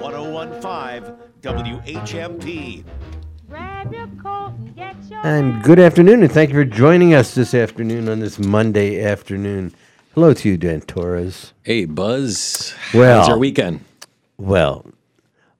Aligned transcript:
1015 0.00 1.16
WHMP. 1.42 2.84
Grab 3.48 3.92
your 3.92 4.06
coat 4.22 4.52
and 4.58 4.76
get 4.76 4.96
your 5.10 5.26
And 5.26 5.62
good 5.62 5.78
afternoon, 5.78 6.22
and 6.22 6.30
thank 6.30 6.50
you 6.50 6.54
for 6.56 6.64
joining 6.64 7.14
us 7.14 7.34
this 7.34 7.54
afternoon 7.54 8.08
on 8.08 8.20
this 8.20 8.38
Monday 8.38 9.02
afternoon. 9.02 9.74
Hello 10.14 10.32
to 10.34 10.48
you, 10.48 10.56
Dan 10.56 10.80
Torres. 10.82 11.52
Hey, 11.62 11.84
Buzz. 11.84 12.74
Well- 12.94 13.18
How's 13.20 13.28
your 13.28 13.38
weekend? 13.38 13.80
Well, 14.36 14.86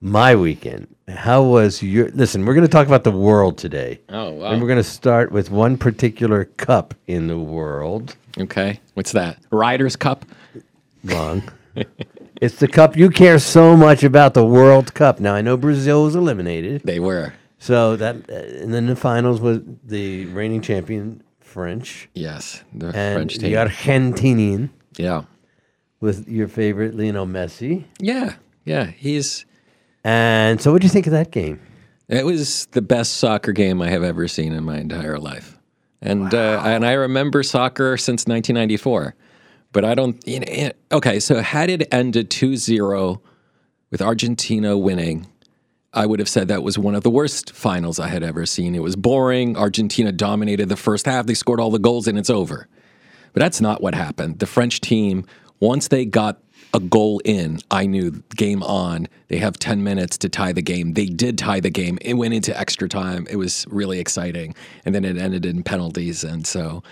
my 0.00 0.36
weekend. 0.36 0.86
How 1.08 1.42
was 1.42 1.82
your? 1.82 2.10
Listen, 2.10 2.44
we're 2.44 2.54
going 2.54 2.66
to 2.66 2.70
talk 2.70 2.86
about 2.86 3.02
the 3.02 3.10
world 3.10 3.58
today. 3.58 3.98
Oh, 4.10 4.30
wow. 4.30 4.50
And 4.52 4.60
we're 4.60 4.68
going 4.68 4.76
to 4.78 4.84
start 4.84 5.32
with 5.32 5.50
one 5.50 5.76
particular 5.78 6.44
cup 6.44 6.94
in 7.06 7.26
the 7.26 7.38
world. 7.38 8.14
Okay. 8.38 8.78
What's 8.94 9.12
that? 9.12 9.38
Ryder's 9.50 9.96
Cup? 9.96 10.24
Wrong. 11.04 11.42
it's 12.40 12.56
the 12.56 12.68
cup 12.68 12.96
you 12.96 13.10
care 13.10 13.38
so 13.38 13.76
much 13.76 14.02
about, 14.04 14.34
the 14.34 14.44
World 14.44 14.94
Cup. 14.94 15.20
Now 15.20 15.34
I 15.34 15.40
know 15.42 15.56
Brazil 15.56 16.04
was 16.04 16.14
eliminated, 16.14 16.82
They 16.84 17.00
were. 17.00 17.34
so 17.58 17.96
that, 17.96 18.16
uh, 18.30 18.34
and 18.34 18.72
then 18.72 18.86
the 18.86 18.96
finals 18.96 19.40
was 19.40 19.60
the 19.84 20.26
reigning 20.26 20.60
champion 20.62 21.22
French 21.40 22.08
Yes. 22.14 22.62
The 22.74 22.86
and 22.88 23.16
French 23.16 23.34
the 23.36 23.48
team. 23.48 23.56
Argentinian 23.56 24.68
yeah. 24.96 25.22
with 26.00 26.28
your 26.28 26.46
favorite 26.48 26.94
Lionel 26.94 27.26
Messi. 27.26 27.84
Yeah. 27.98 28.34
Yeah. 28.64 28.86
He's. 28.86 29.44
And 30.04 30.60
so, 30.60 30.72
what 30.72 30.80
do 30.80 30.86
you 30.86 30.90
think 30.92 31.06
of 31.06 31.12
that 31.12 31.30
game? 31.30 31.60
It 32.08 32.24
was 32.24 32.66
the 32.66 32.80
best 32.82 33.14
soccer 33.18 33.52
game 33.52 33.82
I 33.82 33.88
have 33.90 34.02
ever 34.02 34.28
seen 34.28 34.52
in 34.52 34.64
my 34.64 34.78
entire 34.78 35.18
life. 35.18 35.58
And 36.00 36.32
uh, 36.32 36.62
and 36.64 36.86
I 36.86 36.92
remember 36.92 37.42
soccer 37.42 37.96
since 37.96 38.26
1994. 38.26 39.14
But 39.72 39.84
I 39.84 39.94
don't 39.94 40.26
you 40.26 40.40
know, 40.40 40.46
eh, 40.48 40.70
okay, 40.92 41.20
so 41.20 41.40
had 41.40 41.70
it 41.70 41.86
ended 41.92 42.30
2-0 42.30 43.20
with 43.90 44.02
Argentina 44.02 44.76
winning, 44.76 45.26
I 45.92 46.06
would 46.06 46.18
have 46.18 46.28
said 46.28 46.48
that 46.48 46.62
was 46.62 46.78
one 46.78 46.94
of 46.94 47.02
the 47.02 47.10
worst 47.10 47.52
finals 47.52 47.98
I 47.98 48.08
had 48.08 48.22
ever 48.22 48.44
seen. 48.46 48.74
It 48.74 48.82
was 48.82 48.96
boring. 48.96 49.56
Argentina 49.56 50.12
dominated 50.12 50.68
the 50.68 50.76
first 50.76 51.06
half. 51.06 51.26
They 51.26 51.34
scored 51.34 51.60
all 51.60 51.70
the 51.70 51.78
goals 51.78 52.06
and 52.06 52.18
it's 52.18 52.30
over. 52.30 52.68
But 53.32 53.40
that's 53.40 53.60
not 53.60 53.82
what 53.82 53.94
happened. 53.94 54.38
The 54.38 54.46
French 54.46 54.80
team, 54.80 55.24
once 55.60 55.88
they 55.88 56.04
got 56.04 56.40
a 56.74 56.80
goal 56.80 57.20
in, 57.24 57.60
I 57.70 57.86
knew 57.86 58.22
game 58.36 58.62
on. 58.62 59.08
They 59.28 59.38
have 59.38 59.58
10 59.58 59.82
minutes 59.82 60.18
to 60.18 60.28
tie 60.28 60.52
the 60.52 60.62
game. 60.62 60.92
They 60.92 61.06
did 61.06 61.38
tie 61.38 61.60
the 61.60 61.70
game. 61.70 61.98
It 62.02 62.14
went 62.14 62.34
into 62.34 62.58
extra 62.58 62.88
time. 62.88 63.26
It 63.30 63.36
was 63.36 63.66
really 63.70 64.00
exciting. 64.00 64.54
And 64.84 64.94
then 64.94 65.04
it 65.04 65.16
ended 65.16 65.46
in 65.46 65.62
penalties. 65.62 66.24
And 66.24 66.46
so, 66.46 66.82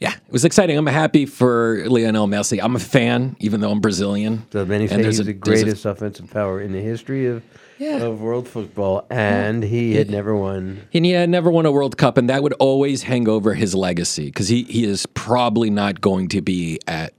yeah, 0.00 0.12
it 0.12 0.32
was 0.32 0.44
exciting. 0.44 0.76
I'm 0.78 0.86
happy 0.86 1.26
for 1.26 1.84
Lionel 1.88 2.26
Messi. 2.28 2.60
I'm 2.62 2.76
a 2.76 2.80
fan, 2.80 3.36
even 3.40 3.60
though 3.60 3.70
I'm 3.70 3.80
Brazilian. 3.80 4.44
So 4.52 4.64
many 4.64 4.86
say 4.86 5.02
he's 5.02 5.18
a- 5.20 5.24
the 5.24 5.32
there's 5.32 5.60
a- 5.60 5.64
greatest 5.64 5.84
offensive 5.84 6.30
power 6.30 6.60
in 6.60 6.72
the 6.72 6.80
history 6.80 7.26
of 7.26 7.42
Yeah. 7.78 7.98
of 8.02 8.20
world 8.20 8.46
football, 8.48 9.06
and 9.10 9.62
he 9.62 9.94
had 9.94 10.10
never 10.10 10.36
won. 10.36 10.82
And 10.92 11.04
he 11.04 11.12
had 11.12 11.28
never 11.30 11.50
won 11.50 11.66
a 11.66 11.72
World 11.72 11.96
Cup, 11.96 12.16
and 12.18 12.28
that 12.28 12.42
would 12.42 12.52
always 12.54 13.02
hang 13.02 13.28
over 13.28 13.54
his 13.54 13.74
legacy 13.74 14.26
because 14.26 14.48
he, 14.48 14.62
he 14.64 14.84
is 14.84 15.06
probably 15.14 15.70
not 15.70 16.00
going 16.00 16.28
to 16.28 16.40
be 16.42 16.78
at 16.86 17.12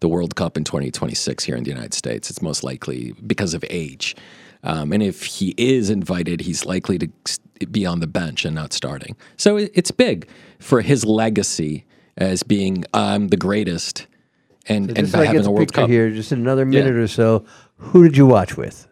the 0.00 0.08
World 0.08 0.34
Cup 0.36 0.56
in 0.56 0.64
2026 0.64 1.44
here 1.44 1.56
in 1.56 1.64
the 1.64 1.70
United 1.70 1.92
States. 1.94 2.30
It's 2.30 2.40
most 2.40 2.62
likely 2.62 3.14
because 3.26 3.52
of 3.54 3.64
age. 3.68 4.14
Um, 4.64 4.92
and 4.92 5.02
if 5.02 5.24
he 5.24 5.54
is 5.56 5.88
invited, 5.90 6.40
he's 6.42 6.64
likely 6.64 6.98
to 6.98 7.08
be 7.70 7.84
on 7.86 8.00
the 8.00 8.06
bench 8.06 8.44
and 8.44 8.54
not 8.54 8.72
starting. 8.72 9.16
So 9.36 9.56
it, 9.56 9.70
it's 9.74 9.90
big 9.90 10.28
for 10.58 10.80
his 10.82 11.04
legacy 11.04 11.84
as 12.18 12.42
being 12.42 12.84
I'm 12.92 13.28
the 13.28 13.36
greatest 13.36 14.06
and, 14.68 14.96
and 14.98 15.08
so 15.08 15.18
by 15.18 15.26
having 15.26 15.46
a 15.46 15.50
World 15.50 15.72
Cup. 15.72 15.88
here, 15.88 16.10
just 16.10 16.30
in 16.30 16.40
another 16.40 16.66
minute 16.66 16.94
or 16.94 17.08
so. 17.08 17.44
Who 17.78 18.02
did 18.04 18.16
you 18.16 18.26
watch 18.26 18.56
with? 18.56 18.86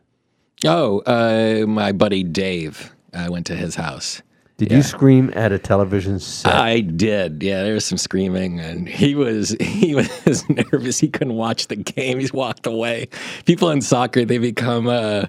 Oh, 0.65 1.01
uh, 1.01 1.67
my 1.67 1.93
buddy 1.93 2.23
Dave. 2.23 2.95
I 3.13 3.29
went 3.29 3.47
to 3.47 3.57
his 3.57 3.75
house. 3.75 4.23
Did 4.59 4.73
you 4.73 4.83
scream 4.83 5.31
at 5.37 5.53
a 5.53 5.59
television 5.59 6.19
set? 6.19 6.55
I 6.55 6.81
did. 6.81 7.43
Yeah, 7.43 7.63
there 7.63 7.75
was 7.75 7.85
some 7.85 7.99
screaming, 7.99 8.59
and 8.59 8.89
he 8.89 9.15
was 9.15 9.51
he 9.61 9.95
was 9.95 10.49
nervous. 10.49 10.99
He 10.99 11.09
couldn't 11.09 11.35
watch 11.35 11.67
the 11.67 11.77
game. 11.77 12.19
He's 12.19 12.33
walked 12.33 12.67
away. 12.67 13.09
People 13.45 13.71
in 13.71 13.83
soccer 13.83 14.25
they 14.25 14.39
become 14.39 14.87
uh, 14.87 15.27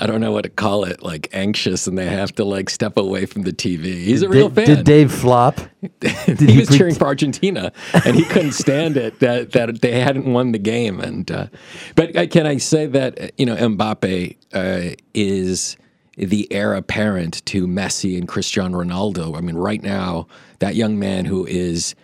I 0.00 0.06
don't 0.06 0.20
know 0.20 0.32
what 0.32 0.44
to 0.44 0.50
call 0.50 0.84
it, 0.84 1.02
like 1.02 1.28
anxious, 1.32 1.86
and 1.86 1.98
they 1.98 2.06
have 2.06 2.34
to 2.36 2.44
like 2.44 2.70
step 2.70 2.96
away 2.96 3.26
from 3.26 3.42
the 3.42 3.52
TV. 3.52 3.84
He's 3.84 4.22
a 4.22 4.28
real 4.28 4.48
fan. 4.48 4.64
did 4.64 4.84
Dave 4.84 5.12
flop? 5.12 5.60
he 5.80 6.34
he 6.34 6.58
was 6.58 6.68
pre- 6.68 6.78
cheering 6.78 6.94
for 6.94 7.06
Argentina, 7.06 7.72
and 8.04 8.16
he 8.16 8.24
couldn't 8.24 8.52
stand 8.52 8.96
it 8.96 9.20
that 9.20 9.52
that 9.52 9.82
they 9.82 10.00
hadn't 10.00 10.32
won 10.32 10.52
the 10.52 10.58
game. 10.58 10.98
And 10.98 11.30
uh, 11.30 11.46
but 11.94 12.16
uh, 12.16 12.26
can 12.26 12.46
I 12.46 12.56
say 12.56 12.86
that 12.86 13.20
uh, 13.20 13.28
you 13.36 13.44
know 13.44 13.56
Mbappe 13.56 14.36
uh, 14.54 14.94
is 15.12 15.76
the 16.16 16.50
heir 16.50 16.74
apparent 16.74 17.44
to 17.46 17.66
Messi 17.66 18.16
and 18.16 18.26
Cristiano 18.26 18.82
Ronaldo? 18.82 19.36
I 19.36 19.40
mean, 19.40 19.56
right 19.56 19.82
now 19.82 20.26
that 20.60 20.74
young 20.74 20.98
man 20.98 21.26
who 21.26 21.44
is 21.44 21.94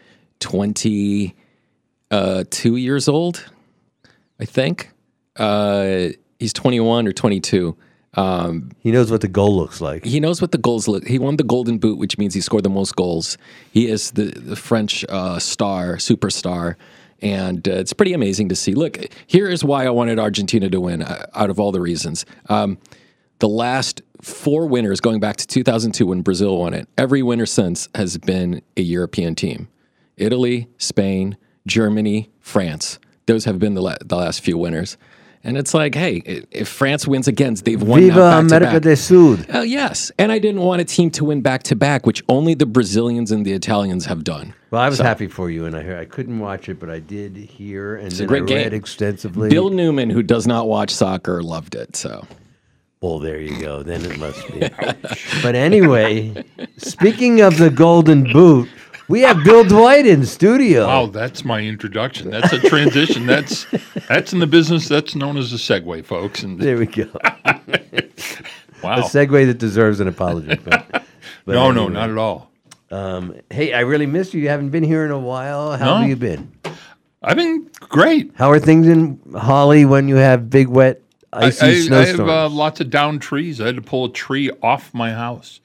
twenty 0.41 1.35
uh, 2.11 2.45
two 2.51 2.77
years 2.77 3.09
old, 3.09 3.51
I 4.39 4.45
think 4.45 4.91
uh, 5.37 6.09
he's 6.39 6.53
twenty 6.53 6.81
one 6.81 7.07
or 7.07 7.13
twenty 7.13 7.41
two. 7.41 7.77
Um, 8.15 8.71
He 8.81 8.91
knows 8.91 9.11
what 9.11 9.21
the 9.21 9.29
goal 9.29 9.55
looks 9.57 9.81
like. 9.81 10.05
he 10.05 10.19
knows 10.19 10.41
what 10.41 10.51
the 10.51 10.59
goals 10.59 10.89
look. 10.89 11.07
He 11.07 11.19
won 11.19 11.37
the 11.37 11.45
Golden 11.45 11.79
Boot, 11.79 11.99
which 11.99 12.17
means 12.19 12.33
he 12.35 12.41
scored 12.41 12.65
the 12.65 12.71
most 12.71 12.97
goals. 12.97 13.37
He 13.71 13.87
is 13.89 14.13
the, 14.13 14.25
the 14.25 14.57
French 14.57 15.05
uh, 15.11 15.39
star, 15.39 15.97
superstar, 15.97 16.77
and 17.21 17.69
uh, 17.69 17.73
it's 17.73 17.93
pretty 17.93 18.15
amazing 18.15 18.49
to 18.49 18.57
see. 18.57 18.73
Look, 18.75 18.99
here 19.27 19.47
is 19.49 19.63
why 19.63 19.85
I 19.87 19.91
wanted 19.91 20.19
Argentina 20.19 20.71
to 20.71 20.81
win. 20.81 21.03
Uh, 21.03 21.27
out 21.35 21.51
of 21.51 21.61
all 21.61 21.71
the 21.71 21.83
reasons, 21.83 22.25
um, 22.49 22.79
the 23.41 23.49
last 23.49 24.01
four 24.23 24.67
winners, 24.67 25.01
going 25.01 25.21
back 25.21 25.37
to 25.37 25.47
2002 25.47 26.07
when 26.07 26.23
Brazil 26.23 26.59
won 26.59 26.73
it, 26.75 26.89
every 26.97 27.23
winner 27.23 27.47
since 27.47 27.89
has 27.95 28.17
been 28.17 28.63
a 28.77 28.83
European 28.83 29.35
team: 29.35 29.69
Italy, 30.17 30.67
Spain, 30.79 31.37
Germany, 31.67 32.31
France. 32.41 32.99
Those 33.27 33.45
have 33.45 33.59
been 33.59 33.75
the, 33.75 33.83
la- 33.83 33.97
the 34.03 34.17
last 34.17 34.41
few 34.41 34.57
winners. 34.57 34.97
And 35.45 35.57
it's 35.57 35.73
like, 35.73 35.95
hey, 35.95 36.45
if 36.51 36.69
France 36.69 37.07
wins 37.07 37.29
again, 37.29 37.55
they've 37.55 37.81
won 37.81 38.01
now 38.01 38.07
Viva 38.07 38.15
to 38.21 38.39
America 38.57 38.81
del 38.81 38.97
Sud. 38.97 39.47
Oh, 39.55 39.63
yes. 39.63 40.11
And 40.19 40.33
I 40.33 40.39
didn't 40.39 40.61
want 40.63 40.81
a 40.81 40.85
team 40.85 41.11
to 41.13 41.25
win 41.25 41.41
back 41.43 41.63
to 41.65 41.77
back, 41.77 42.07
which 42.07 42.23
only 42.29 42.55
the 42.55 42.67
Brazilians 42.67 43.31
and 43.31 43.47
the 43.47 43.53
Italians 43.53 44.07
have 44.07 44.25
done. 44.25 44.53
Well, 44.71 44.83
I 44.83 44.89
was 44.89 44.99
happy 44.99 45.29
for 45.29 45.49
you, 45.49 45.65
and 45.65 45.75
I 45.77 45.83
heard 45.83 45.99
I 45.99 46.05
couldn't 46.05 46.41
watch 46.41 46.69
it, 46.69 46.79
but 46.79 46.91
I 46.91 46.99
did 46.99 47.37
hear 47.37 47.97
and 47.97 48.09
it's 48.09 48.21
a 48.21 48.27
great 48.27 48.43
I 48.51 48.55
read 48.55 48.71
game. 48.71 48.75
extensively. 48.75 49.49
Bill 49.49 49.71
Newman, 49.71 50.11
who 50.11 50.23
does 50.23 50.47
not 50.47 50.69
watch 50.69 50.91
soccer, 50.91 51.43
loved 51.43 51.75
it. 51.75 51.97
So 51.97 52.27
Well, 53.01 53.19
there 53.19 53.41
you 53.41 53.59
go. 53.61 53.83
Then 53.83 54.05
it 54.05 54.19
must 54.19 54.47
be. 54.53 54.61
but 55.43 55.55
anyway, 55.55 56.45
speaking 56.77 57.41
of 57.41 57.57
the 57.59 57.71
Golden 57.71 58.31
Boot, 58.33 58.69
we 59.09 59.21
have 59.23 59.43
Bill 59.45 59.65
Dwight 59.65 60.07
in 60.07 60.25
studio. 60.27 60.87
Wow, 60.87 61.07
that's 61.07 61.45
my 61.45 61.61
introduction. 61.61 62.31
That's 62.31 62.53
a 62.53 62.61
transition. 62.61 63.27
that's 63.27 63.67
that's 64.09 64.33
in 64.33 64.39
the 64.39 64.47
business. 64.47 64.89
That's 64.89 65.15
known 65.15 65.37
as 65.37 65.53
a 65.53 65.57
segue, 65.57 66.05
folks. 66.05 66.43
And 66.43 66.59
There 66.61 66.77
we 66.79 66.87
go. 66.87 67.09
wow, 68.83 68.99
A 68.99 69.03
segue 69.03 69.47
that 69.47 69.59
deserves 69.59 70.01
an 70.01 70.09
apology. 70.09 70.57
But, 70.57 70.91
but 70.91 71.05
no, 71.47 71.71
no, 71.73 71.89
not 71.89 72.11
at 72.11 72.19
all. 72.19 72.51
Hey, 73.51 73.73
I 73.73 73.81
really 73.81 74.07
missed 74.07 74.35
you. 74.35 74.41
You 74.41 74.49
haven't 74.49 74.71
been 74.71 74.85
here 74.85 75.05
in 75.05 75.11
a 75.11 75.19
while. 75.19 75.77
How 75.77 75.85
No. 75.87 75.97
have 75.97 76.09
you 76.09 76.17
been? 76.17 76.53
I've 77.23 77.37
been 77.37 77.69
great. 77.81 78.31
How 78.37 78.51
are 78.51 78.61
things 78.61 78.87
in 78.87 79.19
Hawley 79.37 79.85
when 79.85 80.07
you 80.09 80.15
have 80.17 80.49
big, 80.49 80.69
wet, 80.69 81.03
I, 81.33 81.47
icy 81.47 81.65
I, 81.65 81.69
I 81.69 81.73
have 81.75 81.85
snowstorms? 81.85 82.31
uh, 82.31 82.49
lots 82.49 82.81
of 82.81 82.91
down 82.91 83.19
trees. 83.19 83.61
I 83.61 83.67
had 83.67 83.77
to 83.77 83.83
pull 83.83 84.05
a 84.07 84.13
tree 84.13 84.51
off 84.63 84.95
my 84.95 85.13
house 85.13 85.61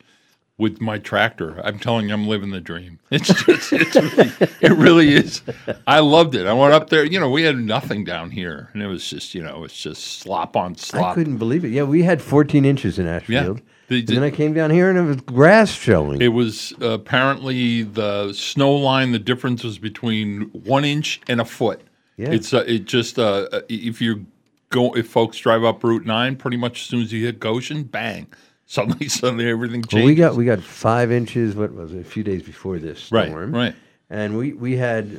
with 0.58 0.80
my 0.80 1.00
tractor. 1.00 1.60
I'm 1.66 1.80
telling 1.80 2.08
you, 2.08 2.14
I'm 2.14 2.28
living 2.28 2.52
the 2.52 2.62
dream. 2.62 3.00
It's 3.12 3.28
just, 3.28 3.72
it's 3.74 3.96
really, 3.96 4.32
it 4.62 4.72
really 4.72 5.14
is. 5.14 5.42
I 5.86 6.00
loved 6.00 6.36
it. 6.36 6.48
I 6.48 6.54
went 6.54 6.74
up 6.74 6.90
there. 6.90 7.04
You 7.06 7.20
know, 7.20 7.30
we 7.30 7.44
had 7.44 7.58
nothing 7.58 8.04
down 8.04 8.32
here, 8.32 8.70
and 8.74 8.82
it 8.82 8.88
was 8.88 9.08
just, 9.08 9.36
you 9.36 9.44
know, 9.44 9.64
it's 9.64 9.80
just 9.80 10.20
slop 10.20 10.56
on 10.56 10.76
slop. 10.76 11.12
I 11.12 11.14
couldn't 11.14 11.38
believe 11.38 11.64
it. 11.64 11.70
Yeah, 11.70 11.84
we 11.84 12.02
had 12.04 12.22
14 12.22 12.66
inches 12.66 12.98
in 13.00 13.08
Ashfield. 13.08 13.62
The- 13.88 14.00
and 14.00 14.08
then 14.08 14.24
I 14.24 14.32
came 14.32 14.54
down 14.54 14.72
here 14.72 14.90
and 14.90 14.98
it 14.98 15.04
was 15.04 15.18
grass 15.18 15.70
showing. 15.70 16.20
It 16.22 16.30
was 16.30 16.74
uh, 16.82 16.92
apparently 16.92 17.84
the 17.84 18.34
snow 18.34 18.72
line. 18.74 19.12
The 19.12 19.20
difference 19.20 19.64
was 19.64 19.78
between 19.78 20.50
one 20.52 20.84
inch 20.86 21.22
and 21.28 21.40
a 21.40 21.46
foot. 21.46 21.82
Yeah. 22.18 22.32
It's 22.32 22.54
uh, 22.54 22.64
it 22.66 22.86
just 22.86 23.20
uh, 23.20 23.48
uh, 23.52 23.62
if 23.70 24.02
you 24.02 24.26
go 24.70 24.96
if 24.96 25.08
folks 25.10 25.38
drive 25.38 25.64
up 25.64 25.84
Route 25.84 26.06
Nine, 26.08 26.38
pretty 26.38 26.58
much 26.58 26.82
as 26.82 26.88
soon 26.88 27.02
as 27.02 27.12
you 27.12 27.24
hit 27.26 27.40
Goshen, 27.40 27.84
bang, 27.84 28.26
suddenly 28.74 29.08
suddenly 29.20 29.50
everything 29.50 29.84
changes. 29.84 29.94
Well, 29.94 30.06
we 30.06 30.16
got 30.16 30.36
we 30.36 30.46
got 30.46 30.62
five 30.62 31.12
inches. 31.12 31.56
What 31.56 31.74
was 31.74 31.94
it? 31.94 32.02
A 32.02 32.04
few 32.04 32.24
days 32.24 32.44
before 32.44 32.80
this 32.80 33.12
right, 33.12 33.30
storm. 33.30 33.54
right. 33.54 33.76
And 34.10 34.38
we 34.38 34.54
we 34.54 34.76
had 34.78 35.10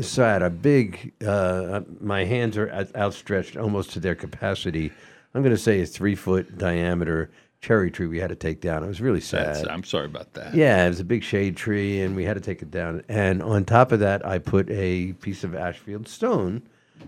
so 0.00 0.24
I 0.24 0.32
had 0.32 0.42
a 0.42 0.50
big. 0.50 1.12
Uh, 1.24 1.82
my 2.00 2.24
hands 2.24 2.56
are 2.56 2.70
out- 2.70 2.94
outstretched 2.96 3.56
almost 3.56 3.90
to 3.92 4.00
their 4.00 4.14
capacity. 4.14 4.92
I'm 5.34 5.42
going 5.42 5.54
to 5.54 5.60
say 5.60 5.80
a 5.80 5.86
three 5.86 6.14
foot 6.14 6.58
diameter 6.58 7.30
cherry 7.60 7.90
tree 7.90 8.06
we 8.06 8.18
had 8.18 8.30
to 8.30 8.36
take 8.36 8.60
down. 8.60 8.82
It 8.82 8.88
was 8.88 9.00
really 9.00 9.20
sad. 9.20 9.56
That's, 9.56 9.68
I'm 9.68 9.84
sorry 9.84 10.06
about 10.06 10.32
that. 10.34 10.54
Yeah, 10.54 10.84
it 10.84 10.88
was 10.88 11.00
a 11.00 11.04
big 11.04 11.22
shade 11.22 11.56
tree, 11.56 12.00
and 12.00 12.16
we 12.16 12.24
had 12.24 12.34
to 12.34 12.40
take 12.40 12.60
it 12.60 12.70
down. 12.70 13.04
And 13.08 13.42
on 13.42 13.64
top 13.64 13.92
of 13.92 14.00
that, 14.00 14.26
I 14.26 14.38
put 14.38 14.68
a 14.70 15.12
piece 15.14 15.44
of 15.44 15.54
Ashfield 15.54 16.08
stone. 16.08 16.62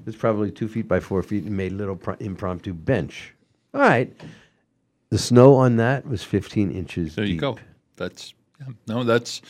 It's 0.07 0.17
probably 0.17 0.51
two 0.51 0.69
feet 0.69 0.87
by 0.87 1.01
four 1.01 1.23
feet, 1.23 1.45
and 1.45 1.57
made 1.57 1.73
a 1.73 1.75
little 1.75 1.97
pro- 1.97 2.17
impromptu 2.21 2.73
bench 2.73 3.35
All 3.73 3.81
right. 3.81 4.13
The 5.15 5.21
snow 5.21 5.55
on 5.55 5.77
that 5.77 6.09
was 6.09 6.25
15 6.25 6.73
inches 6.73 7.15
There 7.15 7.25
you 7.25 7.35
deep. 7.35 7.41
go. 7.41 7.57
That's 7.95 8.35
yeah, 8.61 8.73
no, 8.89 9.05
that's 9.05 9.43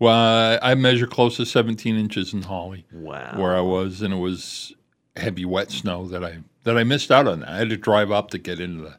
well. 0.00 0.16
I 0.60 0.72
I 0.72 0.74
measure 0.74 1.06
close 1.06 1.36
to 1.36 1.46
17 1.46 1.94
inches 1.94 2.34
in 2.34 2.42
Hawley. 2.42 2.84
Wow. 2.92 3.34
where 3.36 3.54
I 3.54 3.60
was, 3.60 4.02
and 4.02 4.12
it 4.12 4.16
was 4.16 4.74
heavy 5.14 5.44
wet 5.44 5.70
snow 5.70 6.08
that 6.08 6.24
I 6.24 6.38
that 6.64 6.76
I 6.76 6.82
missed 6.82 7.12
out 7.12 7.28
on. 7.28 7.44
I 7.44 7.58
had 7.58 7.70
to 7.70 7.76
drive 7.76 8.10
up 8.10 8.30
to 8.30 8.38
get 8.38 8.58
into 8.58 8.82
the 8.82 8.96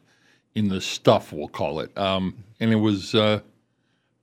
in 0.54 0.68
the 0.68 0.80
stuff 0.80 1.30
we'll 1.30 1.46
call 1.46 1.80
it, 1.80 1.94
um, 1.98 2.42
and 2.58 2.72
it 2.72 2.76
was 2.76 3.14
uh, 3.14 3.40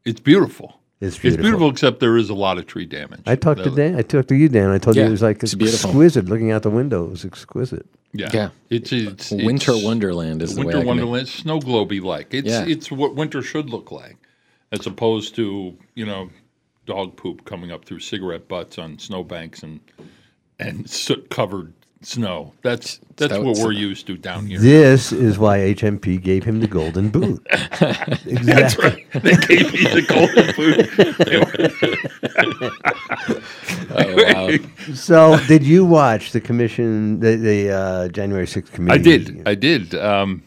it's 0.03 0.19
beautiful. 0.19 0.80
It's 1.01 1.15
It's 1.15 1.19
beautiful. 1.21 1.43
beautiful, 1.43 1.69
except 1.71 1.99
there 1.99 2.15
is 2.15 2.29
a 2.29 2.35
lot 2.35 2.59
of 2.59 2.67
tree 2.67 2.85
damage. 2.85 3.21
I 3.25 3.35
talked 3.35 3.63
to 3.63 3.71
Dan. 3.71 3.95
I 3.95 4.03
talked 4.03 4.27
to 4.29 4.35
you, 4.35 4.47
Dan. 4.47 4.69
I 4.69 4.77
told 4.77 4.95
you 4.95 5.01
it 5.03 5.09
was 5.09 5.23
like 5.23 5.41
it's 5.41 5.55
beautiful. 5.55 5.89
exquisite. 5.89 6.25
Looking 6.25 6.51
out 6.51 6.61
the 6.61 6.69
window, 6.69 7.05
it 7.05 7.09
was 7.09 7.25
exquisite. 7.25 7.87
Yeah, 8.13 8.29
Yeah. 8.33 8.49
It's 8.69 8.91
it's 8.93 9.31
Winter 9.31 9.71
it's- 9.71 9.83
Wonderland 9.83 10.41
is 10.43 10.53
the 10.55 10.61
way 10.61 10.65
Winter 10.65 10.77
I 10.77 10.81
can- 10.81 10.87
Wonderland, 10.87 11.27
snow 11.27 11.59
globy 11.59 12.01
like. 12.03 12.33
It's 12.33 12.47
Yeah. 12.49 12.65
it's 12.67 12.91
what 12.91 13.15
winter 13.15 13.41
should 13.41 13.69
look 13.69 13.91
like, 13.91 14.17
as 14.71 14.85
opposed 14.85 15.33
to 15.35 15.75
you 15.95 16.05
know 16.05 16.29
dog 16.85 17.15
poop 17.17 17.45
coming 17.45 17.71
up 17.71 17.85
through 17.85 17.99
cigarette 17.99 18.47
butts 18.47 18.77
on 18.77 18.99
snowbanks 18.99 19.63
and 19.63 19.79
and 20.59 20.87
soot 20.99 21.29
covered 21.31 21.73
snow. 22.01 22.53
That's 22.61 22.99
that's 23.15 23.33
that 23.33 23.43
what 23.43 23.57
we're 23.57 23.71
used 23.71 24.07
to 24.07 24.17
down 24.17 24.47
here. 24.47 24.59
This 24.59 25.11
is 25.11 25.37
why 25.37 25.59
HMP 25.59 26.21
gave 26.21 26.43
him 26.43 26.59
the 26.59 26.67
golden 26.67 27.09
boot. 27.09 27.45
exactly. 27.51 28.33
That's 28.43 28.77
right. 28.77 29.11
They 29.13 29.35
gave 29.35 29.73
me 29.73 29.83
the 29.85 30.05
golden 30.07 30.55
boot. 30.55 30.89
Oh, 33.93 34.15
wow. 34.15 34.57
So, 34.95 35.37
did 35.47 35.63
you 35.63 35.85
watch 35.85 36.31
the 36.31 36.41
commission, 36.41 37.19
the, 37.19 37.35
the 37.35 37.69
uh, 37.69 38.07
January 38.09 38.45
6th 38.45 38.71
committee? 38.71 38.93
I 38.93 38.97
did. 39.01 39.47
I 39.47 39.55
did. 39.55 39.95
Um, 39.95 40.43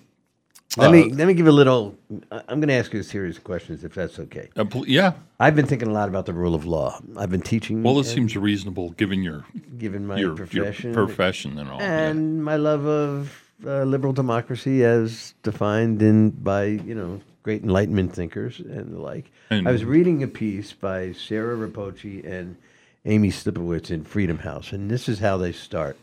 Let 0.77 0.91
me 0.91 1.11
let 1.11 1.29
me 1.29 1.35
give 1.35 1.47
a 1.47 1.53
little. 1.53 1.97
I'm 2.31 2.59
going 2.61 2.69
to 2.69 2.75
ask 2.75 2.93
you 2.93 3.01
a 3.01 3.05
series 3.05 3.37
of 3.37 3.45
questions, 3.45 3.85
if 3.85 3.95
that's 3.95 4.19
okay. 4.19 4.49
uh, 4.57 4.65
yeah. 4.87 5.13
I've 5.39 5.55
been 5.55 5.67
thinking 5.67 5.89
a 5.89 5.93
lot 5.93 6.09
about 6.09 6.27
the 6.27 6.33
rule 6.33 6.55
of 6.55 6.67
law. 6.67 6.99
I've 7.17 7.31
been 7.31 7.43
teaching. 7.43 7.83
Well, 7.83 8.01
it 8.01 8.05
seems 8.05 8.37
reasonable 8.37 8.91
given 8.91 9.23
your 9.23 9.45
given 9.79 10.07
my 10.07 10.17
your, 10.17 10.35
profession, 10.35 10.93
your 10.93 11.07
profession 11.07 11.59
and 11.59 11.71
all. 11.71 11.79
yeah. 11.79 12.09
and 12.09 12.45
my 12.45 12.57
love 12.57 12.87
of 12.87 13.43
uh, 13.65 13.85
liberal 13.85 14.13
democracy 14.13 14.85
as 14.85 15.35
defined 15.43 16.03
in 16.03 16.31
by 16.31 16.65
you 16.65 16.95
know 16.95 17.21
great 17.45 17.63
Enlightenment 17.63 18.13
thinkers 18.13 18.59
and 18.59 18.95
the 18.95 18.99
like. 18.99 19.31
And- 19.51 19.69
I 19.69 19.73
was 19.73 19.85
reading 19.85 20.23
a 20.23 20.29
piece 20.29 20.73
by 20.73 21.13
Sarah 21.13 21.57
Repucci 21.57 22.25
and 22.27 22.57
Amy 23.05 23.31
Slipowitz 23.31 23.91
in 23.91 24.03
Freedom 24.03 24.39
House, 24.39 24.73
and 24.73 24.91
this 24.91 25.09
is 25.09 25.21
how 25.21 25.37
they 25.37 25.53
start. 25.53 25.97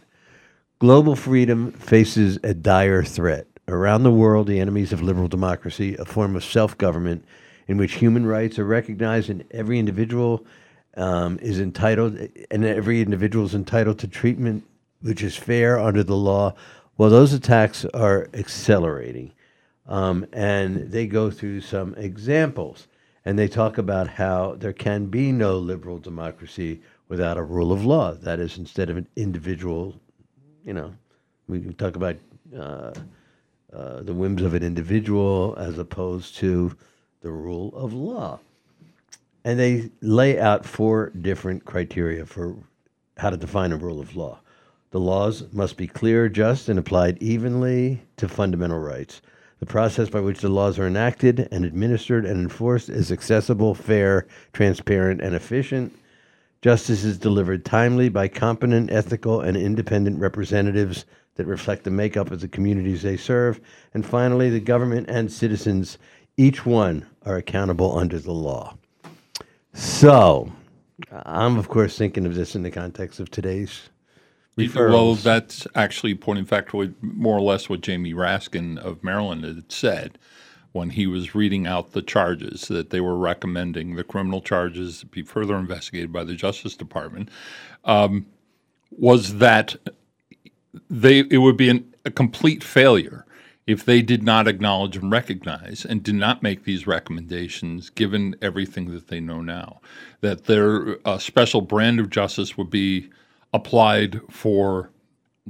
Global 0.80 1.16
freedom 1.16 1.72
faces 1.74 2.40
a 2.44 2.54
dire 2.54 3.04
threat. 3.04 3.48
Around 3.72 4.04
the 4.04 4.12
world, 4.12 4.48
the 4.48 4.60
enemies 4.60 4.92
of 4.92 5.02
liberal 5.02 5.30
democracy, 5.30 5.96
a 5.96 6.04
form 6.04 6.36
of 6.36 6.44
self 6.44 6.78
government 6.78 7.24
in 7.70 7.78
which 7.78 7.94
human 7.94 8.26
rights 8.26 8.60
are 8.60 8.66
recognized 8.66 9.30
and 9.30 9.46
every 9.52 9.80
individual 9.80 10.46
um, 10.98 11.40
is 11.42 11.58
entitled, 11.58 12.18
and 12.52 12.66
every 12.66 13.02
individual 13.02 13.46
is 13.46 13.56
entitled 13.56 13.98
to 14.00 14.10
treatment 14.10 14.66
which 15.02 15.24
is 15.24 15.38
fair 15.38 15.80
under 15.80 16.04
the 16.04 16.18
law. 16.18 16.54
Well, 16.98 17.10
those 17.10 17.32
attacks 17.32 17.86
are 17.94 18.28
accelerating. 18.34 19.32
Um, 19.88 20.26
and 20.34 20.92
they 20.92 21.08
go 21.08 21.32
through 21.32 21.62
some 21.62 21.96
examples. 21.96 22.88
And 23.24 23.40
they 23.40 23.48
talk 23.48 23.78
about 23.78 24.08
how 24.08 24.56
there 24.58 24.74
can 24.74 25.06
be 25.06 25.32
no 25.32 25.58
liberal 25.58 25.98
democracy 25.98 26.82
without 27.08 27.38
a 27.38 27.44
rule 27.44 27.72
of 27.72 27.86
law. 27.86 28.14
That 28.16 28.42
is, 28.42 28.58
instead 28.58 28.90
of 28.90 28.98
an 28.98 29.08
individual, 29.16 29.96
you 30.66 30.74
know, 30.74 30.94
we 31.48 31.62
can 31.62 31.74
talk 31.74 31.96
about 31.96 32.18
uh, 32.58 32.92
uh, 33.74 34.02
the 34.02 34.14
whims 34.14 34.42
of 34.42 34.54
an 34.54 34.64
individual 34.64 35.56
as 35.58 35.78
opposed 35.78 36.36
to 36.36 36.76
the 37.22 37.32
rule 37.32 37.74
of 37.76 37.94
law. 37.94 38.40
And 39.44 39.60
they 39.60 39.90
lay 40.02 40.40
out 40.40 40.66
four 40.66 41.10
different 41.10 41.66
criteria 41.66 42.26
for 42.26 42.56
how 43.18 43.30
to 43.30 43.38
define 43.38 43.72
a 43.72 43.78
rule 43.78 44.00
of 44.00 44.16
law. 44.16 44.40
The 44.92 45.00
laws 45.00 45.46
must 45.54 45.78
be 45.78 45.88
clear, 45.88 46.28
just, 46.28 46.68
and 46.68 46.78
applied 46.78 47.22
evenly 47.24 48.02
to 48.18 48.28
fundamental 48.28 48.80
rights. 48.80 49.22
The 49.60 49.66
process 49.66 50.10
by 50.10 50.20
which 50.20 50.42
the 50.42 50.50
laws 50.50 50.78
are 50.80 50.88
enacted 50.88 51.48
and 51.52 51.64
administered 51.64 52.26
and 52.26 52.42
enforced 52.42 52.90
is 52.90 53.12
accessible, 53.12 53.74
fair, 53.74 54.28
transparent, 54.54 55.22
and 55.22 55.34
efficient. 55.34 55.96
Justice 56.62 57.04
is 57.04 57.18
delivered 57.18 57.64
timely 57.64 58.10
by 58.10 58.28
competent, 58.28 58.92
ethical, 58.92 59.40
and 59.40 59.56
independent 59.56 60.20
representatives 60.20 61.06
that 61.36 61.46
reflect 61.46 61.84
the 61.84 61.92
makeup 61.92 62.32
of 62.32 62.42
the 62.42 62.48
communities 62.48 63.02
they 63.02 63.18
serve. 63.18 63.60
And 63.94 64.06
finally, 64.06 64.50
the 64.50 64.60
government 64.60 65.10
and 65.10 65.32
citizens, 65.32 65.98
each 66.38 66.66
one, 66.66 67.06
are 67.26 67.38
accountable 67.38 67.98
under 67.98 68.20
the 68.20 68.34
law. 68.34 68.76
So, 69.74 70.52
I'm, 71.12 71.58
of 71.58 71.70
course, 71.70 71.98
thinking 71.98 72.26
of 72.26 72.36
this 72.36 72.56
in 72.56 72.64
the 72.64 72.72
context 72.72 73.20
of 73.20 73.32
today's 73.32 73.90
Referrals. 74.58 74.92
Well, 74.92 75.16
that's 75.16 75.66
actually 75.76 76.16
pointing 76.16 76.44
back 76.44 76.70
to 76.70 76.78
what, 76.78 77.04
more 77.04 77.38
or 77.38 77.42
less 77.42 77.70
what 77.70 77.82
Jamie 77.82 78.14
Raskin 78.14 78.78
of 78.78 79.04
Maryland 79.04 79.46
had 79.46 79.72
said 79.72 80.18
when 80.74 80.90
he 80.90 81.08
was 81.08 81.36
reading 81.36 81.68
out 81.68 81.92
the 81.92 82.02
charges 82.02 82.68
that 82.68 82.90
they 82.90 83.02
were 83.02 83.18
recommending 83.18 83.96
the 83.96 84.04
criminal 84.04 84.42
charges 84.42 85.04
be 85.06 85.22
further 85.22 85.56
investigated 85.56 86.12
by 86.12 86.24
the 86.24 86.36
Justice 86.36 86.76
Department. 86.76 87.30
Um, 87.86 88.26
was 88.92 89.38
that 89.38 89.76
they 90.90 91.20
it 91.20 91.38
would 91.38 91.58
be 91.58 91.70
an, 91.70 91.94
a 92.06 92.12
complete 92.12 92.64
failure 92.64 93.26
if 93.68 93.86
they 93.86 94.02
did 94.02 94.24
not 94.24 94.48
acknowledge 94.48 94.98
and 94.98 95.12
recognize 95.12 95.86
and 95.86 96.04
did 96.04 96.16
not 96.16 96.42
make 96.42 96.64
these 96.64 96.88
recommendations 96.88 97.90
given 97.90 98.36
everything 98.42 98.92
that 98.92 99.08
they 99.08 99.20
know 99.20 99.42
now 99.42 99.80
that 100.22 100.46
their 100.46 100.98
a 101.06 101.20
special 101.20 101.62
brand 101.62 102.00
of 102.00 102.10
justice 102.10 102.58
would 102.58 102.70
be 102.70 103.10
applied 103.54 104.22
for 104.30 104.90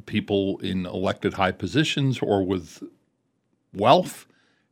people 0.05 0.57
in 0.59 0.85
elected 0.85 1.33
high 1.33 1.51
positions 1.51 2.19
or 2.19 2.43
with 2.43 2.83
wealth 3.73 4.25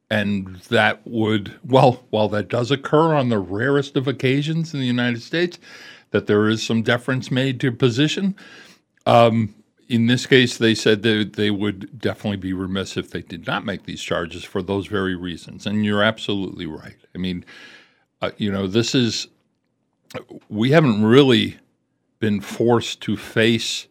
and 0.09 0.55
that 0.69 1.05
would 1.05 1.53
well 1.63 2.03
while 2.09 2.27
that 2.27 2.49
does 2.49 2.71
occur 2.71 3.13
on 3.13 3.29
the 3.29 3.39
rarest 3.39 3.95
of 3.95 4.07
occasions 4.07 4.73
in 4.73 4.79
the 4.79 4.85
United 4.85 5.21
States 5.21 5.59
that 6.11 6.25
there 6.27 6.47
is 6.47 6.63
some 6.63 6.81
deference 6.81 7.29
made 7.29 7.59
to 7.59 7.71
position 7.71 8.35
um, 9.05 9.53
in 9.89 10.05
this 10.05 10.25
case 10.25 10.57
they 10.57 10.75
said 10.75 11.01
that 11.01 11.33
they 11.33 11.51
would 11.51 11.99
definitely 11.99 12.37
be 12.37 12.53
remiss 12.53 12.95
if 12.95 13.09
they 13.09 13.23
did 13.23 13.45
not 13.47 13.65
make 13.65 13.83
these 13.85 14.01
charges 14.01 14.43
for 14.43 14.61
those 14.61 14.87
very 14.87 15.15
reasons. 15.15 15.65
And 15.65 15.83
you're 15.83 16.03
absolutely 16.03 16.67
right. 16.67 16.97
I 17.13 17.17
mean 17.17 17.43
uh, 18.21 18.31
you 18.37 18.51
know 18.51 18.67
this 18.67 18.95
is 18.95 19.27
we 20.47 20.71
haven't 20.71 21.03
really 21.03 21.57
been 22.19 22.39
forced 22.39 23.01
to 23.01 23.17
face 23.17 23.87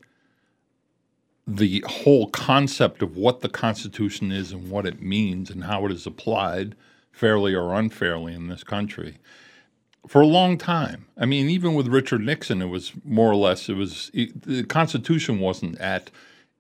the 1.47 1.83
whole 1.87 2.29
concept 2.29 3.03
of 3.03 3.17
what 3.17 3.41
the 3.41 3.49
Constitution 3.49 4.31
is 4.31 4.53
and 4.53 4.71
what 4.71 4.85
it 4.85 5.01
means 5.01 5.49
and 5.49 5.65
how 5.65 5.87
it 5.87 5.93
is 5.93 6.07
applied, 6.07 6.75
fairly 7.11 7.55
or 7.55 7.73
unfairly, 7.73 8.35
in 8.35 8.49
this 8.49 8.63
country 8.63 9.17
for 10.07 10.21
a 10.21 10.27
long 10.27 10.57
time. 10.57 11.07
I 11.17 11.27
mean, 11.27 11.49
even 11.51 11.75
with 11.75 11.89
Richard 11.89 12.23
Nixon, 12.23 12.63
it 12.63 12.67
was 12.67 12.93
more 13.05 13.31
or 13.31 13.37
less, 13.37 13.69
it 13.69 13.75
was, 13.75 14.11
it, 14.15 14.43
the 14.43 14.65
Constitution 14.65 15.41
wasn't 15.41 15.79
at 15.79 16.11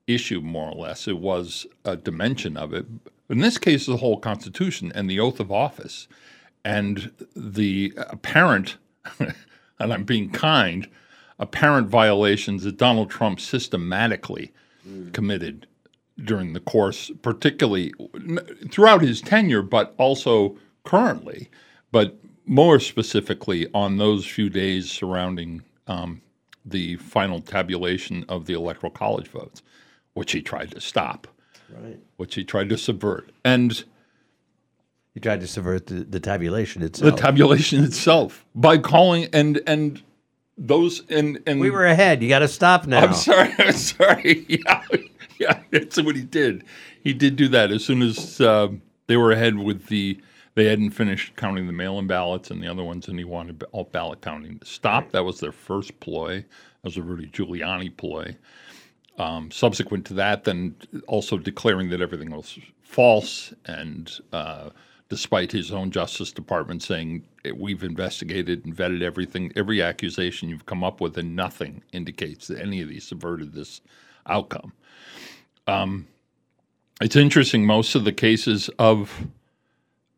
issue, 0.06 0.40
more 0.40 0.70
or 0.70 0.74
less. 0.74 1.06
It 1.06 1.18
was 1.18 1.66
a 1.84 1.96
dimension 1.96 2.56
of 2.56 2.72
it. 2.72 2.86
In 3.28 3.38
this 3.38 3.58
case, 3.58 3.86
the 3.86 3.98
whole 3.98 4.18
Constitution 4.18 4.90
and 4.94 5.08
the 5.08 5.20
oath 5.20 5.38
of 5.38 5.52
office 5.52 6.08
and 6.64 7.12
the 7.36 7.92
apparent, 7.96 8.76
and 9.18 9.92
I'm 9.92 10.04
being 10.04 10.30
kind, 10.30 10.88
apparent 11.38 11.88
violations 11.88 12.64
that 12.64 12.76
Donald 12.76 13.10
Trump 13.10 13.38
systematically 13.38 14.52
mm. 14.86 15.12
committed 15.12 15.66
during 16.24 16.52
the 16.52 16.60
course, 16.60 17.10
particularly 17.22 17.94
throughout 18.70 19.02
his 19.02 19.20
tenure, 19.20 19.62
but 19.62 19.94
also 19.98 20.56
currently, 20.84 21.48
but 21.92 22.18
more 22.48 22.80
specifically 22.80 23.66
on 23.74 23.98
those 23.98 24.26
few 24.26 24.48
days 24.50 24.90
surrounding 24.90 25.62
um, 25.86 26.20
the 26.64 26.96
final 26.96 27.40
tabulation 27.40 28.24
of 28.28 28.46
the 28.46 28.54
electoral 28.54 28.90
college 28.90 29.28
votes, 29.28 29.62
which 30.14 30.32
he 30.32 30.42
tried 30.42 30.70
to 30.72 30.80
stop, 30.80 31.26
Right. 31.70 31.98
which 32.16 32.34
he 32.34 32.44
tried 32.44 32.70
to 32.70 32.78
subvert, 32.78 33.30
and 33.44 33.84
He 35.14 35.20
tried 35.20 35.40
to 35.40 35.46
subvert 35.46 35.86
the, 35.86 36.04
the 36.04 36.20
tabulation 36.20 36.82
itself. 36.82 37.14
the 37.14 37.20
tabulation 37.20 37.84
itself 37.84 38.46
by 38.54 38.78
calling 38.78 39.28
and 39.34 39.60
and 39.66 40.02
those 40.56 41.02
and 41.10 41.40
and 41.46 41.60
we 41.60 41.70
were 41.70 41.84
ahead. 41.86 42.22
You 42.22 42.28
got 42.30 42.38
to 42.40 42.48
stop 42.48 42.86
now. 42.86 43.00
I'm 43.06 43.14
sorry. 43.14 43.52
I'm 43.58 43.72
sorry. 43.72 44.46
Yeah, 44.58 44.82
yeah. 45.38 45.60
That's 45.70 46.00
what 46.02 46.16
he 46.16 46.22
did. 46.22 46.64
He 47.04 47.12
did 47.12 47.36
do 47.36 47.48
that 47.48 47.70
as 47.70 47.84
soon 47.84 48.02
as 48.02 48.40
um, 48.40 48.80
they 49.06 49.16
were 49.16 49.30
ahead 49.32 49.56
with 49.58 49.86
the. 49.86 50.18
They 50.58 50.64
hadn't 50.64 50.90
finished 50.90 51.36
counting 51.36 51.68
the 51.68 51.72
mail-in 51.72 52.08
ballots 52.08 52.50
and 52.50 52.60
the 52.60 52.66
other 52.66 52.82
ones, 52.82 53.06
and 53.06 53.16
he 53.16 53.24
wanted 53.24 53.62
all 53.70 53.84
ballot 53.84 54.22
counting 54.22 54.58
to 54.58 54.66
stop. 54.66 55.12
That 55.12 55.24
was 55.24 55.38
their 55.38 55.52
first 55.52 56.00
ploy. 56.00 56.38
That 56.38 56.82
was 56.82 56.96
a 56.96 57.02
Rudy 57.02 57.28
Giuliani 57.28 57.96
ploy. 57.96 58.36
Um, 59.18 59.52
subsequent 59.52 60.04
to 60.06 60.14
that, 60.14 60.42
then 60.42 60.74
also 61.06 61.38
declaring 61.38 61.90
that 61.90 62.00
everything 62.00 62.30
was 62.30 62.58
false, 62.82 63.54
and 63.66 64.10
uh, 64.32 64.70
despite 65.08 65.52
his 65.52 65.70
own 65.70 65.92
Justice 65.92 66.32
Department 66.32 66.82
saying 66.82 67.22
"Eh, 67.44 67.52
we've 67.56 67.84
investigated 67.84 68.64
and 68.64 68.76
vetted 68.76 69.00
everything, 69.00 69.52
every 69.54 69.80
accusation 69.80 70.48
you've 70.48 70.66
come 70.66 70.82
up 70.82 71.00
with, 71.00 71.16
and 71.18 71.36
nothing 71.36 71.84
indicates 71.92 72.48
that 72.48 72.60
any 72.60 72.82
of 72.82 72.88
these 72.88 73.06
subverted 73.06 73.52
this 73.52 73.80
outcome. 74.26 74.72
Um, 75.68 76.08
it's 77.00 77.14
interesting. 77.14 77.64
Most 77.64 77.94
of 77.94 78.02
the 78.02 78.12
cases 78.12 78.68
of 78.80 79.28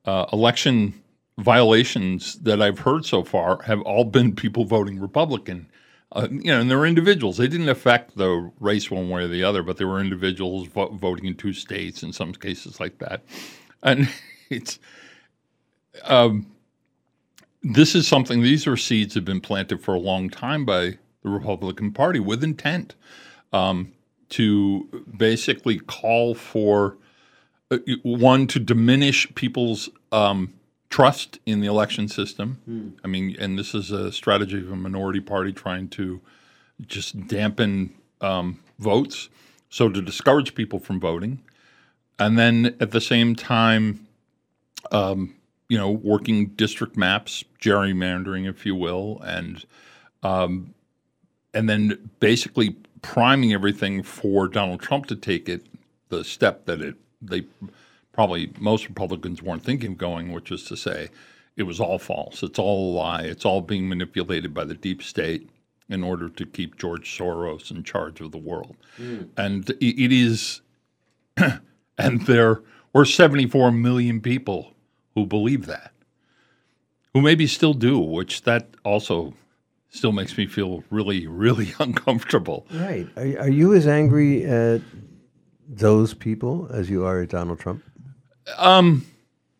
uh, 0.04 0.26
election 0.33 0.95
violations 1.38 2.35
that 2.40 2.61
I've 2.61 2.80
heard 2.80 3.04
so 3.04 3.23
far 3.23 3.62
have 3.62 3.80
all 3.83 4.04
been 4.04 4.35
people 4.35 4.64
voting 4.64 5.00
Republican. 5.00 5.69
Uh, 6.12 6.26
you 6.30 6.50
know, 6.50 6.61
and 6.61 6.71
they're 6.71 6.87
individuals. 6.87 7.37
They 7.37 7.47
didn't 7.47 7.69
affect 7.69 8.16
the 8.16 8.50
race 8.59 8.90
one 8.90 9.09
way 9.09 9.23
or 9.23 9.28
the 9.28 9.45
other, 9.45 9.62
but 9.62 9.76
they 9.76 9.85
were 9.85 10.00
individuals 10.00 10.66
vo- 10.66 10.88
voting 10.88 11.26
in 11.26 11.37
two 11.37 11.52
states 11.52 12.02
in 12.02 12.12
some 12.12 12.33
cases 12.33 12.80
like 12.80 12.99
that. 12.99 13.23
And 13.83 14.09
it's 14.50 14.80
um, 16.04 16.50
this 17.62 17.95
is 17.95 18.09
something. 18.09 18.42
These 18.42 18.66
are 18.66 18.76
seeds 18.76 19.14
have 19.14 19.25
been 19.25 19.40
planted 19.40 19.83
for 19.83 19.95
a 19.95 20.00
long 20.00 20.30
time 20.30 20.64
by 20.64 20.99
the 21.23 21.28
Republican 21.28 21.92
Party 21.92 22.19
with 22.19 22.42
intent 22.42 22.95
um, 23.52 23.92
to 24.30 25.04
basically 25.16 25.78
call 25.78 26.35
for 26.35 26.97
one 28.03 28.47
to 28.49 28.59
diminish 28.59 29.33
people's 29.35 29.89
um, 30.12 30.53
trust 30.89 31.39
in 31.47 31.61
the 31.61 31.67
election 31.69 32.09
system. 32.09 32.59
I 33.05 33.09
mean, 33.09 33.37
and 33.39 33.59
this 33.59 33.75
is 33.75 33.91
a 33.91 34.12
strategy 34.12 34.59
of 34.59 34.73
a 34.73 34.77
minority 34.77 35.21
party 35.21 35.53
trying 35.53 35.89
to 35.91 36.21
just 36.87 37.27
dampen 37.29 37.95
um, 38.21 38.61
votes, 38.79 39.29
so 39.69 39.89
to 39.89 40.03
discourage 40.03 40.55
people 40.55 40.79
from 40.79 40.99
voting, 40.99 41.43
and 42.19 42.39
then 42.39 42.77
at 42.81 42.91
the 42.91 43.00
same 43.00 43.37
time, 43.37 44.07
um, 44.91 45.37
you 45.69 45.79
know, 45.79 45.91
working 45.91 46.47
district 46.49 46.97
maps, 46.97 47.45
gerrymandering, 47.61 48.49
if 48.49 48.67
you 48.67 48.75
will, 48.75 49.21
and 49.25 49.65
um, 50.23 50.75
and 51.55 51.69
then 51.69 52.11
basically 52.19 52.77
priming 53.03 53.53
everything 53.53 54.03
for 54.03 54.49
Donald 54.49 54.81
Trump 54.81 55.07
to 55.07 55.17
take 55.17 55.49
it 55.49 55.67
the 56.09 56.25
step 56.25 56.67
that 56.67 56.81
it 56.81 56.97
they 57.23 57.45
probably 58.12 58.53
most 58.59 58.89
Republicans 58.89 59.43
weren't 59.43 59.65
thinking 59.65 59.93
of 59.93 59.99
going, 59.99 60.33
which 60.33 60.50
is 60.50 60.65
to 60.65 60.77
say, 60.77 61.09
it 61.57 61.65
was 61.65 61.81
all 61.81 61.99
false. 61.99 62.43
It's 62.43 62.59
all 62.59 62.93
a 62.93 62.97
lie. 62.97 63.23
It's 63.23 63.45
all 63.45 63.61
being 63.61 63.89
manipulated 63.89 64.55
by 64.55 64.65
the 64.65 64.75
deep 64.75 65.03
state 65.03 65.49
in 65.89 66.03
order 66.05 66.29
to 66.29 66.47
keep 66.47 66.77
George 66.79 67.17
Soros 67.19 67.71
in 67.71 67.83
charge 67.83 68.21
of 68.21 68.31
the 68.33 68.39
world. 68.39 68.77
Hmm. 68.97 69.23
And 69.37 69.69
i- 69.71 69.75
it 69.81 70.12
is, 70.12 70.61
and 71.99 72.27
there 72.27 72.62
were 72.93 73.05
74 73.05 73.73
million 73.73 74.21
people 74.21 74.73
who 75.15 75.27
believe 75.27 75.67
that, 75.67 75.93
who 77.12 77.21
maybe 77.21 77.47
still 77.47 77.75
do, 77.75 77.99
which 77.99 78.43
that 78.43 78.69
also 78.85 79.35
still 79.89 80.12
makes 80.12 80.37
me 80.39 80.47
feel 80.47 80.85
really, 80.91 81.27
really 81.27 81.75
uncomfortable. 81.81 82.67
Right. 82.73 83.09
Are, 83.17 83.43
are 83.45 83.49
you 83.50 83.75
as 83.75 83.87
angry 83.89 84.45
at 84.45 84.81
those 85.71 86.15
people 86.15 86.69
as 86.73 86.91
you 86.91 87.05
are 87.05 87.23
at 87.23 87.31
Donald 87.31 87.61
Trump? 87.61 87.83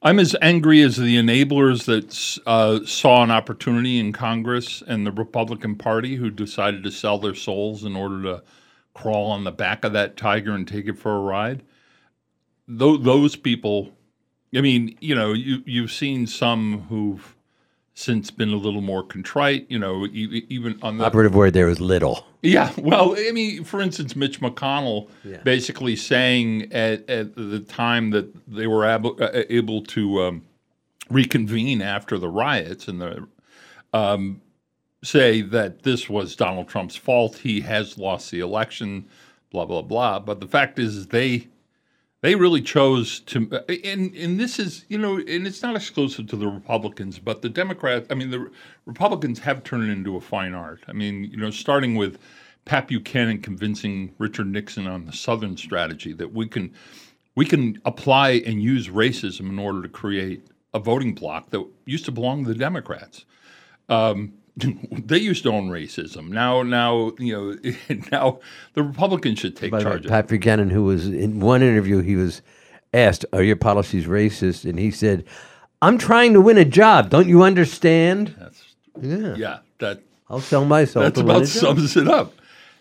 I'm 0.03 0.19
as 0.19 0.35
angry 0.41 0.83
as 0.83 0.97
the 0.97 1.17
enablers 1.17 1.85
that 1.85 2.41
uh, 2.47 2.85
saw 2.85 3.23
an 3.23 3.31
opportunity 3.31 3.99
in 3.99 4.13
Congress 4.13 4.83
and 4.87 5.07
the 5.07 5.13
Republican 5.13 5.77
Party 5.77 6.17
who 6.17 6.31
decided 6.31 6.83
to 6.85 6.91
sell 6.91 7.19
their 7.19 7.35
souls 7.35 7.85
in 7.85 7.97
order 7.97 8.23
to 8.23 8.43
crawl 8.95 9.31
on 9.31 9.45
the 9.45 9.53
back 9.53 9.85
of 9.85 9.93
that 9.93 10.17
tiger 10.17 10.53
and 10.53 10.67
take 10.67 10.87
it 10.87 10.99
for 10.99 11.15
a 11.15 11.21
ride. 11.21 11.63
Tho- 12.67 12.97
those 12.97 13.37
people, 13.37 13.93
I 14.55 14.63
mean, 14.63 14.97
you 15.01 15.15
know, 15.15 15.33
you, 15.33 15.63
you've 15.67 15.93
seen 15.93 16.27
some 16.27 16.87
who've 16.89 17.37
since 18.01 18.31
been 18.31 18.49
a 18.49 18.57
little 18.57 18.81
more 18.81 19.03
contrite, 19.03 19.67
you 19.69 19.79
know, 19.79 20.07
even 20.07 20.79
on 20.81 20.97
the 20.97 21.05
Operative 21.05 21.35
word 21.35 21.53
there 21.53 21.69
is 21.69 21.81
little. 21.81 22.27
yeah, 22.43 22.73
well, 22.79 23.15
I 23.19 23.31
mean, 23.33 23.63
for 23.63 23.81
instance, 23.83 24.17
Mitch 24.17 24.41
McConnell 24.41 25.11
basically 25.45 25.97
saying 25.97 26.73
at, 26.73 27.09
at 27.11 27.35
the 27.37 27.61
time 27.61 28.11
that 28.11 28.33
they 28.49 28.67
were 28.67 28.87
able, 28.87 29.17
uh, 29.23 29.43
able 29.51 29.83
to 29.83 30.23
um, 30.23 30.43
reconvene 31.11 31.83
after 31.83 32.17
the 32.17 32.31
riots 32.31 32.89
and 32.89 33.03
the 33.03 33.29
um, 33.93 34.41
say 35.05 35.43
that 35.43 35.83
this 35.83 36.09
was 36.09 36.35
Donald 36.35 36.69
Trump's 36.69 36.97
fault. 36.97 37.37
He 37.37 37.61
has 37.61 37.99
lost 37.99 38.31
the 38.31 38.41
election, 38.41 39.05
blah 39.51 39.67
blah 39.67 39.83
blah. 39.83 40.21
But 40.21 40.41
the 40.41 40.49
fact 40.49 40.79
is, 40.79 41.09
they 41.09 41.49
they 42.23 42.35
really 42.35 42.61
chose 42.61 43.21
to, 43.21 43.51
and 43.85 44.15
and 44.15 44.39
this 44.39 44.59
is 44.59 44.85
you 44.89 44.99
know, 44.99 45.17
and 45.17 45.47
it's 45.47 45.63
not 45.63 45.75
exclusive 45.75 46.27
to 46.29 46.37
the 46.37 46.47
Republicans, 46.47 47.19
but 47.19 47.43
the 47.43 47.49
Democrats. 47.49 48.09
I 48.11 48.15
mean, 48.15 48.31
the 48.31 48.51
Republicans 48.85 49.39
have 49.41 49.65
turned 49.65 49.85
it 49.85 49.93
into 49.93 50.17
a 50.17 50.21
fine 50.21 50.55
art. 50.55 50.81
I 50.87 50.93
mean, 50.93 51.25
you 51.25 51.39
know, 51.39 51.51
starting 51.51 51.95
with 51.95 52.19
Pat 52.67 52.89
Buchanan 52.89 53.41
convincing 53.41 54.15
Richard 54.19 54.47
Nixon 54.49 54.87
on 54.87 55.07
the 55.07 55.13
Southern 55.13 55.57
strategy 55.57 56.13
that 56.13 56.33
we 56.33 56.47
can 56.47 56.73
we 57.37 57.47
can 57.47 57.81
apply 57.85 58.43
and 58.47 58.63
use 58.63 58.89
racism 58.89 59.49
in 59.49 59.59
order 59.59 59.81
to 59.83 59.89
create 59.89 60.47
a 60.75 60.79
voting 60.79 61.15
bloc 61.15 61.51
that 61.51 61.67
used 61.87 62.05
to 62.05 62.13
belong 62.13 62.45
to 62.45 62.53
the 62.53 62.59
Democrats. 62.59 63.25
Um, 63.89 64.35
they 64.57 65.19
used 65.19 65.43
to 65.45 65.51
own 65.51 65.69
racism. 65.69 66.29
Now, 66.29 66.63
now 66.63 67.13
you 67.19 67.33
know, 67.33 67.97
now 68.13 68.41
the 68.75 68.83
Republicans 68.83 69.39
should 69.39 69.57
take 69.57 69.71
By 69.71 69.79
way, 69.79 69.85
charge. 69.85 70.01
of 70.01 70.07
it. 70.07 70.09
Pat 70.09 70.29
Buchanan, 70.29 70.71
who 70.71 70.85
was 70.85 71.07
in 71.07 71.41
one 71.41 71.63
interview, 71.63 72.01
he 72.01 72.17
was 72.17 72.43
asked, 72.93 73.25
"Are 73.33 73.43
your 73.43 73.57
policies 73.57 74.07
racist?" 74.07 74.69
And 74.69 74.79
he 74.79 74.91
said, 74.91 75.25
"I'm 75.83 75.99
trying 75.99 76.33
to 76.35 76.41
win 76.41 76.59
a 76.59 76.65
job. 76.65 77.11
Don't 77.11 77.29
you 77.29 77.43
understand? 77.43 78.35
That's, 78.39 78.65
Yeah, 79.01 79.35
yeah, 79.37 79.59
that 79.79 80.03
I'll 80.29 80.41
sell 80.41 80.65
myself 80.65 81.05
That's 81.05 81.21
about 81.21 81.43
a 81.43 81.47
job." 81.47 81.49
sums 81.49 81.97
it 81.97 82.09
up. 82.09 82.35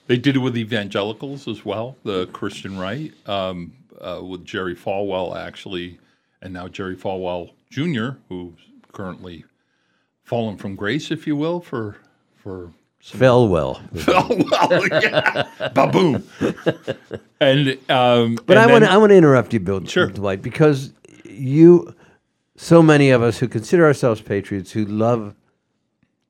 They 0.08 0.18
did 0.18 0.36
it 0.36 0.40
with 0.40 0.58
evangelicals 0.58 1.48
as 1.48 1.64
well, 1.64 1.96
the 2.04 2.26
Christian 2.28 2.80
right, 2.80 3.14
um, 3.30 3.74
uh, 4.02 4.22
with 4.24 4.44
Jerry 4.44 4.76
Falwell 4.76 5.38
actually, 5.38 6.00
and 6.42 6.52
now 6.52 6.68
Jerry 6.68 6.96
Falwell 6.96 7.52
Jr., 7.70 8.18
who's 8.28 8.56
currently 8.92 9.46
fallen 10.30 10.58
from 10.58 10.76
grace, 10.76 11.10
if 11.10 11.26
you 11.26 11.36
will, 11.36 11.60
for 11.60 11.98
for 12.36 12.72
Fell 13.02 13.48
well. 13.48 13.82
oh 14.10 14.44
well, 14.52 14.88
yeah, 15.02 15.48
baboom. 15.74 16.22
And 17.40 17.70
um, 17.90 18.38
But 18.46 18.58
and 18.58 18.60
I 18.60 18.72
want 18.72 18.84
to 18.84 18.92
I 18.92 18.98
want 18.98 19.10
to 19.12 19.16
interrupt 19.16 19.54
you, 19.54 19.60
Bill 19.60 19.84
Sure. 19.86 20.08
Dwight, 20.08 20.42
because 20.42 20.92
you, 21.24 21.96
so 22.58 22.84
many 22.84 23.10
of 23.10 23.24
us 23.24 23.40
who 23.40 23.48
consider 23.48 23.86
ourselves 23.86 24.22
patriots, 24.22 24.72
who 24.72 24.86
love 24.86 25.34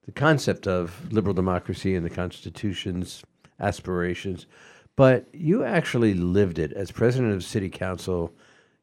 the 0.06 0.12
concept 0.12 0.68
of 0.68 1.12
liberal 1.12 1.34
democracy 1.34 1.96
and 1.96 2.06
the 2.06 2.10
Constitution's 2.12 3.24
aspirations, 3.60 4.46
but 4.96 5.25
you 5.34 5.63
actually 5.63 6.13
lived 6.13 6.60
it 6.60 6.72
as 6.74 6.91
president 6.91 7.34
of 7.34 7.44
city 7.44 7.70
council. 7.70 8.32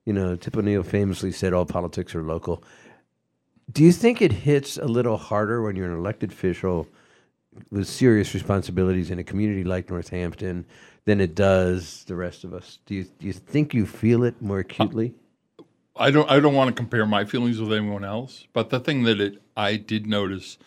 You 0.05 0.13
know, 0.13 0.37
Tip 0.37 0.57
O'Neill 0.57 0.83
famously 0.83 1.31
said, 1.31 1.53
"All 1.53 1.65
politics 1.67 2.15
are 2.17 2.23
local." 2.23 2.63
Do 3.73 3.83
you 3.83 3.93
think 3.93 4.23
it 4.23 4.33
hits 4.33 4.77
a 4.77 4.85
little 4.85 5.17
harder 5.17 5.63
when 5.63 5.77
you're 5.77 5.91
an 5.91 5.99
elected 5.99 6.31
official 6.31 6.87
with 7.71 7.89
serious 7.89 8.33
responsibilities 8.33 9.11
in 9.11 9.19
a 9.19 9.25
community 9.25 9.65
like 9.65 9.91
Northampton 9.91 10.67
than 11.05 11.21
it 11.21 11.35
does 11.35 12.05
the 12.05 12.15
rest 12.15 12.45
of 12.45 12.55
us? 12.55 12.79
Do 12.87 12.95
you 12.95 13.05
do 13.05 13.27
you 13.27 13.33
think 13.33 13.75
you 13.75 13.87
feel 13.87 14.23
it 14.23 14.41
more 14.41 14.61
acutely? 14.61 15.15
I 15.97 16.11
don't 16.11 16.31
I 16.31 16.39
don't 16.39 16.55
want 16.55 16.69
to 16.69 16.75
compare 16.75 17.07
my 17.07 17.25
feelings 17.25 17.61
with 17.61 17.73
anyone 17.73 18.05
else, 18.05 18.47
but 18.53 18.71
the 18.71 18.79
thing 18.79 19.03
that 19.05 19.21
it 19.21 19.43
I 19.57 19.77
did 19.77 20.07
notice 20.07 20.59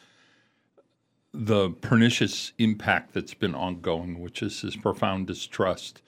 the 1.33 1.69
pernicious 1.69 2.53
impact 2.57 3.13
that's 3.13 3.35
been 3.35 3.53
ongoing, 3.55 4.19
which 4.19 4.41
is 4.41 4.61
this 4.61 4.75
profound 4.75 5.27
distrust 5.27 6.01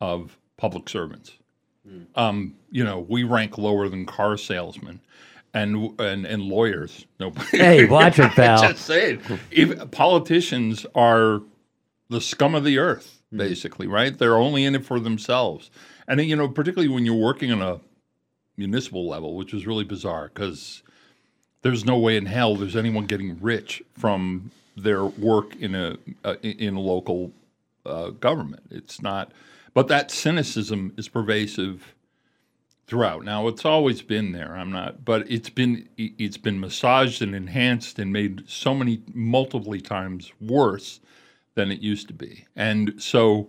of 0.00 0.36
public 0.56 0.88
servants. 0.88 1.38
Um, 2.16 2.56
you 2.72 2.82
know, 2.82 2.98
we 2.98 3.22
rank 3.22 3.58
lower 3.58 3.88
than 3.88 4.06
car 4.06 4.36
salesmen 4.36 5.00
and 5.54 5.98
and 6.00 6.26
and 6.26 6.42
lawyers. 6.42 7.06
Nobody. 7.18 7.58
Hey, 7.58 7.84
watch 7.88 8.18
it, 8.18 8.30
pal. 8.32 8.62
Just 8.62 8.84
saying, 8.84 9.20
if 9.50 9.90
politicians 9.90 10.86
are 10.94 11.42
the 12.08 12.20
scum 12.20 12.54
of 12.54 12.64
the 12.64 12.78
earth, 12.78 13.22
basically, 13.34 13.86
right? 13.86 14.16
They're 14.16 14.36
only 14.36 14.64
in 14.64 14.74
it 14.74 14.84
for 14.84 15.00
themselves, 15.00 15.70
and 16.06 16.20
you 16.20 16.36
know, 16.36 16.48
particularly 16.48 16.92
when 16.92 17.04
you're 17.04 17.14
working 17.14 17.52
on 17.52 17.62
a 17.62 17.80
municipal 18.56 19.06
level, 19.06 19.34
which 19.34 19.52
is 19.52 19.66
really 19.66 19.84
bizarre 19.84 20.30
because 20.32 20.82
there's 21.62 21.84
no 21.84 21.98
way 21.98 22.16
in 22.16 22.26
hell 22.26 22.56
there's 22.56 22.76
anyone 22.76 23.06
getting 23.06 23.38
rich 23.40 23.82
from 23.98 24.50
their 24.76 25.04
work 25.04 25.56
in 25.56 25.74
a 25.74 25.96
uh, 26.24 26.36
in 26.42 26.76
a 26.76 26.80
local 26.80 27.32
uh, 27.84 28.10
government. 28.10 28.62
It's 28.70 29.02
not, 29.02 29.32
but 29.74 29.88
that 29.88 30.10
cynicism 30.10 30.92
is 30.96 31.08
pervasive 31.08 31.95
throughout. 32.86 33.24
Now 33.24 33.48
it's 33.48 33.64
always 33.64 34.02
been 34.02 34.32
there. 34.32 34.56
I'm 34.56 34.70
not, 34.70 35.04
but 35.04 35.30
it's 35.30 35.50
been 35.50 35.88
it's 35.96 36.36
been 36.36 36.60
massaged 36.60 37.22
and 37.22 37.34
enhanced 37.34 37.98
and 37.98 38.12
made 38.12 38.48
so 38.48 38.74
many 38.74 39.02
multiply 39.12 39.78
times 39.78 40.32
worse 40.40 41.00
than 41.54 41.70
it 41.70 41.80
used 41.80 42.08
to 42.08 42.14
be. 42.14 42.46
And 42.54 42.94
so 42.98 43.48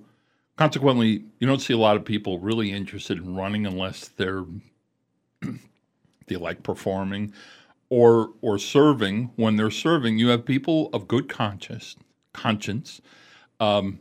consequently, 0.56 1.24
you 1.40 1.48
don't 1.48 1.62
see 1.62 1.74
a 1.74 1.78
lot 1.78 1.96
of 1.96 2.06
people 2.06 2.40
really 2.40 2.72
interested 2.72 3.18
in 3.18 3.36
running 3.36 3.66
unless 3.66 4.08
they're 4.08 4.46
they 6.28 6.36
like 6.36 6.64
performing 6.64 7.34
or 7.90 8.32
or 8.42 8.58
serving. 8.58 9.32
When 9.36 9.56
they're 9.56 9.72
serving, 9.72 10.18
you 10.18 10.30
have 10.30 10.46
people 10.46 10.90
of 10.94 11.08
good 11.08 11.30
conscience 11.30 11.96
conscience 12.34 13.02
um, 13.60 14.00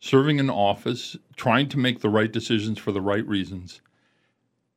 serving 0.00 0.38
in 0.38 0.50
office, 0.50 1.16
trying 1.36 1.68
to 1.68 1.78
make 1.78 2.00
the 2.00 2.08
right 2.08 2.30
decisions 2.30 2.78
for 2.78 2.92
the 2.92 3.00
right 3.00 3.26
reasons, 3.26 3.80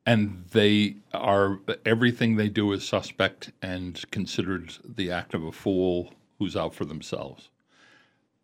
and 0.04 0.44
they 0.50 0.96
are 1.14 1.60
everything 1.86 2.36
they 2.36 2.48
do 2.48 2.72
is 2.72 2.86
suspect 2.86 3.52
and 3.62 4.02
considered 4.10 4.74
the 4.84 5.10
act 5.10 5.34
of 5.34 5.44
a 5.44 5.52
fool 5.52 6.12
who's 6.38 6.56
out 6.56 6.74
for 6.74 6.84
themselves, 6.84 7.50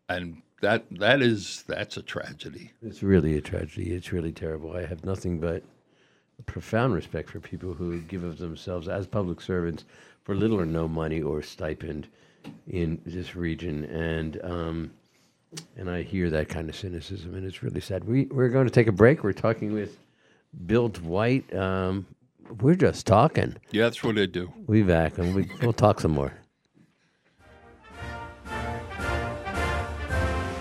and 0.07 0.41
that 0.61 0.85
that 0.91 1.21
is 1.21 1.63
that's 1.67 1.97
a 1.97 2.01
tragedy. 2.01 2.71
It's 2.81 3.03
really 3.03 3.37
a 3.37 3.41
tragedy. 3.41 3.91
It's 3.91 4.11
really 4.11 4.31
terrible. 4.31 4.75
I 4.75 4.85
have 4.85 5.05
nothing 5.05 5.39
but 5.39 5.63
profound 6.45 6.93
respect 6.93 7.29
for 7.29 7.39
people 7.39 7.73
who 7.73 7.99
give 8.01 8.23
of 8.23 8.37
themselves 8.37 8.87
as 8.87 9.05
public 9.07 9.41
servants 9.41 9.83
for 10.23 10.35
little 10.35 10.59
or 10.59 10.65
no 10.65 10.87
money 10.87 11.21
or 11.21 11.41
stipend 11.41 12.07
in 12.67 13.01
this 13.05 13.35
region, 13.35 13.83
and 13.85 14.39
um, 14.43 14.91
and 15.75 15.89
I 15.89 16.03
hear 16.03 16.29
that 16.29 16.47
kind 16.47 16.69
of 16.69 16.75
cynicism, 16.75 17.35
and 17.35 17.45
it's 17.45 17.63
really 17.63 17.81
sad. 17.81 18.05
We 18.05 18.25
we're 18.25 18.49
going 18.49 18.67
to 18.67 18.71
take 18.73 18.87
a 18.87 18.93
break. 18.93 19.23
We're 19.23 19.33
talking 19.33 19.73
with 19.73 19.97
Bill 20.65 20.89
Dwight. 20.89 21.53
Um, 21.55 22.05
we're 22.61 22.75
just 22.75 23.05
talking. 23.05 23.55
Yeah, 23.71 23.83
that's 23.83 24.03
what 24.03 24.17
I 24.17 24.25
do. 24.25 24.51
We 24.67 24.81
back, 24.83 25.17
and 25.17 25.35
we, 25.35 25.49
we'll 25.61 25.73
talk 25.73 25.99
some 25.99 26.11
more. 26.11 26.33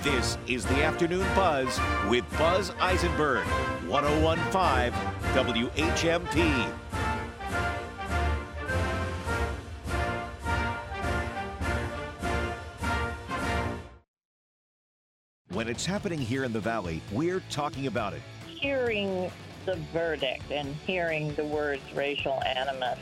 This 0.03 0.39
is 0.47 0.65
the 0.67 0.83
Afternoon 0.85 1.27
Buzz 1.35 1.79
with 2.09 2.25
Buzz 2.39 2.71
Eisenberg, 2.81 3.47
1015 3.89 4.93
WHMP. 5.35 6.73
When 15.51 15.69
it's 15.69 15.85
happening 15.85 16.19
here 16.19 16.45
in 16.45 16.53
the 16.53 16.61
Valley, 16.61 17.01
we're 17.11 17.43
talking 17.51 17.87
about 17.87 18.13
it. 18.13 18.23
hearing 18.47 19.31
the 19.67 19.77
verdict 19.93 20.51
and 20.51 20.75
hearing 20.87 21.35
the 21.35 21.45
words 21.45 21.83
racial 21.95 22.43
animus 22.45 22.99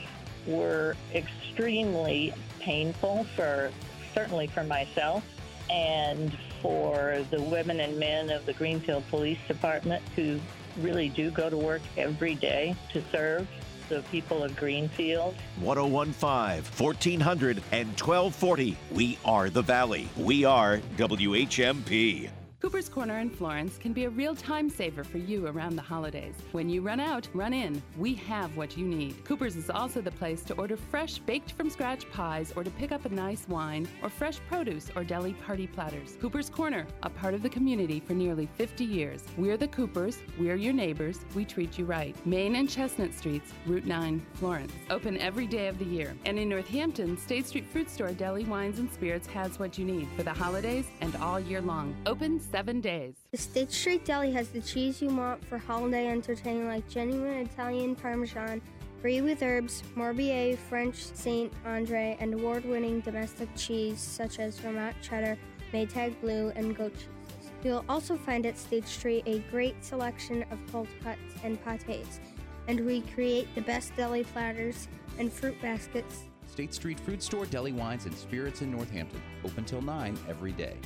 were 0.47 0.97
extremely 1.15 2.33
painful 2.61 3.25
for 3.37 3.71
certainly 4.15 4.47
for 4.47 4.65
myself 4.65 5.25
and 5.71 6.37
for 6.63 7.25
the 7.31 7.43
women 7.43 7.81
and 7.81 7.99
men 7.99 8.31
of 8.31 8.47
the 8.47 8.53
Greenfield 8.53 9.05
Police 9.11 9.39
Department 9.49 10.03
who 10.15 10.41
really 10.81 11.09
do 11.09 11.31
go 11.31 11.51
to 11.51 11.57
work 11.57 11.83
every 11.97 12.35
day 12.35 12.77
to 12.93 13.03
serve 13.11 13.49
the 13.89 14.03
people 14.11 14.43
of 14.43 14.57
Greenfield. 14.57 15.35
1015, 15.61 16.63
1400, 16.77 17.63
and 17.73 17.89
1240. 17.89 18.77
We 18.91 19.19
are 19.25 19.49
the 19.49 19.63
Valley. 19.63 20.09
We 20.17 20.45
are 20.45 20.79
WHMP. 20.97 22.31
Cooper's 22.59 22.89
Corner 22.89 23.19
in 23.19 23.29
Florence 23.29 23.77
can 23.77 23.93
be 23.93 24.05
a 24.05 24.11
real 24.11 24.35
time 24.35 24.71
saver 24.71 25.05
for 25.05 25.19
you 25.19 25.47
around 25.47 25.77
the 25.77 25.83
holidays. 25.83 26.35
When 26.53 26.71
you 26.71 26.81
run 26.81 27.01
out, 27.01 27.29
run 27.35 27.53
in. 27.53 27.83
We 27.99 28.15
have 28.15 28.57
what 28.57 28.79
you 28.79 28.87
need. 28.87 29.23
Cooper's 29.27 29.57
is 29.57 29.69
also 29.69 30.01
the 30.01 30.11
place 30.11 30.43
to 30.45 30.55
order 30.55 30.77
fresh, 30.77 31.19
baked 31.19 31.53
from 31.53 31.69
scratch 31.69 32.11
pies 32.11 32.55
or 32.57 32.65
to 32.65 32.71
pick 32.71 32.93
up 32.93 33.05
a 33.05 33.11
nice 33.11 33.47
wine 33.47 33.87
or 34.03 34.09
fresh 34.09 34.39
produce 34.49 34.91
or 34.97 35.05
deli 35.05 35.35
party 35.35 35.67
platters. 35.67 36.17
Cooper's 36.19 36.49
Corner, 36.49 36.87
a 37.03 37.11
part 37.11 37.35
of 37.35 37.43
the 37.43 37.49
community 37.49 38.01
for 38.01 38.15
nearly 38.15 38.49
50 38.57 38.85
years. 38.85 39.23
We're 39.37 39.59
the 39.59 39.69
Coopers, 39.69 40.19
we're 40.39 40.57
your 40.57 40.73
neighbors, 40.73 41.21
we 41.35 41.45
treat 41.45 41.77
you 41.79 41.85
right. 41.85 42.17
Main 42.27 42.57
and 42.57 42.71
Chestnut 42.71 43.13
Streets, 43.13 43.53
Route 43.67 43.85
9, 43.85 44.25
Florence. 44.33 44.73
Open 44.89 45.19
every 45.19 45.47
day 45.47 45.69
of 45.69 45.79
the 45.79 45.85
year. 45.85 46.17
And 46.25 46.39
in 46.39 46.49
Northampton, 46.49 47.19
State 47.19 47.47
Street 47.47 47.66
Fruit 47.66 47.90
Store 47.90 48.12
Deli 48.12 48.45
Wines 48.45 48.79
and 48.79 48.90
Spirits 48.90 49.27
has 49.29 49.59
what 49.59 49.77
you 49.77 49.85
need 49.85 50.09
for 50.16 50.23
the 50.23 50.33
holidays 50.33 50.87
and 51.03 51.14
all 51.16 51.38
year 51.38 51.61
long. 51.61 51.95
Open 52.07 52.40
seven 52.50 52.80
days. 52.80 53.14
The 53.32 53.38
State 53.38 53.72
Street 53.72 54.04
Deli 54.04 54.32
has 54.32 54.48
the 54.48 54.61
cheese 54.61 55.02
you 55.02 55.09
want 55.09 55.44
for 55.44 55.59
holiday 55.59 56.09
entertaining 56.09 56.66
like 56.66 56.88
genuine 56.88 57.38
Italian 57.38 57.94
Parmesan, 57.96 58.62
brie 59.02 59.20
with 59.20 59.42
herbs, 59.42 59.82
Morbier, 59.94 60.56
French 60.56 60.96
Saint 60.96 61.52
Andre, 61.64 62.16
and 62.20 62.35
award-winning 62.35 63.00
domestic 63.00 63.48
cheese 63.56 64.00
such 64.00 64.38
as 64.38 64.59
Vermont 64.59 64.96
Cheddar, 65.02 65.38
Maytag 65.72 66.20
Blue, 66.20 66.52
and 66.56 66.76
goat 66.76 66.94
cheeses. 66.94 67.50
You'll 67.62 67.85
also 67.88 68.16
find 68.16 68.46
at 68.46 68.56
State 68.59 68.87
Street 68.87 69.24
a 69.26 69.40
great 69.50 69.85
selection 69.85 70.44
of 70.50 70.59
cold 70.70 70.88
cuts 71.02 71.20
and 71.42 71.62
pâtés, 71.64 72.20
and 72.68 72.80
we 72.80 73.00
create 73.00 73.52
the 73.54 73.62
best 73.62 73.94
deli 73.96 74.24
platters 74.24 74.88
and 75.18 75.32
fruit 75.32 75.61
baskets 75.61 76.24
State 76.56 76.72
Street 76.72 76.98
Food 77.00 77.22
Store, 77.22 77.44
Deli 77.44 77.72
Wines, 77.72 78.06
and 78.06 78.14
Spirits 78.14 78.62
in 78.62 78.70
Northampton. 78.70 79.20
Open 79.44 79.62
till 79.64 79.82
9 79.82 80.18
every 80.26 80.52
day. 80.52 80.76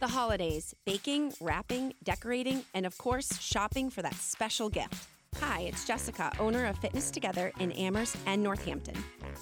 The 0.00 0.08
holidays 0.08 0.74
baking, 0.86 1.34
wrapping, 1.42 1.92
decorating, 2.02 2.64
and 2.72 2.86
of 2.86 2.96
course, 2.96 3.38
shopping 3.38 3.90
for 3.90 4.00
that 4.00 4.14
special 4.14 4.70
gift. 4.70 5.08
Hi, 5.40 5.60
it's 5.60 5.86
Jessica, 5.86 6.32
owner 6.40 6.64
of 6.64 6.78
Fitness 6.78 7.10
Together 7.10 7.52
in 7.60 7.70
Amherst 7.72 8.16
and 8.24 8.42
Northampton. 8.42 8.94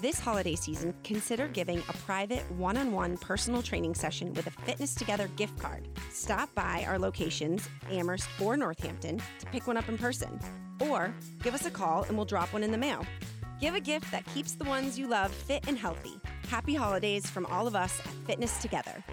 This 0.02 0.18
holiday 0.18 0.56
season, 0.56 0.94
consider 1.04 1.46
giving 1.46 1.78
a 1.78 1.92
private 1.98 2.42
one 2.50 2.76
on 2.76 2.90
one 2.90 3.16
personal 3.18 3.62
training 3.62 3.94
session 3.94 4.34
with 4.34 4.48
a 4.48 4.50
Fitness 4.50 4.96
Together 4.96 5.28
gift 5.36 5.56
card. 5.60 5.86
Stop 6.10 6.52
by 6.56 6.84
our 6.88 6.98
locations, 6.98 7.68
Amherst 7.88 8.28
or 8.40 8.56
Northampton, 8.56 9.22
to 9.38 9.46
pick 9.52 9.68
one 9.68 9.76
up 9.76 9.88
in 9.88 9.96
person. 9.96 10.40
Or 10.80 11.14
give 11.40 11.54
us 11.54 11.66
a 11.66 11.70
call 11.70 12.02
and 12.02 12.16
we'll 12.16 12.26
drop 12.26 12.52
one 12.52 12.64
in 12.64 12.72
the 12.72 12.78
mail. 12.78 13.06
Give 13.60 13.76
a 13.76 13.80
gift 13.80 14.10
that 14.10 14.26
keeps 14.34 14.54
the 14.54 14.64
ones 14.64 14.98
you 14.98 15.06
love 15.06 15.30
fit 15.32 15.68
and 15.68 15.78
healthy. 15.78 16.18
Happy 16.48 16.74
holidays 16.74 17.30
from 17.30 17.46
all 17.46 17.68
of 17.68 17.76
us 17.76 18.00
at 18.00 18.12
Fitness 18.26 18.60
Together. 18.60 19.04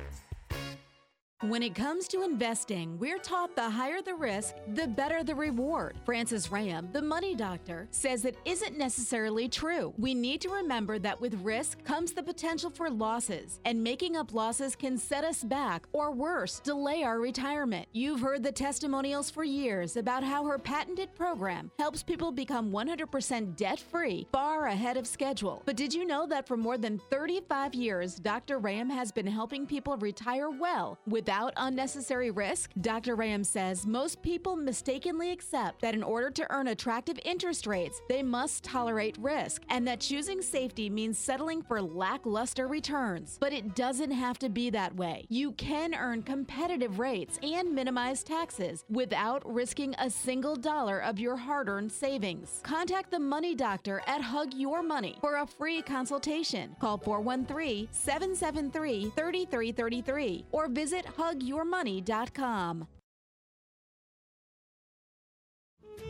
When 1.42 1.64
it 1.64 1.76
comes 1.76 2.08
to 2.08 2.24
investing, 2.24 2.98
we're 2.98 3.20
taught 3.20 3.58
the 3.58 3.70
higher 3.70 4.02
the 4.02 4.16
risk, 4.16 4.56
the 4.74 4.88
better 4.88 5.22
the 5.22 5.36
reward. 5.36 5.98
Francis 6.06 6.50
Ram, 6.50 6.88
the 6.94 7.02
money 7.02 7.36
doctor, 7.36 7.90
says 7.92 8.24
it 8.24 8.38
isn't 8.46 8.78
necessarily 8.78 9.50
true. 9.50 9.94
We 9.98 10.14
need 10.14 10.40
to 10.42 10.50
remember 10.50 10.98
that 11.00 11.20
with 11.20 11.34
risk 11.44 11.84
comes 11.84 12.14
the 12.14 12.24
potential 12.24 12.70
for 12.70 12.90
losses, 12.90 13.60
and 13.66 13.84
making 13.84 14.16
up 14.16 14.34
losses 14.34 14.78
can 14.78 14.98
set 14.98 15.26
us 15.26 15.44
back, 15.44 15.86
or 15.92 16.14
worse, 16.14 16.62
delay 16.62 17.04
our 17.04 17.20
retirement. 17.20 17.90
You've 17.92 18.22
heard 18.22 18.42
the 18.42 18.54
testimonials 18.54 19.30
for 19.30 19.44
years 19.44 19.98
about 19.98 20.24
how 20.24 20.46
her 20.46 20.58
patented 20.58 21.14
program 21.16 21.70
helps 21.78 22.02
people 22.02 22.32
become 22.32 22.72
100% 22.72 23.58
debt 23.58 23.82
free 23.82 24.26
far 24.32 24.68
ahead 24.68 24.96
of 24.96 25.06
schedule. 25.06 25.64
But 25.66 25.76
did 25.76 25.94
you 25.94 26.06
know 26.06 26.26
that 26.28 26.48
for 26.48 26.56
more 26.56 26.78
than 26.78 27.02
35 27.12 27.76
years, 27.76 28.16
Dr. 28.16 28.58
Ram 28.58 28.90
has 28.90 29.12
been 29.12 29.28
helping 29.28 29.66
people 29.66 29.98
retire 29.98 30.50
well 30.50 30.98
without 31.36 31.54
unnecessary 31.58 32.32
risk? 32.32 32.72
Dr. 32.80 33.16
Ram 33.16 33.44
says 33.44 33.86
most 33.86 34.22
people 34.22 34.56
mistakenly 34.56 35.32
accept 35.32 35.82
that 35.82 35.94
in 35.94 36.02
order 36.02 36.30
to 36.30 36.48
earn 36.50 36.68
attractive 36.68 37.20
interest 37.26 37.68
rates, 37.68 38.02
they 38.08 38.24
must 38.24 38.64
tolerate 38.64 39.18
risk, 39.20 39.64
and 39.70 39.86
that 39.86 40.00
choosing 40.00 40.42
safety 40.42 40.90
means 40.90 41.18
settling 41.18 41.62
for 41.62 41.82
lackluster 41.82 42.68
returns. 42.68 43.38
But 43.42 43.52
it 43.52 43.76
doesn't 43.76 44.12
have 44.12 44.40
to 44.40 44.50
be 44.50 44.70
that 44.70 44.96
way. 44.96 45.26
You 45.28 45.52
can 45.54 45.94
earn 45.94 46.24
competitive 46.24 47.00
rates 47.00 47.38
and 47.44 47.76
minimize 47.76 48.24
taxes 48.24 48.86
without 48.90 49.42
risking 49.46 49.94
a 50.00 50.10
single 50.10 50.56
dollar 50.56 51.00
of 51.00 51.20
your 51.20 51.36
hard 51.36 51.68
earned 51.68 51.92
savings. 51.92 52.62
Contact 52.64 53.12
the 53.12 53.20
Money 53.20 53.56
Doctor 53.56 54.02
at 54.08 54.22
Hug 54.22 54.54
Your 54.54 54.82
Money 54.82 55.18
for 55.20 55.38
a 55.38 55.48
free 55.48 55.82
consultation. 55.82 56.78
Call 56.80 56.98
413 56.98 57.90
773 57.92 59.12
3333 59.16 60.46
or 60.54 60.70
visit 60.70 61.06
hugyourmoney.com. 61.18 62.88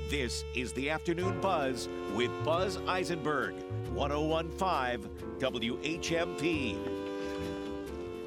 This 0.09 0.43
is 0.55 0.71
the 0.73 0.91
Afternoon 0.91 1.41
Buzz 1.41 1.89
with 2.15 2.29
Buzz 2.43 2.77
Eisenberg, 2.87 3.55
1015 3.93 5.09
WHMP. 5.39 6.77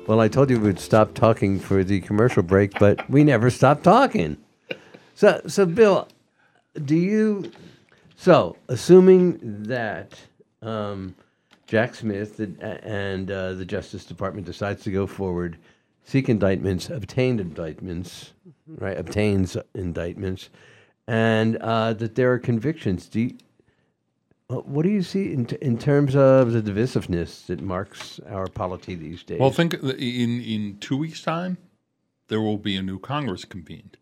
Well, 0.09 0.21
I 0.21 0.27
told 0.27 0.51
you 0.51 0.59
we'd 0.59 0.81
stop 0.81 1.15
talking 1.15 1.61
for 1.61 1.85
the 1.85 2.01
commercial 2.01 2.43
break, 2.43 2.79
but 2.81 3.09
we 3.09 3.23
never 3.23 3.49
stopped 3.49 3.85
talking. 3.85 4.39
So, 5.15 5.41
so 5.47 5.67
Bill, 5.67 6.09
do 6.85 6.97
you? 6.97 7.53
So, 8.17 8.57
assuming 8.69 9.39
that 9.65 10.19
um, 10.63 11.15
Jack 11.67 11.95
Smith 11.95 12.41
and, 12.41 12.61
and 12.61 13.31
uh, 13.31 13.53
the 13.53 13.65
Justice 13.65 14.05
Department 14.05 14.47
decides 14.47 14.83
to 14.85 14.91
go 14.91 15.07
forward, 15.07 15.59
seek 16.09 16.29
indictments, 16.29 16.89
obtained 16.89 17.39
indictments, 17.39 18.33
right? 18.67 18.97
Obtains 18.97 19.59
indictments, 19.75 20.49
and 21.07 21.57
uh, 21.57 21.93
that 21.93 22.15
there 22.15 22.33
are 22.33 22.39
convictions. 22.39 23.07
Do 23.09 23.21
you, 23.21 23.37
uh, 24.49 24.57
what 24.57 24.85
do 24.85 24.89
you 24.89 25.03
see 25.03 25.35
in, 25.35 25.45
t- 25.45 25.59
in 25.61 25.77
terms 25.77 26.17
of 26.17 26.53
the 26.53 26.63
divisiveness 26.63 27.45
that 27.47 27.61
marks 27.61 28.21
our 28.27 28.47
polity 28.47 28.95
these 28.95 29.23
days? 29.23 29.39
Well, 29.39 29.51
think 29.51 29.75
in 29.75 30.41
in 30.41 30.79
two 30.81 30.97
weeks' 30.97 31.21
time, 31.23 31.59
there 32.29 32.41
will 32.41 32.59
be 32.59 32.75
a 32.77 32.83
new 32.83 32.99
Congress 32.99 33.45
convened 33.45 33.99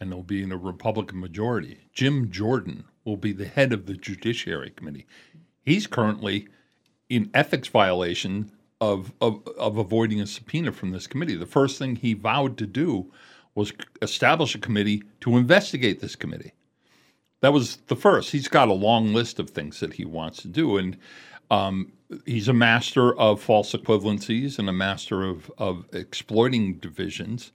and 0.00 0.10
there'll 0.10 0.24
be 0.24 0.42
a 0.42 0.56
Republican 0.56 1.20
majority. 1.20 1.78
Jim 1.92 2.30
Jordan 2.30 2.84
will 3.04 3.16
be 3.16 3.32
the 3.32 3.46
head 3.46 3.72
of 3.72 3.86
the 3.86 3.94
Judiciary 3.94 4.70
Committee. 4.70 5.06
He's 5.64 5.86
currently 5.86 6.48
in 7.08 7.30
ethics 7.32 7.68
violation 7.68 8.50
of, 8.82 9.12
of, 9.20 9.46
of 9.56 9.78
avoiding 9.78 10.20
a 10.20 10.26
subpoena 10.26 10.72
from 10.72 10.90
this 10.90 11.06
committee. 11.06 11.36
The 11.36 11.46
first 11.46 11.78
thing 11.78 11.94
he 11.94 12.14
vowed 12.14 12.58
to 12.58 12.66
do 12.66 13.12
was 13.54 13.72
establish 14.02 14.56
a 14.56 14.58
committee 14.58 15.04
to 15.20 15.36
investigate 15.36 16.00
this 16.00 16.16
committee. 16.16 16.52
That 17.42 17.52
was 17.52 17.76
the 17.86 17.94
first. 17.94 18.32
He's 18.32 18.48
got 18.48 18.66
a 18.66 18.72
long 18.72 19.14
list 19.14 19.38
of 19.38 19.50
things 19.50 19.78
that 19.78 19.94
he 19.94 20.04
wants 20.04 20.42
to 20.42 20.48
do, 20.48 20.78
and 20.78 20.96
um, 21.48 21.92
he's 22.26 22.48
a 22.48 22.52
master 22.52 23.16
of 23.16 23.40
false 23.40 23.72
equivalencies 23.72 24.58
and 24.58 24.68
a 24.68 24.72
master 24.72 25.22
of 25.22 25.50
of 25.58 25.86
exploiting 25.92 26.74
divisions. 26.78 27.52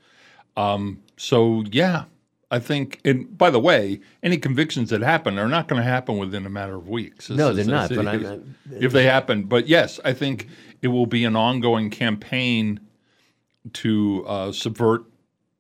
Um, 0.56 1.04
so 1.18 1.66
yeah, 1.72 2.06
I 2.50 2.60
think. 2.60 3.00
And 3.04 3.38
by 3.38 3.50
the 3.50 3.60
way, 3.60 4.00
any 4.24 4.38
convictions 4.38 4.90
that 4.90 5.02
happen 5.02 5.38
are 5.38 5.48
not 5.48 5.68
going 5.68 5.82
to 5.82 5.88
happen 5.88 6.18
within 6.18 6.46
a 6.46 6.50
matter 6.50 6.76
of 6.76 6.88
weeks. 6.88 7.30
No, 7.30 7.54
This 7.54 7.66
they're 7.66 7.76
not, 7.76 7.90
but 7.94 8.42
if 8.72 8.94
they 8.94 9.04
happen, 9.04 9.44
but 9.44 9.68
yes, 9.68 10.00
I 10.06 10.14
think 10.14 10.48
it 10.82 10.90
will 10.90 11.06
be 11.06 11.26
an 11.26 11.36
ongoing 11.36 11.90
campaign 11.90 12.80
to 13.74 14.24
uh, 14.28 14.52
subvert 14.52 15.04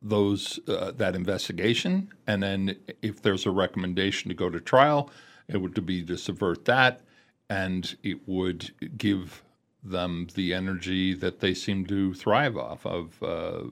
those 0.02 0.60
uh, 0.68 0.92
that 0.92 1.16
investigation, 1.16 2.10
and 2.26 2.42
then 2.42 2.78
if 3.02 3.22
there's 3.22 3.46
a 3.46 3.52
recommendation 3.52 4.30
to 4.30 4.36
go 4.36 4.50
to 4.50 4.62
trial, 4.62 5.10
it 5.48 5.58
would 5.58 5.86
be 5.86 6.04
to 6.04 6.18
subvert 6.18 6.66
that, 6.66 7.02
and 7.50 7.98
it 8.04 8.28
would 8.28 8.72
give 8.98 9.44
them 9.84 10.28
the 10.36 10.54
energy 10.54 11.14
that 11.14 11.40
they 11.40 11.54
seem 11.54 11.86
to 11.88 12.14
thrive 12.14 12.58
off 12.58 12.86
of. 12.86 13.22
Uh, 13.22 13.64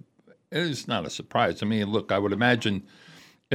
it's 0.51 0.87
not 0.87 1.05
a 1.05 1.09
surprise. 1.09 1.61
I 1.61 1.65
mean, 1.65 1.87
look, 1.87 2.11
I 2.11 2.19
would 2.19 2.31
imagine 2.31 2.83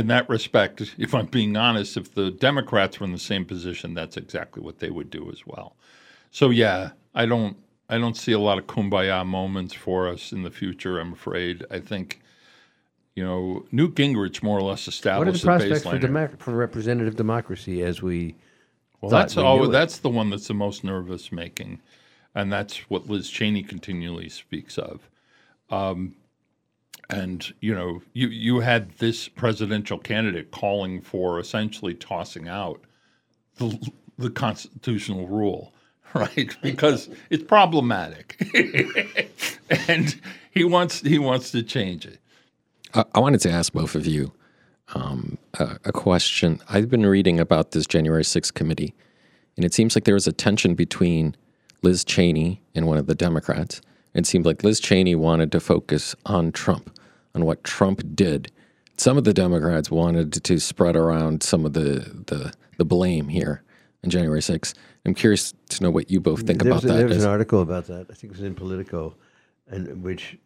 in 0.00 0.06
that 0.06 0.28
respect, 0.28 0.80
if 0.98 1.14
I'm 1.14 1.26
being 1.26 1.56
honest, 1.56 1.96
if 1.96 2.14
the 2.14 2.30
Democrats 2.30 2.98
were 2.98 3.06
in 3.06 3.12
the 3.12 3.18
same 3.18 3.44
position, 3.44 3.92
that's 3.92 4.16
exactly 4.16 4.62
what 4.62 4.78
they 4.78 4.90
would 4.90 5.10
do 5.10 5.30
as 5.30 5.46
well. 5.46 5.76
So 6.30 6.48
yeah, 6.48 6.92
I 7.14 7.26
don't 7.26 7.56
I 7.88 7.98
don't 7.98 8.16
see 8.16 8.32
a 8.32 8.38
lot 8.38 8.56
of 8.56 8.66
kumbaya 8.66 9.26
moments 9.26 9.74
for 9.74 10.08
us 10.08 10.32
in 10.32 10.42
the 10.42 10.50
future. 10.50 10.98
I'm 10.98 11.12
afraid. 11.12 11.66
I 11.70 11.80
think, 11.80 12.22
you 13.14 13.22
know, 13.22 13.66
Newt 13.72 13.94
Gingrich 13.94 14.42
more 14.42 14.58
or 14.58 14.62
less 14.62 14.86
What 14.86 15.28
are 15.28 15.32
the 15.32 15.36
established 15.36 15.44
prospects 15.44 15.82
for, 15.82 15.98
democ- 15.98 16.38
for 16.38 16.52
representative 16.52 17.16
democracy 17.16 17.82
as 17.82 18.00
we? 18.00 18.36
Well, 19.00 19.10
that's 19.10 19.36
we 19.36 19.42
all. 19.42 19.68
That's 19.68 19.98
the 19.98 20.08
one 20.08 20.30
that's 20.30 20.48
the 20.48 20.54
most 20.54 20.82
nervous 20.82 21.30
making, 21.30 21.80
and 22.34 22.50
that's 22.50 22.78
what 22.88 23.08
Liz 23.08 23.28
Cheney 23.28 23.62
continually 23.62 24.30
speaks 24.30 24.78
of. 24.78 25.10
Um, 25.68 26.14
and 27.12 27.52
you 27.60 27.74
know, 27.74 28.02
you 28.12 28.28
you 28.28 28.60
had 28.60 28.92
this 28.98 29.28
presidential 29.28 29.98
candidate 29.98 30.50
calling 30.50 31.00
for 31.00 31.38
essentially 31.38 31.94
tossing 31.94 32.48
out 32.48 32.80
the 33.56 33.90
the 34.18 34.30
constitutional 34.30 35.26
rule, 35.26 35.72
right? 36.14 36.56
Because 36.62 37.08
it's 37.30 37.44
problematic, 37.44 38.36
and 39.88 40.20
he 40.50 40.64
wants 40.64 41.00
he 41.00 41.18
wants 41.18 41.50
to 41.52 41.62
change 41.62 42.06
it. 42.06 42.18
I, 42.94 43.04
I 43.14 43.20
wanted 43.20 43.40
to 43.42 43.50
ask 43.50 43.72
both 43.72 43.94
of 43.94 44.06
you 44.06 44.32
um, 44.94 45.38
a, 45.58 45.78
a 45.86 45.92
question. 45.92 46.60
I've 46.68 46.88
been 46.88 47.06
reading 47.06 47.38
about 47.38 47.72
this 47.72 47.86
January 47.86 48.22
6th 48.22 48.54
committee, 48.54 48.94
and 49.56 49.64
it 49.64 49.74
seems 49.74 49.94
like 49.94 50.04
there 50.04 50.14
was 50.14 50.26
a 50.26 50.32
tension 50.32 50.74
between 50.74 51.36
Liz 51.82 52.04
Cheney 52.04 52.60
and 52.74 52.86
one 52.86 52.98
of 52.98 53.06
the 53.06 53.14
Democrats. 53.14 53.80
It 54.14 54.26
seemed 54.26 54.44
like 54.44 54.64
Liz 54.64 54.80
Cheney 54.80 55.14
wanted 55.14 55.52
to 55.52 55.60
focus 55.60 56.14
on 56.26 56.52
Trump, 56.52 56.98
on 57.34 57.44
what 57.44 57.64
Trump 57.64 58.02
did. 58.14 58.50
Some 58.96 59.16
of 59.16 59.24
the 59.24 59.32
Democrats 59.32 59.90
wanted 59.90 60.32
to 60.44 60.60
spread 60.60 60.96
around 60.96 61.42
some 61.42 61.64
of 61.64 61.72
the, 61.72 62.22
the, 62.26 62.52
the 62.76 62.84
blame 62.84 63.28
here 63.28 63.62
on 64.04 64.10
January 64.10 64.40
6th. 64.40 64.74
I'm 65.06 65.14
curious 65.14 65.54
to 65.70 65.82
know 65.82 65.90
what 65.90 66.10
you 66.10 66.20
both 66.20 66.46
think 66.46 66.62
there 66.62 66.70
about 66.70 66.82
was, 66.82 66.92
that. 66.92 66.98
There 66.98 67.06
was 67.06 67.24
an 67.24 67.30
article 67.30 67.62
about 67.62 67.86
that. 67.86 68.06
I 68.10 68.14
think 68.14 68.32
it 68.32 68.36
was 68.36 68.42
in 68.42 68.54
Politico, 68.54 69.14
and 69.68 70.02
which, 70.02 70.36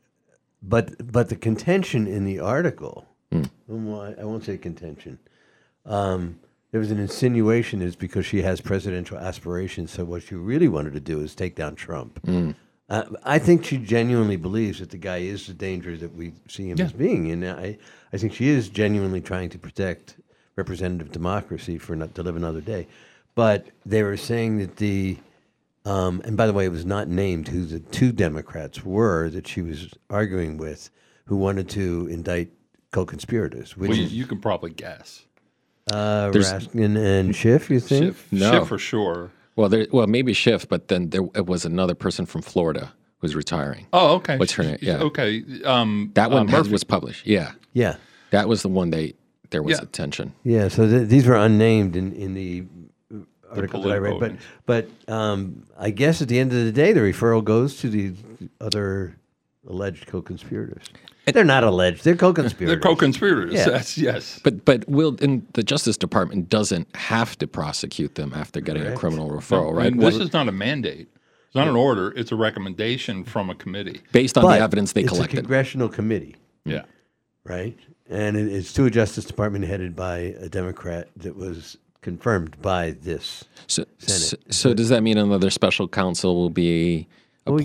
but 0.63 1.13
but 1.13 1.29
the 1.29 1.37
contention 1.37 2.07
in 2.07 2.25
the 2.25 2.39
article, 2.39 3.05
well, 3.67 4.15
I 4.17 4.25
won't 4.25 4.45
say 4.45 4.57
contention. 4.57 5.19
Um, 5.85 6.39
there 6.71 6.81
was 6.81 6.91
an 6.91 6.99
insinuation 6.99 7.83
is 7.83 7.95
because 7.95 8.27
she 8.27 8.43
has 8.43 8.61
presidential 8.61 9.19
aspirations. 9.19 9.93
So 9.93 10.05
what 10.05 10.25
she 10.25 10.35
really 10.35 10.69
wanted 10.69 10.93
to 10.95 11.01
do 11.01 11.21
is 11.21 11.35
take 11.35 11.55
down 11.55 11.75
Trump. 11.77 12.25
Hmm. 12.25 12.53
Uh, 12.89 13.05
I 13.25 13.39
think 13.39 13.65
she 13.65 13.79
genuinely 13.79 14.37
believes 14.37 14.81
that 14.81 14.91
the 14.91 14.99
guy 14.99 15.19
is 15.19 15.47
the 15.47 15.55
danger 15.55 15.97
that 15.97 16.15
we 16.15 16.35
see 16.49 16.69
him 16.71 16.77
Yeah. 16.79 16.85
as 16.85 16.93
being, 16.93 17.31
and 17.31 17.45
I, 17.47 17.79
I 18.13 18.17
think 18.19 18.35
she 18.35 18.49
is 18.49 18.69
genuinely 18.69 19.21
trying 19.23 19.49
to 19.51 19.59
protect 19.59 20.17
representative 20.57 21.11
democracy 21.11 21.79
for 21.79 21.97
not 21.97 22.15
to 22.17 22.23
live 22.23 22.37
another 22.37 22.61
day. 22.61 22.87
But 23.35 23.69
they 23.87 24.03
were 24.03 24.19
saying 24.19 24.59
that 24.59 24.77
the, 24.77 25.17
um, 25.87 26.21
and 26.27 26.37
by 26.37 26.47
the 26.47 26.53
way, 26.53 26.67
it 26.67 26.71
was 26.73 26.85
not 26.85 27.09
named 27.09 27.49
who 27.49 27.65
the 27.65 27.81
two 27.81 28.13
Democrats 28.13 28.85
were 28.85 29.31
that 29.31 29.49
she 29.49 29.63
was 29.63 29.89
arguing 30.11 30.59
with, 30.59 30.91
who 31.25 31.37
wanted 31.37 31.69
to 31.71 32.07
indict 32.11 32.51
co-conspirators, 32.93 33.77
which 33.77 33.89
Well, 33.89 33.99
you, 33.99 34.07
you 34.07 34.27
can 34.27 34.41
probably 34.41 34.71
guess. 34.71 35.25
uh, 35.91 36.31
Raskin 36.33 36.97
and 36.97 37.35
Schiff. 37.35 37.71
You 37.71 37.81
think? 37.81 38.05
Schiff, 38.05 38.29
No. 38.31 38.51
Schiff 38.53 38.69
for 38.69 38.79
sure. 38.79 39.31
Well, 39.57 39.69
there, 39.69 39.87
well, 39.93 40.07
maybe 40.07 40.33
Schiff, 40.33 40.69
but 40.69 40.89
then 40.89 41.11
there 41.11 41.23
it 41.35 41.47
was 41.47 41.65
another 41.65 41.95
person 41.95 42.27
from 42.27 42.43
Florida 42.43 42.93
who's 43.19 43.35
retiring. 43.35 43.87
Oh, 43.93 44.17
okay. 44.17 44.37
What's 44.37 44.53
her 44.53 44.63
name? 44.65 44.79
Yeah. 44.83 44.99
Okay. 44.99 45.43
Um, 45.65 46.11
That 46.15 46.31
uh, 46.31 46.35
one 46.35 46.49
has- 46.49 46.69
was 46.69 46.85
published. 46.85 47.27
Yeah. 47.27 47.53
Yeah, 47.73 47.97
That 48.31 48.49
was 48.49 48.63
the 48.63 48.69
one 48.69 48.91
they 48.91 49.15
there 49.51 49.63
was 49.63 49.79
Yeah. 49.79 49.83
a 49.85 49.87
tension. 49.87 50.33
yeah. 50.45 50.69
So 50.69 50.89
th- 50.89 51.09
these 51.09 51.27
were 51.27 51.37
unnamed 51.37 51.97
in 51.97 52.13
in 52.13 52.35
the 52.35 52.65
article 53.51 53.83
that 53.83 53.93
I 53.93 53.99
read, 53.99 54.19
but 54.21 54.33
but 54.67 54.89
um, 55.13 55.63
I 55.79 55.91
guess 55.91 56.21
at 56.23 56.29
the 56.29 56.39
end 56.41 56.53
of 56.53 56.65
the 56.65 56.73
day, 56.73 56.93
the 56.93 57.01
referral 57.01 57.43
goes 57.43 57.77
to 57.81 57.89
the 57.89 58.13
other 58.61 59.17
alleged 59.69 60.07
co-conspirators. 60.07 60.87
They're 61.27 61.45
not 61.45 61.65
alleged; 61.65 62.05
they're 62.05 62.17
co-conspirators. 62.17 62.69
They're 62.69 62.81
co-conspirators. 62.81 63.55
Yeah. 63.55 63.71
That's 63.71 63.97
yes. 63.97 64.41
But 64.45 64.65
but 64.65 64.87
will 64.89 65.17
and 65.23 65.47
the 65.55 65.63
Justice 65.63 65.97
Department 65.97 66.49
doesn't 66.51 66.95
have 66.97 67.39
to 67.39 67.47
prosecute 67.47 68.15
them 68.17 68.33
after 68.35 68.61
getting 68.61 68.87
a 68.87 68.95
criminal 68.95 69.31
referral, 69.31 69.73
right? 69.75 69.93
And 69.93 70.03
this 70.03 70.17
is 70.17 70.33
not 70.33 70.49
a 70.49 70.53
mandate. 70.53 71.09
It's 71.47 71.55
not 71.55 71.69
an 71.69 71.77
order. 71.77 72.13
It's 72.17 72.33
a 72.33 72.37
recommendation 72.37 73.25
from 73.25 73.49
a 73.49 73.55
committee. 73.55 74.01
based 74.13 74.37
on 74.37 74.43
But 74.45 74.57
the 74.57 74.63
evidence 74.65 74.93
they 74.93 75.03
it's 75.03 75.13
a 75.13 75.15
collected. 75.15 75.37
congressional 75.37 75.89
committee. 75.89 76.35
Yeah. 76.65 76.83
right? 77.45 77.79
And 78.11 78.37
it, 78.37 78.53
it's 78.53 78.73
to 78.75 78.85
a 78.87 78.91
Justice 78.91 79.25
Department 79.25 79.65
headed 79.65 79.95
by 79.95 80.19
a 80.19 80.49
Democrat 80.49 81.09
that 81.17 81.37
was 81.37 81.77
confirmed 82.03 82.61
by 82.61 82.91
this. 83.03 83.45
so, 83.67 83.85
so, 83.99 84.13
Senate. 84.13 84.53
so 84.55 84.75
does 84.75 84.89
that 84.91 85.03
mean 85.03 85.17
another 85.17 85.49
special 85.49 85.87
counsel 85.89 86.35
will 86.37 86.51
be 86.51 87.07
Well, 87.47 87.55
we 87.57 87.65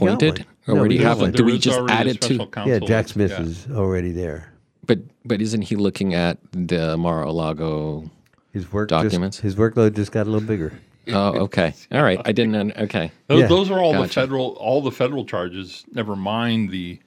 got 0.69 0.73
or 0.73 0.75
No, 0.75 0.79
already 0.81 0.97
we 0.97 1.03
got 1.03 1.09
have 1.09 1.17
one. 1.17 1.25
one? 1.27 1.31
Do 1.33 1.43
we 1.45 1.57
just 1.57 1.79
add 1.89 2.07
it 2.07 2.21
to? 2.21 2.47
yeah, 2.65 2.79
Jack 2.79 3.07
Smith 3.09 3.31
yeah. 3.31 3.41
is 3.41 3.67
already 3.71 4.11
there. 4.11 4.53
But 4.85 4.99
but 5.25 5.41
isn't 5.41 5.63
he 5.63 5.75
looking 5.75 6.13
at 6.13 6.37
the 6.51 6.97
Mar-a-Lago? 6.97 8.09
His 8.51 8.71
work 8.73 8.89
Documents? 8.89 9.37
Just, 9.37 9.43
his 9.43 9.55
workload 9.55 9.95
just 9.95 10.11
got 10.11 10.25
a 10.25 10.29
little 10.29 10.47
bigger. 10.47 10.73
Oh, 11.07 11.39
okay, 11.41 11.73
all 11.91 12.01
right. 12.03 12.19
I 12.25 12.31
didn't. 12.31 12.55
un- 12.55 12.73
Okay, 12.77 13.11
Those, 13.27 13.41
Yeah. 13.41 13.47
those 13.47 13.69
are 13.71 13.79
all 13.79 13.93
the 13.99 14.07
federal, 14.07 14.49
all 14.59 14.81
the 14.81 14.91
federal 14.91 15.25
charges. 15.25 15.85
Never 15.93 16.15
mind 16.15 16.69
the 16.71 16.99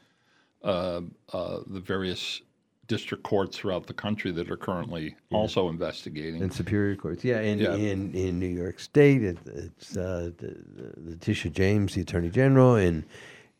uh, 0.62 1.00
uh, 1.32 1.58
the 1.66 1.80
various 1.80 2.40
district 2.86 3.22
courts 3.24 3.56
throughout 3.56 3.86
the 3.86 3.94
country 3.94 4.30
that 4.32 4.50
are 4.50 4.56
currently 4.56 5.16
also 5.32 5.68
investigating. 5.68 6.42
in 6.42 6.50
superior 6.50 6.94
courts. 6.94 7.24
Yeah, 7.24 7.40
in 7.40 7.58
Yeah. 7.58 7.74
in, 7.74 8.12
in 8.14 8.38
New 8.38 8.46
York 8.46 8.78
State, 8.80 9.22
it, 9.24 9.38
it's 9.46 9.96
uh, 9.96 10.30
the, 10.38 10.56
the, 10.76 10.92
Letitia 11.10 11.50
James, 11.52 11.94
the 11.94 12.02
Attorney 12.02 12.28
General, 12.30 12.76
in 12.76 13.04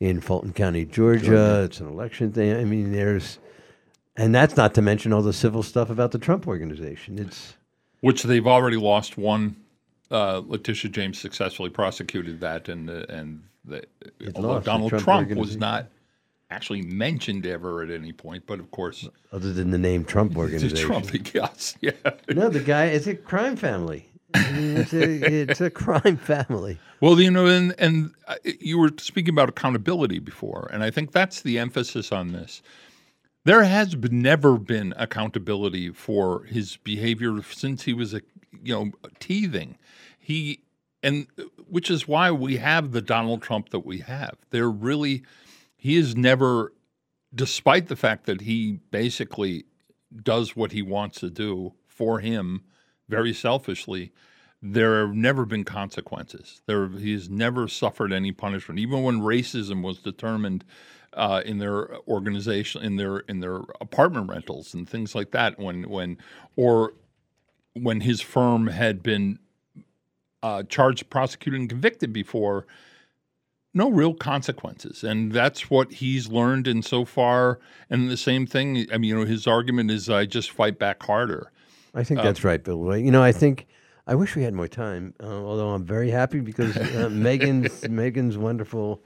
in 0.02 0.20
Fulton 0.20 0.52
County, 0.52 0.84
Georgia. 0.84 1.62
It's 1.62 1.78
an 1.78 1.86
election 1.86 2.32
thing. 2.32 2.56
I 2.56 2.64
mean, 2.64 2.90
there's, 2.90 3.38
and 4.16 4.34
that's 4.34 4.56
not 4.56 4.74
to 4.74 4.82
mention 4.82 5.12
all 5.12 5.22
the 5.22 5.32
civil 5.32 5.62
stuff 5.62 5.90
about 5.90 6.10
the 6.10 6.18
Trump 6.18 6.48
organization. 6.48 7.20
It's 7.20 7.54
which 8.00 8.24
they've 8.24 8.46
already 8.46 8.76
lost 8.76 9.16
one. 9.16 9.54
Uh, 10.10 10.42
Letitia 10.44 10.90
James 10.90 11.20
successfully 11.20 11.70
prosecuted 11.70 12.40
that, 12.40 12.68
and 12.68 12.90
uh, 12.90 13.06
and 13.08 13.44
the, 13.64 13.84
although 14.34 14.58
Donald 14.58 14.90
Trump 14.90 15.04
Trump, 15.04 15.30
was 15.34 15.56
not 15.56 15.86
actually 16.50 16.82
mentioned 16.82 17.46
ever 17.46 17.82
at 17.82 17.90
any 17.90 18.12
point, 18.12 18.42
but 18.44 18.58
of 18.58 18.72
course, 18.72 19.08
other 19.30 19.52
than 19.52 19.70
the 19.70 19.78
name 19.78 20.04
Trump 20.04 20.36
organization. 20.36 20.84
Trump, 20.84 21.32
yes, 21.32 21.76
yeah. 21.80 21.92
No, 22.28 22.48
the 22.48 22.58
guy 22.58 22.86
is 22.86 23.06
a 23.06 23.14
crime 23.14 23.54
family. 23.54 24.08
It's 24.34 24.92
a 24.92 25.40
it's 25.40 25.60
a 25.60 25.70
crime 25.70 26.16
family. 26.16 26.78
Well, 27.00 27.20
you 27.20 27.30
know, 27.30 27.46
and 27.46 27.74
and 27.78 28.12
uh, 28.28 28.36
you 28.44 28.78
were 28.78 28.90
speaking 28.98 29.34
about 29.34 29.48
accountability 29.48 30.18
before, 30.18 30.68
and 30.72 30.82
I 30.82 30.90
think 30.90 31.12
that's 31.12 31.42
the 31.42 31.58
emphasis 31.58 32.12
on 32.12 32.32
this. 32.32 32.62
There 33.44 33.64
has 33.64 33.96
been, 33.96 34.22
never 34.22 34.56
been 34.56 34.94
accountability 34.96 35.90
for 35.90 36.44
his 36.44 36.76
behavior 36.76 37.42
since 37.42 37.82
he 37.82 37.92
was 37.92 38.14
a 38.14 38.22
you 38.62 38.74
know 38.74 38.90
teething. 39.18 39.76
He 40.18 40.62
and 41.02 41.26
which 41.68 41.90
is 41.90 42.06
why 42.06 42.30
we 42.30 42.58
have 42.58 42.92
the 42.92 43.02
Donald 43.02 43.42
Trump 43.42 43.70
that 43.70 43.84
we 43.86 43.98
have. 43.98 44.36
They're 44.50 44.70
really 44.70 45.22
he 45.76 45.96
has 45.96 46.16
never 46.16 46.72
despite 47.34 47.88
the 47.88 47.96
fact 47.96 48.26
that 48.26 48.42
he 48.42 48.78
basically 48.90 49.64
does 50.22 50.54
what 50.54 50.72
he 50.72 50.82
wants 50.82 51.20
to 51.20 51.30
do 51.30 51.72
for 51.86 52.20
him 52.20 52.62
very 53.08 53.32
selfishly, 53.32 54.12
there 54.62 55.06
have 55.06 55.14
never 55.14 55.44
been 55.44 55.64
consequences. 55.64 56.62
There, 56.66 56.88
he's 56.88 57.28
never 57.28 57.66
suffered 57.68 58.12
any 58.12 58.32
punishment, 58.32 58.78
even 58.78 59.02
when 59.02 59.20
racism 59.20 59.82
was 59.82 59.98
determined 59.98 60.64
uh, 61.14 61.42
in 61.44 61.58
their 61.58 61.96
organization, 62.08 62.82
in 62.82 62.96
their 62.96 63.18
in 63.18 63.40
their 63.40 63.56
apartment 63.80 64.30
rentals 64.30 64.72
and 64.72 64.88
things 64.88 65.14
like 65.14 65.32
that. 65.32 65.58
When 65.58 65.88
when 65.90 66.18
or 66.56 66.94
when 67.74 68.00
his 68.00 68.20
firm 68.20 68.68
had 68.68 69.02
been 69.02 69.38
uh, 70.42 70.62
charged, 70.64 71.10
prosecuted, 71.10 71.60
and 71.60 71.68
convicted 71.68 72.12
before, 72.12 72.66
no 73.74 73.90
real 73.90 74.14
consequences. 74.14 75.02
And 75.04 75.32
that's 75.32 75.70
what 75.70 75.94
he's 75.94 76.28
learned. 76.28 76.66
And 76.66 76.84
so 76.84 77.04
far, 77.04 77.58
and 77.88 78.10
the 78.10 78.16
same 78.16 78.46
thing, 78.46 78.86
I 78.92 78.98
mean, 78.98 79.10
you 79.10 79.16
know, 79.16 79.24
his 79.24 79.46
argument 79.46 79.90
is 79.90 80.10
I 80.10 80.26
just 80.26 80.50
fight 80.50 80.78
back 80.78 81.02
harder. 81.02 81.51
I 81.94 82.04
think 82.04 82.20
Uh, 82.20 82.24
that's 82.24 82.44
right, 82.44 82.62
Bill. 82.62 82.96
You 82.96 83.10
know, 83.10 83.22
I 83.22 83.32
think 83.32 83.66
I 84.06 84.14
wish 84.14 84.34
we 84.34 84.42
had 84.42 84.54
more 84.54 84.68
time. 84.68 85.14
Uh, 85.22 85.26
although 85.26 85.70
I'm 85.70 85.84
very 85.84 86.10
happy 86.10 86.40
because 86.40 86.76
uh, 86.76 87.08
Megan's 87.12 87.88
Megan's 87.88 88.36
wonderful 88.38 89.02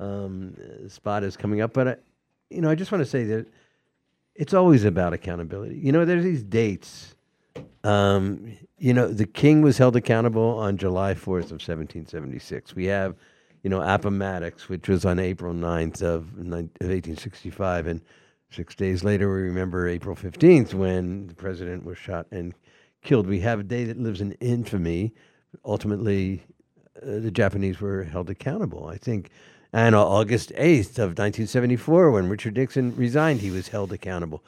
um, 0.00 0.56
spot 0.88 1.24
is 1.24 1.36
coming 1.36 1.60
up. 1.60 1.72
But 1.72 1.88
I, 1.88 1.96
you 2.50 2.60
know, 2.60 2.70
I 2.70 2.74
just 2.74 2.90
want 2.92 3.02
to 3.04 3.08
say 3.10 3.24
that 3.24 3.46
it's 4.34 4.54
always 4.54 4.84
about 4.84 5.12
accountability. 5.12 5.76
You 5.78 5.92
know, 5.92 6.04
there's 6.04 6.24
these 6.24 6.42
dates. 6.42 7.14
Um, 7.84 8.56
you 8.78 8.94
know, 8.94 9.08
the 9.08 9.26
king 9.26 9.62
was 9.62 9.78
held 9.78 9.96
accountable 9.96 10.58
on 10.58 10.76
July 10.76 11.14
4th 11.14 11.50
of 11.50 11.60
1776. 11.60 12.74
We 12.74 12.86
have, 12.86 13.14
you 13.62 13.70
know, 13.70 13.80
Appomattox, 13.82 14.68
which 14.68 14.88
was 14.88 15.04
on 15.04 15.18
April 15.18 15.52
9th 15.52 16.02
of, 16.02 16.32
of 16.38 16.46
1865. 16.46 17.86
And 17.86 18.00
six 18.52 18.74
days 18.74 19.02
later, 19.02 19.32
we 19.32 19.42
remember 19.42 19.88
April 19.88 20.14
15th 20.14 20.74
when 20.74 21.26
the 21.26 21.34
president 21.34 21.84
was 21.84 21.98
shot 21.98 22.26
and 22.30 22.54
killed. 23.02 23.26
We 23.26 23.40
have 23.40 23.60
a 23.60 23.64
day 23.64 23.84
that 23.84 23.98
lives 23.98 24.20
in 24.20 24.32
infamy. 24.32 25.14
Ultimately, 25.64 26.44
uh, 26.96 27.18
the 27.18 27.30
Japanese 27.30 27.80
were 27.80 28.04
held 28.04 28.30
accountable. 28.30 28.86
I 28.86 28.98
think, 28.98 29.30
and 29.72 29.94
August 29.94 30.50
8th 30.50 30.98
of 30.98 31.18
1974, 31.18 32.10
when 32.10 32.28
Richard 32.28 32.56
Nixon 32.56 32.94
resigned, 32.94 33.40
he 33.40 33.50
was 33.50 33.68
held 33.68 33.92
accountable. 33.92 34.44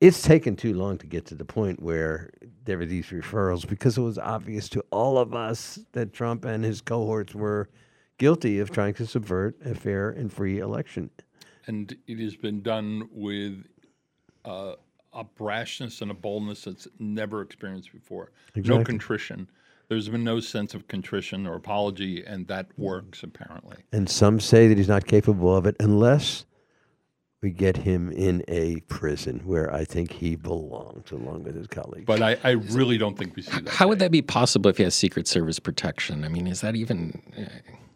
It's 0.00 0.22
taken 0.22 0.56
too 0.56 0.74
long 0.74 0.98
to 0.98 1.06
get 1.06 1.26
to 1.26 1.34
the 1.34 1.44
point 1.44 1.82
where 1.82 2.30
there 2.64 2.78
were 2.78 2.86
these 2.86 3.06
referrals 3.06 3.68
because 3.68 3.98
it 3.98 4.02
was 4.02 4.18
obvious 4.18 4.68
to 4.70 4.84
all 4.90 5.18
of 5.18 5.34
us 5.34 5.78
that 5.92 6.12
Trump 6.12 6.44
and 6.44 6.64
his 6.64 6.80
cohorts 6.80 7.34
were 7.34 7.68
guilty 8.16 8.58
of 8.58 8.70
trying 8.70 8.94
to 8.94 9.06
subvert 9.06 9.56
a 9.64 9.74
fair 9.74 10.10
and 10.10 10.32
free 10.32 10.58
election. 10.58 11.10
And 11.70 11.96
it 12.08 12.18
has 12.18 12.34
been 12.34 12.62
done 12.62 13.08
with 13.12 13.64
uh, 14.44 14.74
a 15.12 15.24
brashness 15.24 16.02
and 16.02 16.10
a 16.10 16.14
boldness 16.14 16.64
that's 16.64 16.88
never 16.98 17.42
experienced 17.42 17.92
before. 17.92 18.32
No 18.56 18.82
contrition. 18.82 19.48
There's 19.88 20.08
been 20.08 20.24
no 20.24 20.40
sense 20.40 20.74
of 20.74 20.88
contrition 20.88 21.46
or 21.46 21.54
apology, 21.54 22.24
and 22.24 22.48
that 22.48 22.66
works 22.76 23.22
apparently. 23.22 23.76
And 23.92 24.10
some 24.10 24.40
say 24.40 24.66
that 24.66 24.78
he's 24.78 24.88
not 24.88 25.06
capable 25.06 25.56
of 25.56 25.64
it 25.64 25.76
unless 25.78 26.44
we 27.40 27.50
get 27.52 27.76
him 27.76 28.10
in 28.10 28.42
a 28.48 28.80
prison 28.88 29.40
where 29.44 29.72
I 29.72 29.84
think 29.84 30.10
he 30.10 30.34
belongs 30.34 31.12
along 31.12 31.44
with 31.44 31.54
his 31.54 31.68
colleagues. 31.68 32.04
But 32.04 32.20
I, 32.20 32.36
I 32.42 32.50
really 32.50 32.98
don't 32.98 33.16
think 33.16 33.36
we 33.36 33.42
see 33.42 33.60
that. 33.60 33.68
How 33.68 33.86
would 33.86 34.00
that 34.00 34.10
be 34.10 34.22
possible 34.22 34.70
if 34.70 34.76
he 34.76 34.82
has 34.82 34.96
Secret 34.96 35.28
Service 35.28 35.60
protection? 35.60 36.24
I 36.24 36.28
mean, 36.28 36.48
is 36.48 36.62
that 36.62 36.74
even 36.74 37.22
uh, 37.38 37.42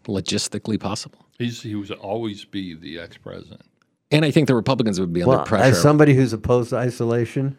logistically 0.05 0.79
possible? 0.79 1.27
He's, 1.39 1.63
he 1.63 1.75
was 1.75 1.91
always 1.91 2.45
be 2.45 2.75
the 2.75 2.99
ex 2.99 3.17
president. 3.17 3.63
And 4.11 4.25
I 4.25 4.31
think 4.31 4.47
the 4.49 4.55
Republicans 4.55 5.01
would 5.01 5.13
be 5.13 5.23
under 5.23 5.37
well, 5.39 5.45
pressure. 5.47 5.65
as 5.65 5.81
somebody 5.83 6.15
who's 6.15 6.33
opposed 6.33 6.71
to 6.71 6.77
isolation, 6.77 7.59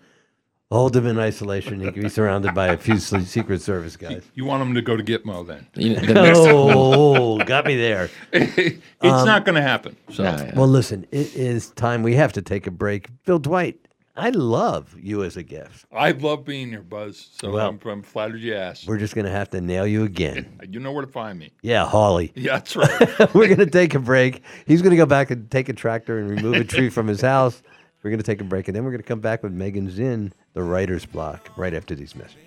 hold 0.71 0.95
him 0.95 1.05
in 1.05 1.19
isolation. 1.19 1.79
He 1.81 1.91
can 1.91 2.03
be 2.03 2.09
surrounded 2.09 2.53
by 2.53 2.67
a 2.67 2.77
few 2.77 2.97
Secret 2.99 3.61
Service 3.61 3.97
guys. 3.97 4.23
You 4.35 4.45
want 4.45 4.61
him 4.61 4.73
to 4.75 4.81
go 4.81 4.95
to 4.95 5.03
Gitmo 5.03 5.45
then? 5.45 5.67
You 5.75 5.95
know, 5.95 6.01
the 6.01 6.31
oh, 6.35 7.37
got 7.43 7.65
me 7.65 7.75
there. 7.75 8.09
it's 8.31 8.79
Um, 9.01 9.25
not 9.25 9.43
going 9.43 9.55
to 9.55 9.61
happen. 9.61 9.97
So 10.11 10.23
Well, 10.55 10.67
listen, 10.67 11.05
it 11.11 11.35
is 11.35 11.71
time. 11.71 12.03
We 12.03 12.15
have 12.15 12.31
to 12.33 12.41
take 12.41 12.67
a 12.67 12.71
break. 12.71 13.09
Bill 13.25 13.39
Dwight, 13.39 13.84
I 14.17 14.29
love 14.29 14.95
you 14.97 15.23
as 15.23 15.35
a 15.35 15.43
guest. 15.43 15.85
I 15.91 16.11
love 16.11 16.45
being 16.45 16.69
here, 16.69 16.81
Buzz. 16.81 17.29
So 17.39 17.51
Well, 17.51 17.67
I'm, 17.69 17.79
I'm 17.89 18.01
flattered 18.01 18.39
you 18.39 18.55
asked. 18.55 18.87
We're 18.87 18.97
just 18.97 19.13
going 19.13 19.25
to 19.25 19.31
have 19.31 19.49
to 19.49 19.59
nail 19.59 19.85
you 19.85 20.03
again. 20.03 20.59
You 20.69 20.79
know 20.79 20.91
where 20.91 21.05
to 21.05 21.11
find 21.11 21.37
me. 21.37 21.51
Yeah, 21.61 21.85
Hawley. 21.85 22.31
Yeah, 22.35 22.53
that's 22.53 22.75
right. 22.75 22.89
We're 23.33 23.47
going 23.47 23.59
to 23.59 23.65
take 23.67 23.93
a 23.93 23.99
break. 23.99 24.41
He's 24.65 24.81
going 24.81 24.91
to 24.91 24.97
go 24.97 25.05
back 25.05 25.31
and 25.31 25.49
take 25.51 25.69
a 25.69 25.73
tractor 25.73 26.17
and 26.17 26.29
remove 26.29 26.55
a 26.55 26.63
tree 26.63 26.89
from 26.89 27.07
his 27.07 27.21
house. 27.21 27.61
We're 28.03 28.09
going 28.09 28.19
to 28.19 28.25
take 28.25 28.41
a 28.41 28.43
break, 28.43 28.67
and 28.67 28.75
then 28.75 28.83
we're 28.83 28.91
going 28.91 29.01
to 29.01 29.07
come 29.07 29.19
back 29.19 29.41
with 29.43 29.51
Megan 29.51 29.89
Zinn, 29.89 30.33
the 30.53 30.63
writer's 30.63 31.05
block, 31.05 31.49
right 31.57 31.73
after 31.73 31.95
these 31.95 32.15
messages. 32.15 32.41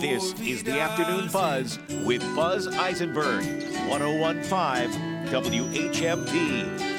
This 0.00 0.32
is 0.40 0.62
the 0.62 0.78
Afternoon 0.80 1.30
Buzz 1.30 1.78
with 2.04 2.22
Buzz 2.34 2.66
Eisenberg, 2.68 3.44
1015 3.88 5.28
WHMP. 5.30 6.91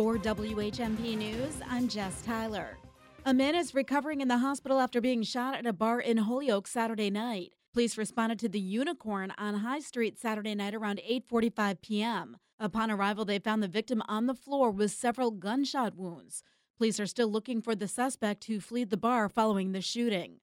For 0.00 0.16
WHMP 0.16 1.14
News, 1.14 1.60
I'm 1.68 1.86
Jess 1.86 2.22
Tyler. 2.22 2.78
A 3.26 3.34
man 3.34 3.54
is 3.54 3.74
recovering 3.74 4.22
in 4.22 4.28
the 4.28 4.38
hospital 4.38 4.80
after 4.80 4.98
being 4.98 5.22
shot 5.22 5.54
at 5.54 5.66
a 5.66 5.74
bar 5.74 6.00
in 6.00 6.16
Holyoke 6.16 6.66
Saturday 6.66 7.10
night. 7.10 7.52
Police 7.74 7.98
responded 7.98 8.38
to 8.38 8.48
the 8.48 8.58
Unicorn 8.58 9.30
on 9.36 9.56
High 9.56 9.80
Street 9.80 10.18
Saturday 10.18 10.54
night 10.54 10.74
around 10.74 11.02
8:45 11.06 11.82
p.m. 11.82 12.38
Upon 12.58 12.90
arrival, 12.90 13.26
they 13.26 13.38
found 13.38 13.62
the 13.62 13.68
victim 13.68 14.02
on 14.08 14.24
the 14.24 14.32
floor 14.34 14.70
with 14.70 14.90
several 14.90 15.32
gunshot 15.32 15.94
wounds. 15.94 16.42
Police 16.78 16.98
are 16.98 17.04
still 17.04 17.28
looking 17.28 17.60
for 17.60 17.74
the 17.74 17.86
suspect 17.86 18.44
who 18.44 18.58
fled 18.58 18.88
the 18.88 18.96
bar 18.96 19.28
following 19.28 19.72
the 19.72 19.82
shooting. 19.82 20.38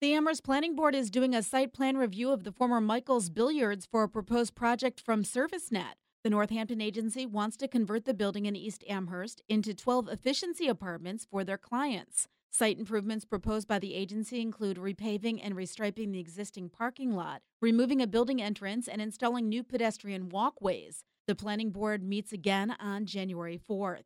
The 0.00 0.12
Amherst 0.14 0.42
Planning 0.42 0.74
Board 0.74 0.96
is 0.96 1.08
doing 1.08 1.36
a 1.36 1.44
site 1.44 1.72
plan 1.72 1.98
review 1.98 2.32
of 2.32 2.42
the 2.42 2.50
former 2.50 2.80
Michaels 2.80 3.30
Billiards 3.30 3.86
for 3.86 4.02
a 4.02 4.08
proposed 4.08 4.56
project 4.56 5.00
from 5.00 5.22
ServiceNet. 5.22 6.01
The 6.24 6.30
Northampton 6.30 6.80
agency 6.80 7.26
wants 7.26 7.56
to 7.56 7.66
convert 7.66 8.04
the 8.04 8.14
building 8.14 8.46
in 8.46 8.54
East 8.54 8.84
Amherst 8.88 9.42
into 9.48 9.74
12 9.74 10.08
efficiency 10.08 10.68
apartments 10.68 11.26
for 11.28 11.42
their 11.42 11.58
clients. 11.58 12.28
Site 12.48 12.78
improvements 12.78 13.24
proposed 13.24 13.66
by 13.66 13.80
the 13.80 13.94
agency 13.94 14.40
include 14.40 14.76
repaving 14.76 15.40
and 15.42 15.56
restriping 15.56 16.12
the 16.12 16.20
existing 16.20 16.68
parking 16.68 17.16
lot, 17.16 17.42
removing 17.60 18.00
a 18.00 18.06
building 18.06 18.40
entrance, 18.40 18.86
and 18.86 19.02
installing 19.02 19.48
new 19.48 19.64
pedestrian 19.64 20.28
walkways. 20.28 21.02
The 21.26 21.34
planning 21.34 21.70
board 21.70 22.04
meets 22.04 22.32
again 22.32 22.76
on 22.78 23.04
January 23.04 23.58
4th. 23.58 24.04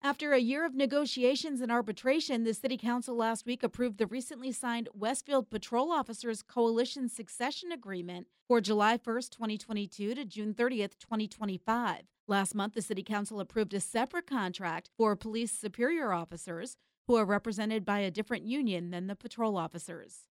After 0.00 0.32
a 0.32 0.38
year 0.38 0.64
of 0.64 0.76
negotiations 0.76 1.60
and 1.60 1.72
arbitration, 1.72 2.44
the 2.44 2.54
City 2.54 2.76
Council 2.76 3.16
last 3.16 3.44
week 3.44 3.64
approved 3.64 3.98
the 3.98 4.06
recently 4.06 4.52
signed 4.52 4.88
Westfield 4.94 5.50
Patrol 5.50 5.90
Officers 5.90 6.40
Coalition 6.40 7.08
Succession 7.08 7.72
Agreement 7.72 8.28
for 8.46 8.60
July 8.60 8.96
1st, 8.96 9.30
2022 9.30 10.14
to 10.14 10.24
June 10.24 10.54
30th, 10.54 10.98
2025. 11.00 12.02
Last 12.28 12.54
month, 12.54 12.74
the 12.74 12.82
City 12.82 13.02
Council 13.02 13.40
approved 13.40 13.74
a 13.74 13.80
separate 13.80 14.28
contract 14.28 14.88
for 14.96 15.16
police 15.16 15.50
superior 15.50 16.12
officers 16.12 16.76
who 17.08 17.16
are 17.16 17.24
represented 17.24 17.84
by 17.84 17.98
a 17.98 18.10
different 18.10 18.44
union 18.44 18.90
than 18.90 19.08
the 19.08 19.16
patrol 19.16 19.56
officers. 19.56 20.28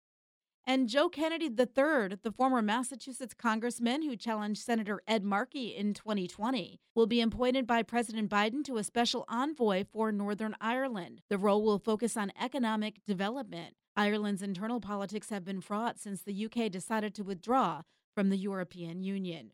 And 0.68 0.90
Joe 0.90 1.10
Kennedy 1.10 1.46
III, 1.46 2.18
the 2.24 2.34
former 2.36 2.60
Massachusetts 2.60 3.36
congressman 3.36 4.02
who 4.02 4.16
challenged 4.16 4.64
Senator 4.64 5.04
Ed 5.08 5.24
Markey 5.24 5.76
in 5.76 5.94
2020, 5.94 6.80
will 6.96 7.06
be 7.06 7.22
appointed 7.22 7.68
by 7.68 7.84
President 7.84 8.32
Biden 8.32 8.64
to 8.64 8.78
a 8.78 8.84
special 8.84 9.26
envoy 9.30 9.86
for 9.94 10.12
Northern 10.12 10.56
Ireland. 10.60 11.22
The 11.30 11.38
role 11.38 11.64
will 11.64 11.78
focus 11.78 12.18
on 12.18 12.32
economic 12.42 13.06
development. 13.06 13.76
Ireland's 13.96 14.42
internal 14.42 14.82
politics 14.82 15.30
have 15.30 15.46
been 15.46 15.62
fraught 15.62 16.00
since 16.00 16.24
the 16.24 16.46
UK 16.46 16.72
decided 16.72 17.14
to 17.16 17.24
withdraw 17.24 17.84
from 18.16 18.30
the 18.30 18.38
European 18.38 19.04
Union. 19.04 19.52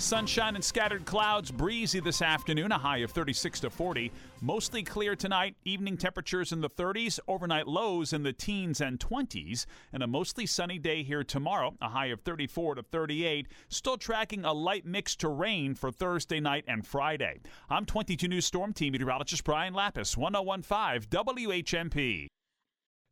Sunshine 0.00 0.54
and 0.54 0.64
scattered 0.64 1.04
clouds, 1.04 1.50
breezy 1.50 2.00
this 2.00 2.22
afternoon, 2.22 2.72
a 2.72 2.78
high 2.78 2.98
of 2.98 3.10
36 3.10 3.60
to 3.60 3.70
40. 3.70 4.10
Mostly 4.40 4.82
clear 4.82 5.14
tonight, 5.14 5.56
evening 5.66 5.98
temperatures 5.98 6.52
in 6.52 6.62
the 6.62 6.70
30s, 6.70 7.20
overnight 7.28 7.68
lows 7.68 8.14
in 8.14 8.22
the 8.22 8.32
teens 8.32 8.80
and 8.80 8.98
20s, 8.98 9.66
and 9.92 10.02
a 10.02 10.06
mostly 10.06 10.46
sunny 10.46 10.78
day 10.78 11.02
here 11.02 11.22
tomorrow, 11.22 11.74
a 11.82 11.88
high 11.90 12.06
of 12.06 12.22
34 12.22 12.76
to 12.76 12.82
38. 12.82 13.46
Still 13.68 13.98
tracking 13.98 14.46
a 14.46 14.54
light 14.54 14.86
mix 14.86 15.14
to 15.16 15.28
rain 15.28 15.74
for 15.74 15.92
Thursday 15.92 16.40
night 16.40 16.64
and 16.66 16.86
Friday. 16.86 17.38
I'm 17.68 17.84
22 17.84 18.26
News 18.26 18.46
Storm 18.46 18.72
Team 18.72 18.92
meteorologist 18.92 19.44
Brian 19.44 19.74
Lapis, 19.74 20.16
1015 20.16 21.10
WHMP. 21.10 22.26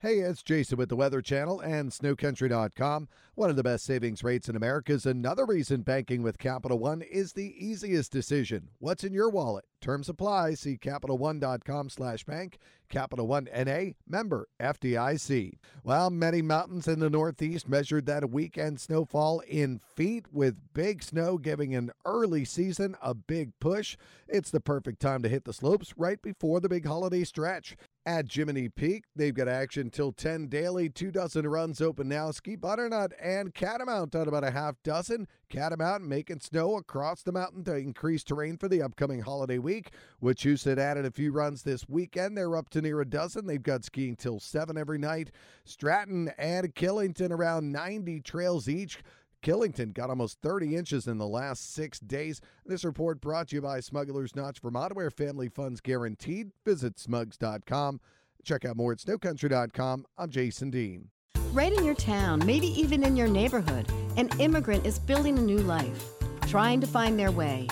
Hey, 0.01 0.21
it's 0.21 0.45
Jason 0.45 0.79
with 0.79 0.91
the 0.91 0.95
Weather 0.95 1.21
Channel 1.21 1.59
and 1.59 1.91
SnowCountry.com. 1.91 3.09
One 3.35 3.51
of 3.51 3.57
the 3.57 3.65
best 3.65 3.85
savings 3.85 4.23
rates 4.23 4.49
in 4.49 4.55
America 4.55 4.93
is 4.93 5.05
another 5.05 5.45
reason 5.45 5.83
banking 5.83 6.23
with 6.23 6.39
Capital 6.39 6.79
One 6.79 7.03
is 7.03 7.33
the 7.33 7.53
easiest 7.59 8.13
decision. 8.13 8.69
What's 8.79 9.03
in 9.03 9.13
your 9.13 9.29
wallet? 9.29 9.65
Terms 9.81 10.09
apply. 10.09 10.55
See 10.55 10.77
CapitalOne.com 10.77 11.89
slash 11.91 12.23
bank. 12.25 12.59
Capital 12.89 13.27
One 13.27 13.49
N.A. 13.49 13.97
Member 14.09 14.49
FDIC. 14.61 15.59
Well, 15.83 16.11
many 16.11 16.43
mountains 16.43 16.87
in 16.87 17.01
the 17.01 17.11
Northeast 17.11 17.69
measured 17.69 18.07
that 18.07 18.31
weekend 18.31 18.81
snowfall 18.81 19.41
in 19.41 19.81
feet 19.97 20.27
with 20.33 20.73
big 20.75 21.03
snow 21.03 21.39
giving 21.39 21.75
an 21.75 21.91
early 22.05 22.45
season 22.45 22.97
a 23.03 23.15
big 23.15 23.51
push. 23.59 23.97
It's 24.29 24.51
the 24.51 24.61
perfect 24.61 25.01
time 25.01 25.23
to 25.23 25.29
hit 25.29 25.45
the 25.45 25.53
slopes 25.53 25.93
right 25.97 26.23
before 26.23 26.61
the 26.61 26.69
big 26.69 26.87
holiday 26.87 27.25
stretch. 27.25 27.77
At 28.07 28.33
Jiminy 28.33 28.71
Peak, 28.71 29.05
they've 29.15 29.35
got 29.35 29.49
action 29.49 29.91
till 29.91 30.13
10 30.13 30.47
daily, 30.47 30.89
two 30.89 31.11
dozen 31.11 31.47
runs 31.47 31.83
open 31.83 32.09
now. 32.09 32.31
Ski 32.31 32.57
Butternut 32.57 33.13
and 33.23 33.55
Catamount 33.55 34.15
on 34.15 34.27
about 34.27 34.45
a 34.45 34.51
half 34.51 34.77
dozen. 34.83 35.29
Catamount 35.51 36.05
making 36.05 36.41
snow 36.41 36.77
across 36.77 37.23
the 37.23 37.33
mountain 37.33 37.65
to 37.65 37.77
increase 37.77 38.25
terrain 38.25 38.57
for 38.57 38.67
the 38.67 38.81
upcoming 38.81 39.21
holiday 39.21 39.59
week. 39.59 39.91
Wachusett 40.23 40.79
added 40.79 41.05
a 41.05 41.11
few 41.11 41.33
runs 41.33 41.63
this 41.63 41.87
weekend. 41.87 42.35
They're 42.35 42.57
up 42.57 42.71
to 42.71 42.81
near 42.81 43.03
a 43.03 43.05
dozen. 43.05 43.47
They've 43.47 43.63
got 43.63 43.85
skiing 43.85 44.17
till 44.17 44.41
7 44.41 44.79
every 44.79 44.99
night. 44.99 45.31
Stratton 45.65 46.31
and 46.39 46.75
Killington 46.75 47.31
around 47.31 47.71
90 47.71 48.21
trails 48.21 48.69
each. 48.69 49.03
Killington 49.43 49.95
got 49.95 50.11
almost 50.11 50.39
30 50.43 50.75
inches 50.77 51.07
in 51.07 51.19
the 51.19 51.27
last 51.27 51.73
six 51.73 51.99
days. 52.01 52.41
This 52.67 52.85
report 52.85 53.21
brought 53.21 53.49
to 53.49 53.57
you 53.57 53.63
by 53.63 53.81
Smuggler's 53.81 54.35
Notch 54.35 54.61
Vermont, 54.61 54.97
where 54.97 55.11
family 55.11 55.49
funds 55.49 55.81
guaranteed. 55.81 56.51
Visit 56.65 56.99
smugs.com. 56.99 58.01
Check 58.45 58.65
out 58.65 58.77
more 58.77 58.93
at 58.93 58.99
snowcountry.com. 58.99 60.07
I'm 60.17 60.31
Jason 60.31 60.71
Dean. 60.71 61.11
Right 61.53 61.73
in 61.73 61.85
your 61.85 61.95
town, 61.95 62.45
maybe 62.45 62.67
even 62.79 63.03
in 63.03 63.17
your 63.17 63.29
neighborhood, 63.29 63.87
an 64.17 64.29
immigrant 64.39 64.85
is 64.85 64.99
building 64.99 65.39
a 65.39 65.43
new 65.43 65.59
life, 65.59 66.05
trying 66.47 66.81
to 66.81 66.87
find 66.87 67.19
their 67.19 67.31
way, 67.31 67.69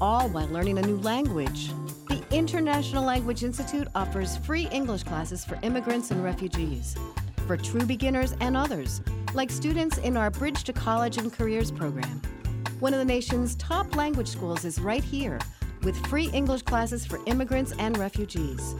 all 0.00 0.28
while 0.28 0.48
learning 0.48 0.78
a 0.78 0.82
new 0.82 0.96
language. 0.98 1.68
The 2.08 2.22
International 2.32 3.04
Language 3.04 3.44
Institute 3.44 3.88
offers 3.94 4.36
free 4.38 4.68
English 4.72 5.04
classes 5.04 5.44
for 5.44 5.58
immigrants 5.62 6.10
and 6.10 6.24
refugees, 6.24 6.96
for 7.46 7.56
true 7.56 7.86
beginners 7.86 8.34
and 8.40 8.56
others, 8.56 9.00
like 9.34 9.50
students 9.50 9.98
in 9.98 10.16
our 10.16 10.30
Bridge 10.30 10.64
to 10.64 10.72
College 10.72 11.18
and 11.18 11.32
Careers 11.32 11.70
program. 11.70 12.22
One 12.80 12.92
of 12.92 12.98
the 12.98 13.04
nation's 13.04 13.54
top 13.56 13.96
language 13.96 14.28
schools 14.28 14.64
is 14.64 14.80
right 14.80 15.02
here, 15.02 15.38
with 15.82 15.96
free 16.06 16.28
English 16.30 16.62
classes 16.62 17.04
for 17.04 17.18
immigrants 17.26 17.72
and 17.78 17.98
refugees. 17.98 18.74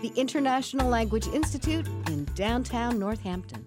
The 0.00 0.12
International 0.16 0.88
Language 0.88 1.26
Institute 1.28 1.86
in 2.08 2.24
downtown 2.34 2.98
Northampton. 2.98 3.66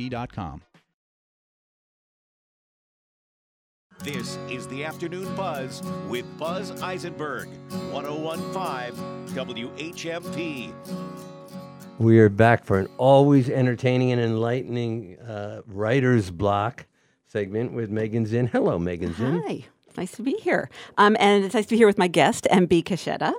WHMP.com. 0.00 0.62
This 4.02 4.38
is 4.48 4.66
the 4.68 4.84
Afternoon 4.84 5.34
Buzz 5.36 5.82
with 6.08 6.24
Buzz 6.38 6.70
Eisenberg, 6.82 7.48
1015 7.92 9.36
WHMP. 9.36 10.72
We 11.98 12.18
are 12.18 12.30
back 12.30 12.64
for 12.64 12.78
an 12.78 12.88
always 12.96 13.50
entertaining 13.50 14.10
and 14.12 14.20
enlightening 14.22 15.18
uh, 15.20 15.60
writer's 15.66 16.30
block 16.30 16.86
segment 17.26 17.72
with 17.72 17.90
Megan 17.90 18.24
Zinn. 18.24 18.46
Hello, 18.46 18.78
Megan 18.78 19.12
Zinn. 19.12 19.42
Hi. 19.46 19.66
Nice 19.98 20.12
to 20.12 20.22
be 20.22 20.32
here. 20.40 20.70
Um, 20.96 21.14
and 21.20 21.44
it's 21.44 21.52
nice 21.52 21.66
to 21.66 21.70
be 21.70 21.76
here 21.76 21.86
with 21.86 21.98
my 21.98 22.08
guest, 22.08 22.46
MB 22.50 22.84
Caschetta. 22.84 23.34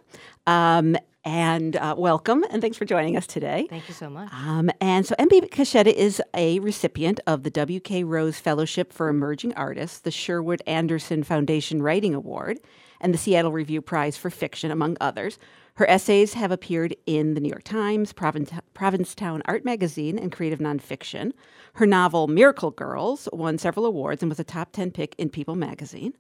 Um, 0.46 0.96
and 1.24 1.76
uh, 1.76 1.96
welcome, 1.98 2.44
and 2.50 2.62
thanks 2.62 2.78
for 2.78 2.86
joining 2.86 3.16
us 3.16 3.28
today. 3.28 3.68
Thank 3.70 3.88
you 3.88 3.94
so 3.94 4.10
much. 4.10 4.32
Um, 4.34 4.72
and 4.80 5.06
so, 5.06 5.16
MB 5.20 5.50
Caschetta 5.50 5.94
is 5.94 6.22
a 6.34 6.60
recipient 6.60 7.20
of 7.28 7.44
the 7.44 7.50
W.K. 7.50 8.04
Rose 8.04 8.40
Fellowship 8.40 8.92
for 8.92 9.10
Emerging 9.10 9.54
Artists, 9.54 10.00
the 10.00 10.12
Sherwood 10.12 10.62
Anderson 10.66 11.24
Foundation 11.24 11.82
Writing 11.82 12.16
Award, 12.16 12.60
and 13.00 13.14
the 13.14 13.18
Seattle 13.18 13.52
Review 13.52 13.82
Prize 13.82 14.18
for 14.18 14.30
Fiction, 14.30 14.72
among 14.72 14.98
others. 15.00 15.38
Her 15.76 15.90
essays 15.90 16.34
have 16.34 16.52
appeared 16.52 16.96
in 17.06 17.34
the 17.34 17.40
New 17.40 17.50
York 17.50 17.64
Times, 17.64 18.14
Province, 18.14 18.52
Provincetown 18.74 19.42
Art 19.46 19.64
Magazine, 19.64 20.20
and 20.20 20.32
Creative 20.32 20.60
Nonfiction. 20.60 21.32
Her 21.74 21.86
novel, 21.86 22.28
Miracle 22.28 22.72
Girls, 22.72 23.30
won 23.32 23.58
several 23.58 23.86
awards 23.86 24.22
and 24.22 24.30
was 24.30 24.40
a 24.40 24.44
top 24.44 24.74
10 24.74 24.92
pick 24.92 25.16
in 25.18 25.30
People 25.30 25.56
magazine. 25.56 26.14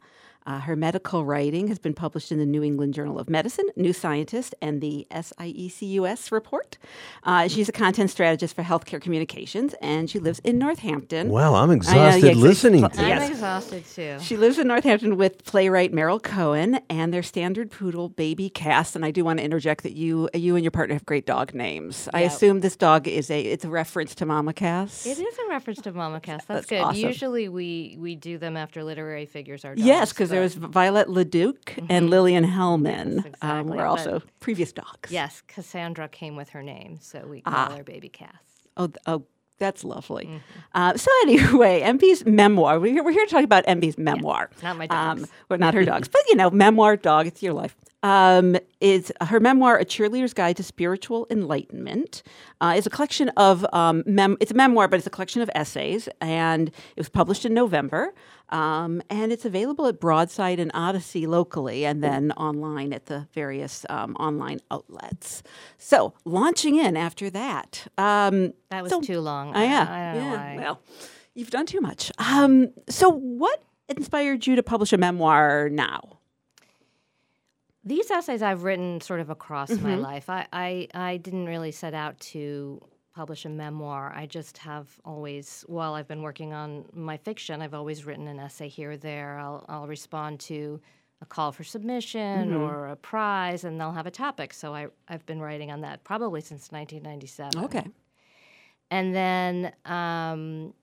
Uh, 0.46 0.60
her 0.60 0.76
medical 0.76 1.24
writing 1.24 1.68
has 1.68 1.78
been 1.78 1.94
published 1.94 2.32
in 2.32 2.40
the 2.40 2.46
New 2.46 2.64
England 2.64 2.94
Journal 2.94 3.20
of 3.20 3.30
Medicine, 3.30 3.66
New 3.76 3.94
Scientist, 3.94 4.56
and 4.62 4.82
the 4.82 5.06
SIECUS 5.12 6.32
report. 6.32 6.78
Uh, 7.24 7.48
she's 7.48 7.70
a 7.70 7.72
content 7.72 8.10
strategist 8.10 8.56
for 8.56 8.64
healthcare 8.64 9.00
communications, 9.02 9.76
and 9.82 10.10
she 10.10 10.20
lives 10.20 10.40
in 10.40 10.58
Northampton. 10.58 11.30
Wow, 11.30 11.56
I'm 11.56 11.64
I 11.64 11.68
know, 11.68 11.74
exhausted 11.74 12.24
yeah, 12.24 12.34
listening 12.34 12.84
ex- 12.84 12.98
to 12.98 13.04
I'm 13.04 13.32
exhausted 13.32 13.86
too. 13.86 14.18
She 14.20 14.38
lives 14.38 14.58
in 14.58 14.68
Northampton 14.68 15.18
with 15.18 15.44
playwright 15.44 15.92
Meryl 15.92 16.22
Cohn 16.22 16.80
and 16.90 17.14
their 17.14 17.24
standard 17.24 17.70
poodle 17.70 18.10
baby 18.10 18.50
Cass. 18.50 18.96
And 18.96 19.06
I 19.06 19.12
do 19.12 19.24
want 19.24 19.40
to 19.40 19.46
interject 19.46 19.84
that 19.84 19.94
you 19.94 20.30
you 20.34 20.56
and 20.56 20.64
your 20.64 20.72
partner 20.72 20.96
have 20.96 21.06
great 21.06 21.26
dog 21.26 21.54
names. 21.54 22.10
I 22.14 22.22
assume 22.22 22.62
this 22.62 22.76
dog 22.76 23.08
is 23.08 23.30
a 23.30 23.42
it's 23.42 23.66
a 23.66 23.70
reference 23.70 24.16
to 24.16 24.26
Mama 24.26 24.54
Cass. 24.54 25.06
It 25.06 25.20
is 25.20 25.38
a 25.46 25.50
reference 25.50 25.82
to 25.82 25.92
Mama 25.92 26.20
Cass. 26.20 26.46
That's, 26.46 26.68
That's 26.68 26.70
good. 26.70 26.82
awesome. 26.82 27.00
Usually 27.00 27.48
we 27.48 27.96
we 28.00 28.16
do 28.16 28.38
them 28.38 28.58
after 28.58 28.84
literary 28.84 29.26
figures 29.26 29.66
are 29.66 29.76
dogs. 29.76 29.86
Yes, 29.86 30.12
because 30.12 30.31
there 30.32 30.42
was 30.42 30.56
Violette 30.56 31.10
Leduc 31.10 31.76
and 31.90 32.10
Lillian 32.10 32.46
Hellman. 32.46 33.20
um, 33.20 33.26
exactly, 33.62 33.78
were 33.78 33.86
also 33.86 34.22
previous 34.40 34.72
dogs. 34.74 35.12
Yes, 35.12 35.42
Cassandra 35.48 36.08
came 36.08 36.36
with 36.36 36.50
her 36.50 36.64
name, 36.64 36.98
so 37.02 37.26
we 37.28 37.42
call 37.42 37.54
Ah. 37.56 37.76
her 37.78 37.84
Baby 37.84 38.10
Cass. 38.10 38.30
Oh, 38.78 38.90
oh, 39.06 39.24
that's 39.60 39.84
lovely. 39.84 40.26
Mm-hmm. 40.26 40.38
Uh, 40.74 40.98
so 40.98 41.12
anyway, 41.24 41.82
MB's 41.82 42.26
memoir. 42.26 42.80
We're 42.80 42.94
here, 42.94 43.04
we're 43.04 43.12
here 43.12 43.26
to 43.26 43.32
talk 43.32 43.44
about 43.44 43.66
MB's 43.66 43.98
memoir. 43.98 44.50
not 44.64 44.78
my 44.78 44.88
Um, 44.88 45.18
dogs. 45.20 45.30
well, 45.50 45.60
not 45.60 45.74
her 45.76 45.84
dogs, 45.86 46.08
but 46.08 46.22
you 46.30 46.36
know, 46.36 46.50
memoir, 46.50 46.96
dog. 46.98 47.28
It's 47.28 47.44
your 47.44 47.54
life. 47.54 47.76
Um, 48.04 48.58
is 48.80 49.12
her 49.22 49.40
memoir 49.40 49.78
a 49.78 49.86
cheerleader's 49.86 50.34
guide 50.34 50.58
to 50.58 50.64
spiritual 50.64 51.28
enlightenment? 51.30 52.24
Uh, 52.60 52.74
it's 52.76 52.88
a 52.88 52.90
collection 52.90 53.30
of 53.38 53.66
um, 53.74 54.04
mem- 54.08 54.38
it's 54.40 54.52
a 54.52 54.56
memoir, 54.56 54.88
but 54.88 54.98
it's 54.98 55.08
a 55.08 55.12
collection 55.12 55.42
of 55.42 55.50
essays, 55.54 56.10
and 56.20 56.70
it 56.70 56.98
was 56.98 57.10
published 57.10 57.46
in 57.46 57.54
November. 57.54 58.14
Um, 58.50 59.02
and 59.10 59.32
it's 59.32 59.46
available 59.46 59.86
at 59.88 60.00
Broadside 60.02 60.60
and 60.60 60.72
Odyssey 60.74 61.26
locally, 61.26 61.86
and 61.86 62.04
then 62.04 62.32
online 62.34 62.92
at 62.92 63.06
the 63.06 63.28
various 63.34 63.86
um, 63.90 64.16
online 64.18 64.60
outlets. 64.72 65.42
So 65.78 66.14
launching 66.26 66.76
in 66.76 66.98
after 66.98 67.30
that. 67.30 67.88
Um, 67.98 68.54
That 68.70 68.84
was 68.84 68.90
so- 68.92 69.02
too 69.02 69.22
long. 69.22 69.56
Oh, 69.56 69.62
yeah. 69.62 69.88
I 69.90 70.14
don't 70.18 70.30
know 70.30 70.36
yeah. 70.36 70.56
Well, 70.58 70.82
you've 71.34 71.50
done 71.52 71.66
too 71.66 71.80
much. 71.82 72.12
Um, 72.18 72.74
so, 72.90 73.10
what 73.10 73.64
inspired 73.88 74.46
you 74.48 74.56
to 74.58 74.64
publish 74.64 74.92
a 74.92 74.98
memoir 74.98 75.70
now? 75.70 76.18
These 77.84 78.12
essays 78.12 78.42
I've 78.42 78.64
written 78.64 79.02
sort 79.02 79.20
of 79.22 79.30
across 79.30 79.70
my 79.72 79.96
Mhm. 79.96 80.02
life. 80.02 80.30
I, 80.30 80.48
I, 80.54 80.88
I 80.94 81.18
didn't 81.18 81.48
really 81.48 81.72
set 81.72 81.94
out 81.94 82.20
to 82.20 82.80
publish 83.14 83.44
a 83.46 83.50
memoir. 83.50 84.14
I 84.16 84.26
just 84.28 84.60
have 84.60 84.88
always, 85.04 85.66
while 85.68 85.96
I've 85.96 86.08
been 86.08 86.22
working 86.22 86.54
on 86.54 86.86
my 86.94 87.18
fiction, 87.18 87.62
I've 87.62 87.74
always 87.74 88.06
written 88.06 88.28
an 88.28 88.40
essay 88.40 88.68
here 88.70 88.92
or 88.92 88.98
there. 88.98 89.38
I'll, 89.40 89.66
I'll 89.68 89.88
respond 89.88 90.40
to 90.42 90.80
a 91.22 91.26
call 91.26 91.52
for 91.52 91.64
submission 91.64 92.52
Mhm. 92.52 92.60
or 92.62 92.88
a 92.88 92.96
prize, 92.96 93.64
and 93.64 93.80
they'll 93.80 93.92
have 93.92 94.08
a 94.08 94.12
topic. 94.12 94.54
So 94.54 94.74
I, 94.74 94.88
I've 95.08 95.26
been 95.26 95.42
writing 95.42 95.72
on 95.72 95.82
that 95.82 96.04
probably 96.04 96.42
since 96.42 96.72
1997. 96.72 97.64
Okay. 97.66 97.86
And 98.92 99.14
then 99.16 99.74
um, 99.86 100.74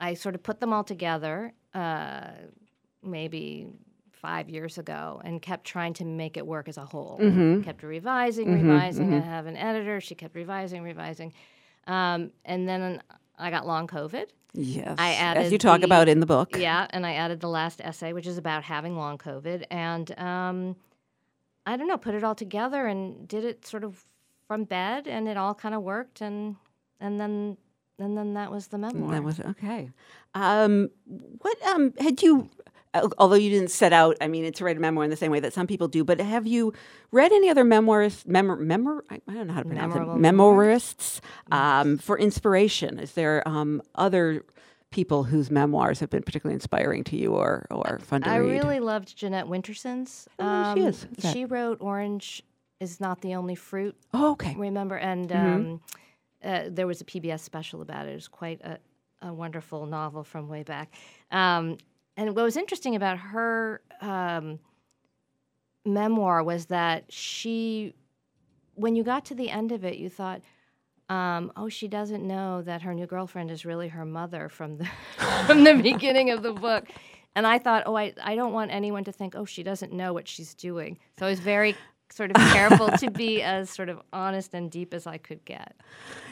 I 0.00 0.14
sort 0.14 0.34
of 0.34 0.42
put 0.42 0.60
them 0.60 0.72
all 0.72 0.84
together, 0.84 1.52
uh, 1.74 2.30
maybe 3.02 3.68
five 4.20 4.48
years 4.48 4.78
ago, 4.78 5.20
and 5.24 5.40
kept 5.40 5.64
trying 5.64 5.94
to 5.94 6.04
make 6.04 6.36
it 6.36 6.46
work 6.46 6.68
as 6.68 6.76
a 6.76 6.84
whole. 6.84 7.18
Mhm. 7.20 7.64
Kept 7.64 7.82
revising, 7.82 8.48
Mhm, 8.48 8.62
revising. 8.62 9.14
I 9.14 9.20
mhm. 9.20 9.24
have 9.24 9.46
an 9.46 9.56
editor. 9.56 10.00
She 10.00 10.14
kept 10.14 10.34
revising, 10.34 10.82
revising. 10.82 11.32
Um, 11.86 12.32
and 12.44 12.68
then 12.68 13.02
I 13.38 13.50
got 13.50 13.66
long 13.66 13.86
COVID. 13.86 14.26
Yes, 14.54 14.96
I 14.98 15.14
added 15.14 15.44
as 15.44 15.52
you 15.52 15.58
talk 15.58 15.80
the- 15.80 15.86
about 15.86 16.08
in 16.08 16.20
the 16.20 16.26
book. 16.26 16.56
Yeah, 16.56 16.86
and 16.90 17.06
I 17.06 17.14
added 17.14 17.40
the 17.40 17.48
last 17.48 17.80
essay, 17.82 18.12
which 18.12 18.26
is 18.26 18.38
about 18.38 18.64
having 18.64 18.96
long 18.96 19.18
COVID, 19.18 19.64
and 19.70 20.18
um, 20.18 20.76
I 21.66 21.76
don't 21.76 21.86
know, 21.86 21.98
put 21.98 22.14
it 22.14 22.24
all 22.24 22.34
together 22.34 22.86
and 22.86 23.28
did 23.28 23.44
it 23.44 23.66
sort 23.66 23.84
of 23.84 24.04
from 24.46 24.64
bed, 24.64 25.06
and 25.06 25.28
it 25.28 25.36
all 25.36 25.54
kind 25.54 25.74
of 25.74 25.82
worked, 25.82 26.20
and 26.22 26.56
and 26.98 27.20
then 27.20 27.56
and 27.98 28.16
then 28.16 28.34
that 28.34 28.50
was 28.50 28.68
the 28.68 28.78
memoir. 28.78 29.12
That 29.12 29.22
was 29.22 29.38
okay. 29.40 29.90
Um, 30.34 30.90
what 31.40 31.62
um, 31.66 31.92
had 32.00 32.22
you? 32.22 32.48
Al- 32.94 33.12
Although 33.18 33.36
you 33.36 33.50
didn't 33.50 33.70
set 33.70 33.92
out, 33.92 34.16
I 34.20 34.28
mean, 34.28 34.50
to 34.52 34.64
write 34.64 34.76
a 34.76 34.80
memoir 34.80 35.04
in 35.04 35.10
the 35.10 35.16
same 35.16 35.30
way 35.30 35.40
that 35.40 35.52
some 35.52 35.66
people 35.66 35.88
do, 35.88 36.04
but 36.04 36.20
have 36.20 36.46
you 36.46 36.72
read 37.12 37.32
any 37.32 37.48
other 37.50 37.64
memoirists, 37.64 38.26
memor, 38.26 38.56
memor, 38.56 39.04
I 39.10 39.20
I 39.28 39.34
don't 39.34 39.46
know 39.46 39.52
how 39.54 39.62
to 39.62 39.68
pronounce 39.68 39.94
Memorable 39.94 40.16
it, 40.16 40.32
memoirists 40.32 41.20
um, 41.50 41.98
for 41.98 42.18
inspiration? 42.18 42.98
Is 42.98 43.12
there 43.12 43.46
um, 43.46 43.82
other 43.94 44.44
people 44.90 45.24
whose 45.24 45.50
memoirs 45.50 46.00
have 46.00 46.08
been 46.08 46.22
particularly 46.22 46.54
inspiring 46.54 47.04
to 47.04 47.16
you 47.16 47.34
or, 47.34 47.66
or 47.70 47.98
fun 48.00 48.22
to 48.22 48.28
I 48.30 48.36
read? 48.36 48.50
really 48.50 48.80
loved 48.80 49.14
Jeanette 49.16 49.46
Winterson's. 49.46 50.26
Oh, 50.38 50.74
she 50.74 50.80
is. 50.82 51.06
She 51.32 51.44
wrote 51.44 51.78
Orange 51.80 52.42
is 52.80 52.98
Not 53.00 53.20
the 53.20 53.34
Only 53.34 53.54
Fruit. 53.54 53.94
Oh, 54.14 54.30
okay. 54.32 54.54
Remember? 54.56 54.96
And 54.96 55.28
Mhm. 55.28 55.54
um, 55.54 55.80
uh, 56.42 56.62
there 56.70 56.86
was 56.86 57.00
a 57.00 57.04
PBS 57.04 57.40
special 57.40 57.82
about 57.82 58.06
it. 58.06 58.12
It 58.12 58.14
was 58.14 58.28
quite 58.28 58.60
a, 58.62 58.78
a 59.20 59.34
wonderful 59.34 59.84
novel 59.86 60.22
from 60.24 60.48
way 60.48 60.62
back. 60.62 60.94
Um, 61.32 61.76
and 62.18 62.34
what 62.34 62.42
was 62.42 62.56
interesting 62.56 62.96
about 62.96 63.16
her 63.16 63.80
um, 64.00 64.58
memoir 65.84 66.42
was 66.42 66.66
that 66.66 67.04
she, 67.12 67.94
when 68.74 68.96
you 68.96 69.04
got 69.04 69.24
to 69.26 69.36
the 69.36 69.48
end 69.48 69.70
of 69.70 69.84
it, 69.84 69.98
you 69.98 70.10
thought, 70.10 70.42
um, 71.08 71.52
oh, 71.56 71.68
she 71.68 71.86
doesn't 71.86 72.26
know 72.26 72.60
that 72.62 72.82
her 72.82 72.92
new 72.92 73.06
girlfriend 73.06 73.52
is 73.52 73.64
really 73.64 73.86
her 73.86 74.04
mother 74.04 74.48
from 74.48 74.78
the 74.78 74.88
from 75.46 75.62
the 75.62 75.74
beginning 75.74 76.30
of 76.30 76.42
the 76.42 76.52
book. 76.52 76.88
And 77.36 77.46
I 77.46 77.60
thought, 77.60 77.84
oh, 77.86 77.96
I, 77.96 78.12
I 78.20 78.34
don't 78.34 78.52
want 78.52 78.72
anyone 78.72 79.04
to 79.04 79.12
think, 79.12 79.36
oh, 79.36 79.44
she 79.44 79.62
doesn't 79.62 79.92
know 79.92 80.12
what 80.12 80.26
she's 80.26 80.54
doing. 80.54 80.98
So 81.20 81.26
I 81.26 81.30
was 81.30 81.38
very 81.38 81.76
sort 82.10 82.32
of 82.32 82.36
careful 82.52 82.88
to 82.88 83.10
be 83.12 83.42
as 83.44 83.70
sort 83.70 83.88
of 83.88 84.00
honest 84.12 84.54
and 84.54 84.72
deep 84.72 84.92
as 84.92 85.06
I 85.06 85.18
could 85.18 85.44
get. 85.44 85.76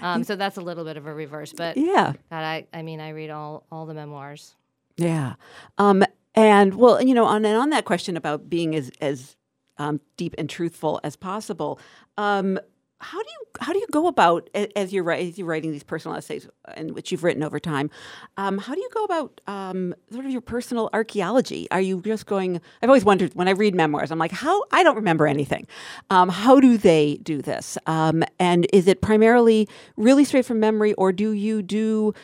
Um, 0.02 0.24
so 0.24 0.34
that's 0.34 0.56
a 0.56 0.60
little 0.60 0.84
bit 0.84 0.96
of 0.96 1.06
a 1.06 1.14
reverse, 1.14 1.52
but 1.52 1.76
Yeah. 1.76 2.14
God, 2.28 2.42
I, 2.42 2.66
I 2.74 2.82
mean, 2.82 3.00
I 3.00 3.10
read 3.10 3.30
all 3.30 3.62
all 3.70 3.86
the 3.86 3.94
memoirs. 3.94 4.55
Yeah. 4.96 5.34
Um, 5.78 6.04
and 6.34 6.74
well, 6.74 7.02
you 7.02 7.14
know, 7.14 7.24
on 7.24 7.44
and 7.44 7.56
on 7.56 7.70
that 7.70 7.84
question 7.84 8.16
about 8.16 8.48
being 8.48 8.74
as 8.74 8.90
as 9.00 9.36
um, 9.78 10.00
deep 10.16 10.34
and 10.38 10.48
truthful 10.48 11.00
as 11.04 11.16
possible, 11.16 11.78
um, 12.16 12.58
how 12.98 13.18
do 13.18 13.28
you 13.28 13.46
how 13.60 13.72
do 13.72 13.78
you 13.78 13.86
go 13.90 14.06
about 14.06 14.48
as 14.54 14.92
you're 14.92 15.10
as 15.10 15.38
you're 15.38 15.46
writing 15.46 15.70
these 15.70 15.82
personal 15.82 16.16
essays, 16.16 16.48
and 16.74 16.94
which 16.94 17.12
you've 17.12 17.24
written 17.24 17.42
over 17.42 17.58
time? 17.60 17.90
Um, 18.36 18.58
how 18.58 18.74
do 18.74 18.80
you 18.80 18.88
go 18.92 19.04
about 19.04 19.40
um, 19.46 19.94
sort 20.10 20.24
of 20.24 20.30
your 20.30 20.40
personal 20.40 20.88
archaeology? 20.92 21.68
Are 21.70 21.80
you 21.80 22.00
just 22.02 22.26
going? 22.26 22.60
I've 22.82 22.88
always 22.88 23.04
wondered 23.04 23.34
when 23.34 23.48
I 23.48 23.52
read 23.52 23.74
memoirs. 23.74 24.10
I'm 24.10 24.18
like, 24.18 24.32
how 24.32 24.64
I 24.72 24.82
don't 24.82 24.96
remember 24.96 25.26
anything. 25.26 25.66
Um, 26.10 26.28
how 26.30 26.58
do 26.60 26.78
they 26.78 27.18
do 27.22 27.42
this? 27.42 27.76
Um, 27.86 28.24
and 28.38 28.66
is 28.72 28.88
it 28.88 29.02
primarily 29.02 29.68
really 29.96 30.24
straight 30.24 30.46
from 30.46 30.60
memory, 30.60 30.94
or 30.94 31.12
do 31.12 31.32
you 31.32 31.62
do 31.62 32.14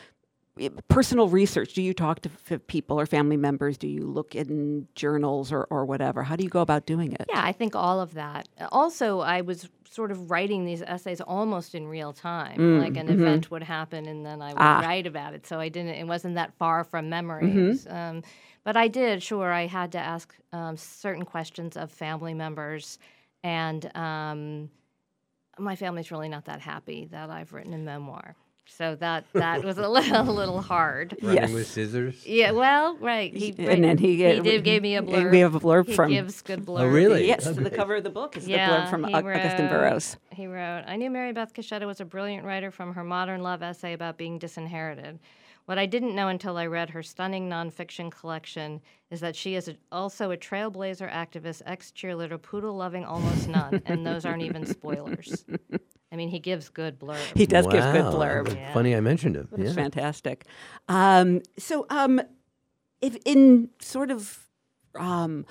personal 0.88 1.28
research? 1.28 1.74
Do 1.74 1.82
you 1.82 1.94
talk 1.94 2.20
to 2.20 2.30
f- 2.50 2.60
people 2.66 2.98
or 3.00 3.06
family 3.06 3.36
members? 3.36 3.78
Do 3.78 3.88
you 3.88 4.06
look 4.06 4.34
in 4.34 4.86
journals 4.94 5.50
or, 5.52 5.64
or 5.70 5.84
whatever? 5.84 6.22
How 6.22 6.36
do 6.36 6.44
you 6.44 6.50
go 6.50 6.60
about 6.60 6.86
doing 6.86 7.12
it? 7.12 7.26
Yeah, 7.28 7.42
I 7.42 7.52
think 7.52 7.74
all 7.74 8.00
of 8.00 8.14
that. 8.14 8.48
Also, 8.70 9.20
I 9.20 9.40
was 9.40 9.68
sort 9.90 10.10
of 10.10 10.30
writing 10.30 10.64
these 10.64 10.82
essays 10.82 11.20
almost 11.20 11.74
in 11.74 11.86
real 11.86 12.12
time. 12.12 12.58
Mm, 12.58 12.80
like 12.82 12.96
an 12.96 13.08
mhm. 13.08 13.12
event 13.20 13.50
would 13.50 13.62
happen, 13.62 14.06
and 14.06 14.24
then 14.24 14.40
I 14.42 14.48
would 14.48 14.58
Ah. 14.58 14.80
write 14.80 15.06
about 15.06 15.34
it. 15.34 15.46
So 15.46 15.58
I 15.60 15.68
didn't. 15.68 15.94
It 15.94 16.06
wasn't 16.06 16.34
that 16.36 16.52
far 16.54 16.84
from 16.84 17.08
memories. 17.08 17.84
Mhm. 17.86 17.92
Um, 17.92 18.22
but 18.64 18.76
I 18.76 18.88
did. 18.88 19.22
Sure, 19.22 19.50
I 19.52 19.66
had 19.66 19.92
to 19.92 19.98
ask 19.98 20.34
um, 20.52 20.76
certain 20.76 21.24
questions 21.24 21.76
of 21.76 21.90
family 21.90 22.34
members, 22.34 22.98
and 23.42 23.94
um, 23.96 24.70
my 25.58 25.76
family's 25.76 26.10
really 26.10 26.28
not 26.28 26.44
that 26.44 26.60
happy 26.60 27.06
that 27.10 27.30
I've 27.30 27.52
written 27.52 27.72
a 27.74 27.78
memoir. 27.78 28.34
So 28.66 28.96
that 28.96 29.26
that 29.34 29.64
was 29.64 29.76
a 29.78 29.88
little, 29.88 30.20
a 30.30 30.32
little 30.32 30.60
hard. 30.62 31.16
Running 31.22 31.52
with 31.52 31.66
scissors. 31.66 32.24
Yeah, 32.26 32.52
well, 32.52 32.96
right. 32.98 33.34
He 33.36 33.54
And 33.58 33.84
then 33.84 33.98
he, 33.98 34.16
he 34.16 34.40
did 34.40 34.64
gave 34.64 34.82
me 34.82 34.96
a 34.96 35.02
blurb. 35.02 35.30
We 35.30 35.40
have 35.40 35.54
a 35.54 35.60
blurb 35.60 35.86
he 35.88 35.94
from. 35.94 36.10
gives 36.10 36.40
good 36.42 36.64
blurb. 36.64 36.80
Oh, 36.80 36.86
really? 36.86 37.26
Yes, 37.26 37.44
to 37.44 37.52
the 37.52 37.70
cover 37.70 37.96
of 37.96 38.04
the 38.04 38.10
book 38.10 38.36
is 38.36 38.48
Yeah, 38.48 38.68
the 38.70 38.76
blurb 38.86 38.90
from 38.90 39.04
he 39.04 39.14
Au- 39.14 39.22
Augusten 39.22 39.60
wrote- 39.60 39.70
Burroughs. 39.70 40.16
He 40.30 40.46
wrote, 40.46 40.84
I 40.86 40.96
knew 40.96 41.10
Mary 41.10 41.32
Beth 41.32 41.52
Caschetta 41.52 41.86
was 41.86 42.00
a 42.00 42.04
brilliant 42.04 42.44
writer 42.46 42.70
from 42.70 42.94
her 42.94 43.04
modern 43.04 43.42
love 43.42 43.62
essay 43.62 43.92
about 43.92 44.16
being 44.16 44.38
disinherited. 44.38 45.18
What 45.66 45.78
I 45.78 45.86
didn't 45.86 46.14
know 46.16 46.26
until 46.28 46.56
I 46.56 46.66
read 46.66 46.90
her 46.90 47.02
stunning 47.04 47.48
nonfiction 47.48 48.10
collection 48.10 48.80
is 49.10 49.20
that 49.20 49.36
she 49.36 49.54
is 49.54 49.68
a, 49.68 49.76
also 49.92 50.32
a 50.32 50.36
trailblazer 50.36 51.08
activist, 51.12 51.62
ex 51.66 51.92
cheerleader, 51.92 52.40
poodle 52.40 52.74
loving 52.74 53.04
almost 53.04 53.48
none, 53.48 53.80
and 53.86 54.04
those 54.04 54.24
aren't 54.24 54.42
even 54.42 54.66
spoilers. 54.66 55.44
I 56.12 56.16
mean, 56.16 56.28
he 56.28 56.38
gives 56.38 56.68
good 56.68 57.00
blurb. 57.00 57.16
He 57.34 57.46
does 57.46 57.66
give 57.66 57.82
good 57.90 58.04
Wow. 58.04 58.12
blurb. 58.12 58.72
Funny 58.74 58.94
I 58.94 59.00
mentioned 59.00 59.34
him. 59.34 59.48
It's 59.56 59.70
Yeah. 59.70 59.82
fantastic. 59.82 60.44
Um, 60.88 61.40
so, 61.58 61.86
um, 61.88 62.20
if 63.00 63.16
in 63.24 63.70
sort 63.80 64.10
of, 64.10 64.46
um, 64.94 65.46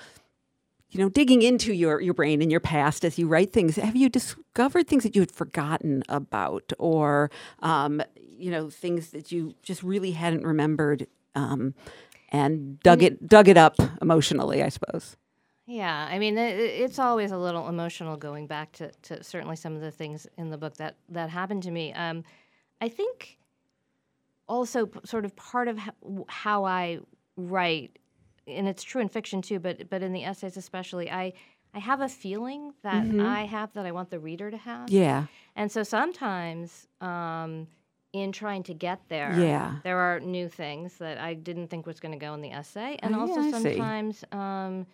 you 0.90 1.00
know, 1.00 1.08
digging 1.08 1.42
into 1.42 1.72
your, 1.72 2.00
your 2.00 2.14
brain 2.14 2.40
and 2.40 2.50
your 2.50 2.60
past 2.60 3.04
as 3.04 3.18
you 3.18 3.26
write 3.26 3.52
things, 3.52 3.76
have 3.76 3.96
you 3.96 4.08
discovered 4.08 4.86
things 4.86 5.02
that 5.02 5.16
you 5.16 5.22
had 5.22 5.32
forgotten 5.32 6.04
about, 6.08 6.72
or 6.78 7.30
um, 7.60 8.00
you 8.16 8.50
know, 8.50 8.70
things 8.70 9.10
that 9.10 9.32
you 9.32 9.54
just 9.62 9.82
really 9.82 10.12
hadn't 10.12 10.44
remembered, 10.44 11.06
um, 11.34 11.74
and 12.28 12.78
dug 12.80 13.02
it 13.02 13.26
dug 13.26 13.48
it 13.48 13.56
up 13.56 13.76
emotionally, 14.00 14.62
I 14.62 14.68
suppose. 14.68 15.16
Yeah, 15.66 16.08
I 16.10 16.18
mean, 16.18 16.36
it, 16.36 16.58
it's 16.58 16.98
always 16.98 17.30
a 17.30 17.38
little 17.38 17.68
emotional 17.68 18.16
going 18.16 18.46
back 18.46 18.72
to, 18.72 18.90
to 19.02 19.22
certainly 19.22 19.56
some 19.56 19.74
of 19.74 19.80
the 19.80 19.90
things 19.92 20.26
in 20.36 20.50
the 20.50 20.58
book 20.58 20.76
that, 20.78 20.96
that 21.10 21.30
happened 21.30 21.62
to 21.64 21.70
me. 21.70 21.92
Um, 21.92 22.24
I 22.80 22.88
think 22.88 23.38
also 24.48 24.86
p- 24.86 25.00
sort 25.04 25.24
of 25.24 25.34
part 25.36 25.68
of 25.68 25.78
ho- 25.78 26.26
how 26.28 26.64
I 26.64 26.98
write, 27.36 27.98
and 28.46 28.66
it's 28.68 28.82
true 28.82 29.00
in 29.00 29.08
fiction 29.08 29.40
too, 29.40 29.58
but 29.60 29.88
but 29.88 30.02
in 30.02 30.12
the 30.12 30.24
essays 30.24 30.56
especially, 30.56 31.10
I 31.10 31.32
I 31.74 31.78
have 31.78 32.00
a 32.00 32.08
feeling 32.08 32.74
that 32.82 33.04
Mhm. 33.06 33.24
I 33.24 33.44
have 33.46 33.72
that 33.74 33.86
I 33.86 33.92
want 33.92 34.10
the 34.10 34.18
reader 34.18 34.50
to 34.50 34.56
have. 34.58 34.90
Yeah. 34.90 35.26
And 35.56 35.70
so 35.70 35.82
sometimes, 35.84 36.86
um, 37.00 37.68
in 38.12 38.30
trying 38.32 38.62
to 38.64 38.74
get 38.74 39.08
there, 39.08 39.32
Yeah. 39.38 39.76
there 39.84 39.96
are 39.98 40.20
new 40.20 40.48
things 40.48 40.98
that 40.98 41.16
I 41.18 41.32
didn't 41.34 41.68
think 41.68 41.86
was 41.86 41.98
going 42.00 42.12
to 42.12 42.18
go 42.18 42.34
in 42.34 42.42
the 42.42 42.50
essay, 42.50 42.96
and 43.02 43.14
Oh, 43.14 43.20
also 43.20 43.40
yeah, 43.40 43.50
sometimes 43.52 44.24
um, 44.32 44.86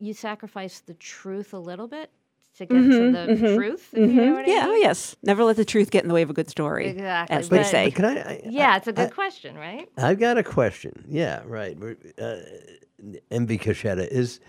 you 0.00 0.14
sacrifice 0.14 0.80
the 0.80 0.94
truth 0.94 1.52
a 1.54 1.58
little 1.58 1.86
bit 1.86 2.10
to 2.56 2.66
get 2.66 2.74
to 2.74 2.80
Mhm, 2.80 3.12
the 3.12 3.34
mhm, 3.46 3.54
truth. 3.56 3.88
If 3.92 3.98
you 3.98 4.06
know 4.08 4.22
mhm. 4.22 4.32
what 4.34 4.44
I 4.44 4.48
yeah. 4.48 4.66
Oh, 4.68 4.74
yes. 4.74 5.14
Never 5.22 5.44
let 5.44 5.56
the 5.56 5.64
truth 5.64 5.90
get 5.90 6.02
in 6.02 6.08
the 6.08 6.14
way 6.14 6.22
of 6.22 6.30
a 6.30 6.32
good 6.32 6.48
story. 6.50 6.88
Exactly. 6.88 7.36
As 7.36 7.48
they 7.48 7.62
say. 7.62 7.90
Can 7.92 8.04
I? 8.06 8.18
I 8.20 8.40
yeah, 8.44 8.76
it's 8.76 8.88
a 8.88 8.92
good 8.92 9.08
I- 9.08 9.10
question, 9.10 9.54
right? 9.56 9.88
I've 9.96 10.18
got 10.18 10.36
a 10.38 10.42
question. 10.42 11.04
Yeah, 11.08 11.42
right. 11.46 11.76
Uh, 12.18 12.36
MB 13.30 13.60
Caschetta 13.60 14.06
is. 14.08 14.40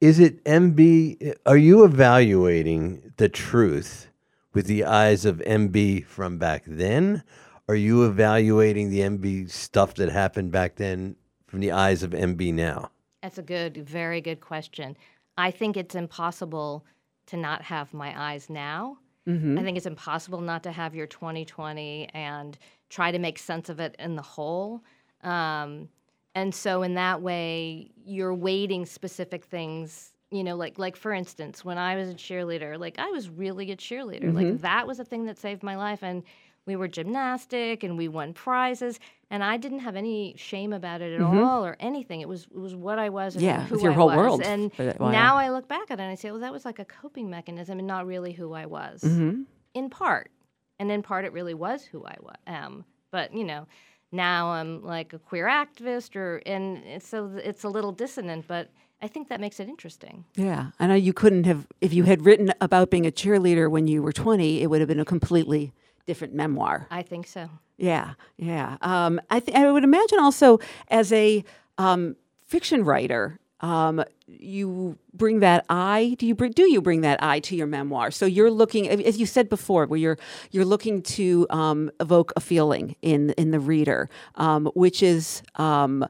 Is 0.00 0.18
it 0.18 0.42
MB? 0.44 1.34
Are 1.44 1.58
you 1.58 1.84
evaluating 1.84 3.12
the 3.18 3.28
truth 3.28 4.08
with 4.54 4.66
the 4.66 4.84
eyes 4.84 5.24
of 5.26 5.38
MB 5.46 6.06
from 6.06 6.38
back 6.38 6.64
then? 6.66 7.22
Are 7.68 7.74
you 7.76 8.06
evaluating 8.06 8.88
the 8.90 9.00
MB 9.00 9.50
stuff 9.50 9.94
that 9.94 10.08
happened 10.10 10.50
back 10.52 10.76
then 10.76 11.16
from 11.46 11.60
the 11.60 11.70
eyes 11.72 12.02
of 12.02 12.12
MB 12.12 12.54
now? 12.54 12.90
That's 13.22 13.38
a 13.38 13.42
good, 13.42 13.76
very 13.76 14.20
good 14.20 14.40
question. 14.40 14.96
I 15.36 15.50
think 15.50 15.76
it's 15.76 15.94
impossible 15.94 16.84
to 17.26 17.36
not 17.36 17.62
have 17.62 17.92
my 17.94 18.32
eyes 18.32 18.48
now. 18.48 18.98
Mhm. 19.26 19.58
I 19.58 19.62
think 19.62 19.76
it's 19.76 19.86
impossible 19.86 20.40
not 20.40 20.62
to 20.64 20.72
have 20.72 20.94
your 20.94 21.06
2020 21.06 22.08
and 22.14 22.58
try 22.88 23.12
to 23.12 23.18
make 23.18 23.38
sense 23.38 23.68
of 23.68 23.78
it 23.78 23.94
in 23.98 24.16
the 24.16 24.22
whole. 24.22 24.82
Um, 25.22 25.88
and 26.34 26.54
so, 26.54 26.82
in 26.82 26.94
that 26.94 27.20
way, 27.22 27.90
you're 27.96 28.34
weighting 28.34 28.86
specific 28.86 29.44
things. 29.44 30.12
You 30.30 30.44
know, 30.44 30.56
like 30.56 30.78
like 30.78 30.96
for 30.96 31.12
instance, 31.12 31.64
when 31.64 31.76
I 31.76 31.96
was 31.96 32.08
a 32.08 32.14
cheerleader, 32.14 32.78
like 32.78 32.98
I 32.98 33.10
was 33.10 33.28
really 33.28 33.70
a 33.72 33.76
cheerleader. 33.76 34.32
Like 34.32 34.46
Mhm. 34.46 34.60
that 34.60 34.86
was 34.86 35.00
a 35.00 35.04
thing 35.04 35.26
that 35.26 35.38
saved 35.38 35.62
my 35.62 35.76
life, 35.76 36.02
and 36.02 36.22
we 36.66 36.76
were 36.76 36.88
gymnastic 36.88 37.82
and 37.82 37.96
we 37.98 38.08
won 38.08 38.32
prizes, 38.32 38.98
and 39.30 39.42
I 39.42 39.56
didn't 39.56 39.80
have 39.80 39.96
any 39.96 40.34
shame 40.36 40.72
about 40.72 41.00
it 41.00 41.14
at 41.14 41.20
Mhm. 41.20 41.44
all 41.46 41.64
or 41.64 41.76
anything. 41.80 42.20
It 42.20 42.28
was 42.28 42.44
it 42.44 42.58
was 42.58 42.74
what 42.76 42.98
I 42.98 43.08
was. 43.08 43.34
And 43.36 43.44
Yeah, 43.44 43.62
it 43.62 43.68
who 43.68 43.74
was 43.76 43.82
your 43.82 43.92
I 43.92 43.94
whole 43.96 44.06
was. 44.08 44.16
world 44.16 44.42
And 44.42 44.72
for 44.72 44.84
that 44.84 45.00
while. 45.00 45.10
now 45.12 45.36
I 45.36 45.50
look 45.50 45.68
back 45.68 45.90
at 45.90 45.98
it 45.98 46.02
and 46.02 46.10
I 46.12 46.14
say, 46.14 46.30
well, 46.30 46.40
that 46.40 46.52
was 46.52 46.64
like 46.64 46.78
a 46.78 46.84
coping 46.84 47.30
mechanism 47.30 47.78
and 47.78 47.86
not 47.88 48.06
really 48.06 48.32
who 48.32 48.52
I 48.52 48.66
was 48.66 49.02
Mhm. 49.02 49.46
in 49.74 49.90
part. 49.90 50.30
And 50.78 50.90
in 50.90 51.02
part, 51.02 51.24
it 51.24 51.32
really 51.32 51.54
was 51.54 51.84
who 51.84 52.04
I 52.04 52.16
wa- 52.20 52.32
am. 52.46 52.84
But, 53.10 53.34
you 53.34 53.44
know, 53.44 53.66
now 54.12 54.48
I'm 54.52 54.82
like 54.82 55.12
a 55.12 55.18
queer 55.18 55.46
activist, 55.46 56.16
or 56.16 56.40
and 56.46 56.78
it's, 56.78 57.06
so 57.08 57.30
it's 57.42 57.64
a 57.64 57.68
little 57.68 57.92
dissonant, 57.92 58.46
but 58.48 58.70
I 59.02 59.08
think 59.08 59.28
that 59.28 59.40
makes 59.40 59.60
it 59.60 59.68
interesting. 59.68 60.24
Yeah, 60.36 60.70
I 60.78 60.86
know 60.86 60.94
you 60.94 61.12
couldn't 61.12 61.44
have 61.44 61.66
if 61.80 61.92
you 61.94 62.04
had 62.04 62.24
written 62.26 62.52
about 62.60 62.90
being 62.90 63.06
a 63.06 63.10
cheerleader 63.10 63.70
when 63.70 63.86
you 63.86 64.02
were 64.02 64.12
20, 64.12 64.60
it 64.62 64.68
would 64.68 64.80
have 64.80 64.88
been 64.88 65.00
a 65.00 65.04
completely 65.04 65.72
different 66.10 66.34
memoir. 66.34 66.88
I 66.90 67.02
think 67.02 67.28
so. 67.28 67.48
Yeah, 67.76 68.14
yeah. 68.36 68.76
Um, 68.82 69.20
I 69.30 69.38
th- 69.38 69.56
I 69.56 69.70
would 69.70 69.84
imagine 69.84 70.18
also 70.18 70.58
as 70.88 71.12
a 71.12 71.44
um, 71.78 72.16
fiction 72.46 72.84
writer, 72.84 73.38
um, 73.60 74.02
you 74.26 74.98
bring 75.14 75.38
that 75.40 75.64
eye. 75.70 76.16
Do 76.18 76.26
you 76.26 76.34
bring, 76.34 76.52
do 76.52 76.68
you 76.68 76.82
bring 76.82 77.02
that 77.02 77.22
eye 77.22 77.40
to 77.40 77.54
your 77.54 77.68
memoir? 77.68 78.10
So 78.10 78.26
you're 78.26 78.50
looking, 78.50 78.88
as 78.88 79.18
you 79.18 79.26
said 79.26 79.48
before, 79.48 79.86
where 79.86 79.98
you're 79.98 80.18
you're 80.50 80.64
looking 80.64 81.02
to 81.18 81.46
um, 81.50 81.90
evoke 82.00 82.32
a 82.34 82.40
feeling 82.40 82.96
in 83.02 83.30
in 83.42 83.52
the 83.52 83.60
reader, 83.60 84.08
um, 84.34 84.66
which 84.74 85.02
is. 85.02 85.42
Um, 85.54 86.06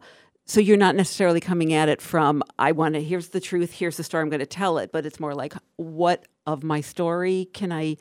so 0.46 0.58
you're 0.58 0.76
not 0.88 0.96
necessarily 0.96 1.38
coming 1.40 1.72
at 1.74 1.88
it 1.88 2.02
from 2.02 2.42
I 2.58 2.72
want 2.72 2.94
to 2.94 3.00
here's 3.00 3.28
the 3.28 3.38
truth, 3.38 3.70
here's 3.70 3.96
the 3.96 4.02
story, 4.02 4.22
I'm 4.22 4.30
going 4.30 4.40
to 4.40 4.46
tell 4.46 4.78
it, 4.78 4.90
but 4.90 5.06
it's 5.06 5.20
more 5.20 5.32
like 5.32 5.54
what 5.76 6.26
of 6.44 6.64
my 6.64 6.80
story 6.80 7.48
can 7.52 7.70
I 7.70 7.98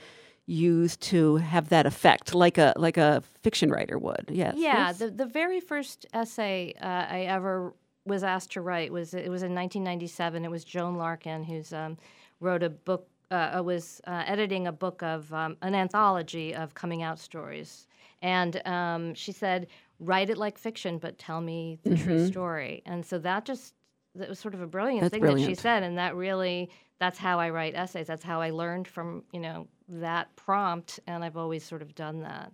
use 0.50 0.98
to 0.98 1.36
have 1.38 1.70
that 1.70 1.86
effect, 1.86 2.34
like 2.34 2.58
a 2.58 2.74
like 2.76 2.98
a 2.98 3.22
fiction 3.44 3.70
writer 3.70 3.98
would. 3.98 4.26
Yes. 4.30 4.56
Yeah. 4.58 4.88
yes? 4.88 4.98
The 5.00 5.10
the 5.12 5.26
very 5.26 5.60
first 5.60 6.06
essay 6.14 6.74
uh, 6.82 7.06
I 7.10 7.22
ever 7.22 7.74
was 8.06 8.24
asked 8.24 8.52
to 8.54 8.62
write 8.62 8.92
was 8.92 9.14
it 9.14 9.30
was 9.30 9.44
in 9.44 9.54
1997. 9.54 10.44
It 10.46 10.52
was 10.52 10.64
Joan 10.64 10.96
Larkin 10.96 11.44
who's 11.44 11.72
um, 11.74 11.98
wrote 12.40 12.64
a 12.64 12.70
book. 12.70 13.08
Uh, 13.32 13.62
was 13.64 14.02
uh, 14.08 14.24
editing 14.26 14.66
a 14.66 14.72
book 14.72 15.04
of 15.04 15.32
um, 15.32 15.56
an 15.62 15.76
anthology 15.76 16.56
of 16.56 16.74
coming 16.74 17.04
out 17.04 17.20
stories, 17.20 17.86
and 18.24 18.60
um, 18.66 19.14
she 19.14 19.32
said, 19.32 19.68
"Write 20.00 20.32
it 20.32 20.38
like 20.40 20.58
fiction, 20.58 20.98
but 20.98 21.20
tell 21.20 21.40
me 21.40 21.78
the 21.84 21.96
true 21.96 22.16
Mhm. 22.16 22.28
story." 22.28 22.82
And 22.88 23.06
so 23.06 23.20
that 23.20 23.46
just 23.46 23.76
that 24.16 24.28
was 24.30 24.40
sort 24.40 24.56
of 24.56 24.62
a 24.62 24.66
brilliant 24.66 25.02
That's 25.02 25.12
thing 25.12 25.22
that 25.22 25.46
she 25.46 25.54
said, 25.54 25.84
and 25.84 25.96
that 26.00 26.16
really 26.16 26.72
that's 26.98 27.20
how 27.20 27.40
I 27.40 27.52
write 27.52 27.76
essays. 27.76 28.08
That's 28.08 28.24
how 28.24 28.42
I 28.42 28.50
learned 28.50 28.88
from 28.88 29.22
you 29.32 29.40
know 29.42 29.68
that 29.90 30.36
prompt, 30.36 31.00
and 31.08 31.24
I've 31.24 31.38
always 31.38 31.64
sort 31.64 31.82
of 31.82 31.96
done 31.96 32.22
that. 32.22 32.52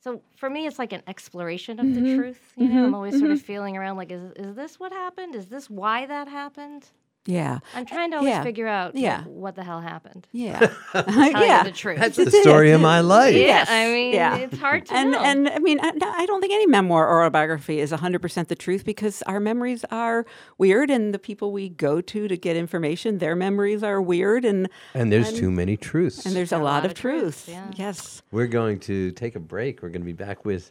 So 0.00 0.22
for 0.36 0.48
me, 0.50 0.66
it's 0.66 0.78
like 0.78 0.92
an 0.92 1.02
exploration 1.06 1.80
of 1.80 1.94
the 1.94 2.00
Mhm. 2.00 2.04
truth. 2.14 2.52
You 2.56 2.68
know, 2.68 2.84
I'm 2.84 2.94
Mhm. 2.94 2.94
always 2.94 3.16
sort 3.16 3.30
of 3.32 3.38
Mhm. 3.38 3.44
feeling 3.44 3.76
around 3.76 3.96
like, 3.96 4.12
is 4.12 4.32
is 4.36 4.54
this 4.54 4.78
what 4.80 4.92
happened? 4.92 5.34
Is 5.34 5.48
this 5.48 5.68
why 5.70 6.06
that 6.06 6.28
happened? 6.28 6.90
Yeah. 7.28 7.58
I'm 7.74 7.84
trying 7.84 8.10
to 8.12 8.16
always 8.16 8.30
Yeah. 8.30 8.42
figure 8.42 8.66
out 8.66 8.94
like, 8.94 9.02
Yeah. 9.04 9.22
what 9.24 9.54
the 9.54 9.62
hell 9.62 9.82
happened. 9.82 10.26
Yeah. 10.32 10.58
Tell 10.92 11.04
yeah. 11.44 11.58
you 11.58 11.64
the 11.64 11.76
truth. 11.76 11.98
That's 11.98 12.16
the 12.16 12.30
story 12.30 12.70
of 12.70 12.80
my 12.80 13.00
life. 13.00 13.34
Yeah, 13.34 13.40
Yes. 13.40 13.68
I 13.70 13.86
mean, 13.92 14.14
Yeah. 14.14 14.36
it's 14.36 14.56
hard 14.58 14.86
to 14.86 14.94
and 14.94 15.10
know. 15.12 15.20
and 15.20 15.46
I 15.48 15.58
mean, 15.58 15.78
I, 15.82 15.92
I 16.02 16.24
don't 16.24 16.40
think 16.40 16.54
any 16.54 16.66
memoir 16.66 17.06
or 17.06 17.22
autobiography 17.22 17.80
is 17.80 17.92
100% 17.92 18.48
the 18.48 18.54
truth 18.56 18.86
because 18.86 19.20
our 19.22 19.40
memories 19.40 19.84
are 19.90 20.24
weird, 20.56 20.90
and 20.90 21.12
the 21.12 21.18
people 21.18 21.52
we 21.52 21.68
go 21.68 22.00
to 22.00 22.28
to 22.28 22.36
get 22.38 22.56
information, 22.56 23.18
their 23.18 23.36
memories 23.36 23.82
are 23.82 24.00
weird, 24.00 24.46
and 24.46 24.68
And 24.94 25.12
there's 25.12 25.30
too 25.32 25.50
many 25.50 25.76
truths. 25.76 26.24
and 26.24 26.34
there's 26.34 26.50
a 26.52 26.58
lot, 26.58 26.86
of 26.86 26.94
truth. 26.94 27.50
Yes. 27.76 28.22
We're 28.32 28.46
going 28.46 28.78
to 28.80 29.10
take 29.12 29.36
a 29.36 29.40
break. 29.40 29.82
We're 29.82 29.90
going 29.90 30.00
to 30.00 30.06
be 30.06 30.12
back 30.12 30.46
with 30.46 30.70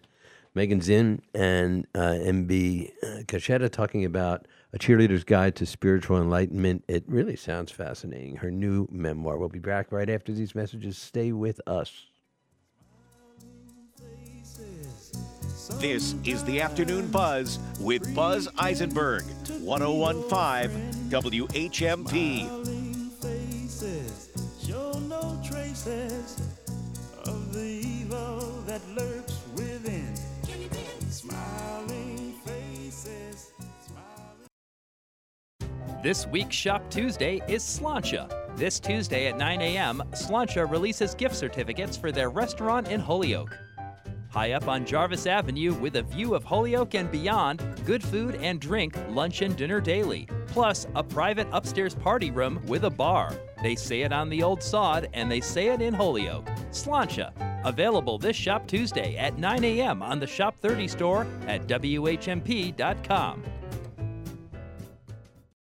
Megan 0.57 0.81
Zinn 0.81 1.21
and 1.35 1.85
uh, 1.93 1.99
MB 1.99 2.89
uh, 3.03 3.05
Caschetta 3.25 3.69
talking 3.69 4.03
about 4.05 4.47
A 4.73 4.79
Cheerleader's 4.79 5.23
Guide 5.23 5.55
to 5.57 5.67
Spiritual 5.67 6.19
Enlightenment. 6.19 6.83
It 6.87 7.03
really 7.07 7.35
sounds 7.35 7.71
fascinating. 7.71 8.37
Her 8.37 8.49
new 8.49 8.87
memoir. 8.91 9.37
We'll 9.37 9.49
be 9.49 9.59
back 9.59 9.91
right 9.91 10.09
after 10.09 10.33
these 10.33 10.55
messages. 10.55 10.97
Stay 10.97 11.31
with 11.31 11.61
us. 11.67 12.07
This 15.75 16.15
is 16.25 16.43
the 16.45 16.59
Afternoon 16.59 17.11
Buzz 17.11 17.59
with 17.79 18.15
Buzz 18.15 18.47
Eisenberg, 18.57 19.25
1015 19.61 21.11
WHMP. 21.11 22.67
This 36.07 36.25
week's 36.25 36.55
Shop 36.55 36.89
Tuesday 36.89 37.41
is 37.49 37.61
Slainte. 37.61 38.31
This 38.55 38.79
Tuesday 38.79 39.27
at 39.27 39.37
9 39.37 39.61
a.m., 39.61 40.01
Slainte 40.13 40.65
releases 40.71 41.13
gift 41.13 41.35
certificates 41.35 41.97
for 41.97 42.13
their 42.13 42.29
restaurant 42.29 42.87
in 42.87 43.01
Holyoke. 43.01 43.53
High 44.29 44.53
up 44.53 44.69
on 44.69 44.85
Jarvis 44.85 45.27
Avenue 45.27 45.73
with 45.73 45.97
a 45.97 46.03
view 46.03 46.33
of 46.33 46.45
Holyoke 46.45 46.95
and 46.95 47.11
beyond, 47.11 47.61
good 47.85 48.01
food 48.01 48.35
and 48.35 48.61
drink, 48.61 48.97
lunch 49.09 49.41
and 49.41 49.57
dinner 49.57 49.81
daily. 49.81 50.29
Plus, 50.47 50.87
a 50.95 51.03
private 51.03 51.49
upstairs 51.51 51.93
party 51.93 52.31
room 52.31 52.61
with 52.67 52.85
a 52.85 52.89
bar. 52.89 53.33
They 53.61 53.75
say 53.75 54.03
it 54.03 54.13
on 54.13 54.29
the 54.29 54.43
old 54.43 54.63
sod 54.63 55.09
and 55.13 55.29
they 55.29 55.41
say 55.41 55.67
it 55.73 55.81
in 55.81 55.93
Holyoke. 55.93 56.47
Slainte. 56.71 57.33
Available 57.65 58.17
this 58.17 58.37
Shop 58.37 58.65
Tuesday 58.65 59.17
at 59.17 59.37
9 59.37 59.61
a.m. 59.65 60.01
on 60.01 60.21
the 60.21 60.27
Shop 60.27 60.57
30 60.61 60.87
store 60.87 61.27
at 61.47 61.67
WHMP.com. 61.67 63.43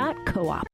rivervalley.coop. 0.00 0.69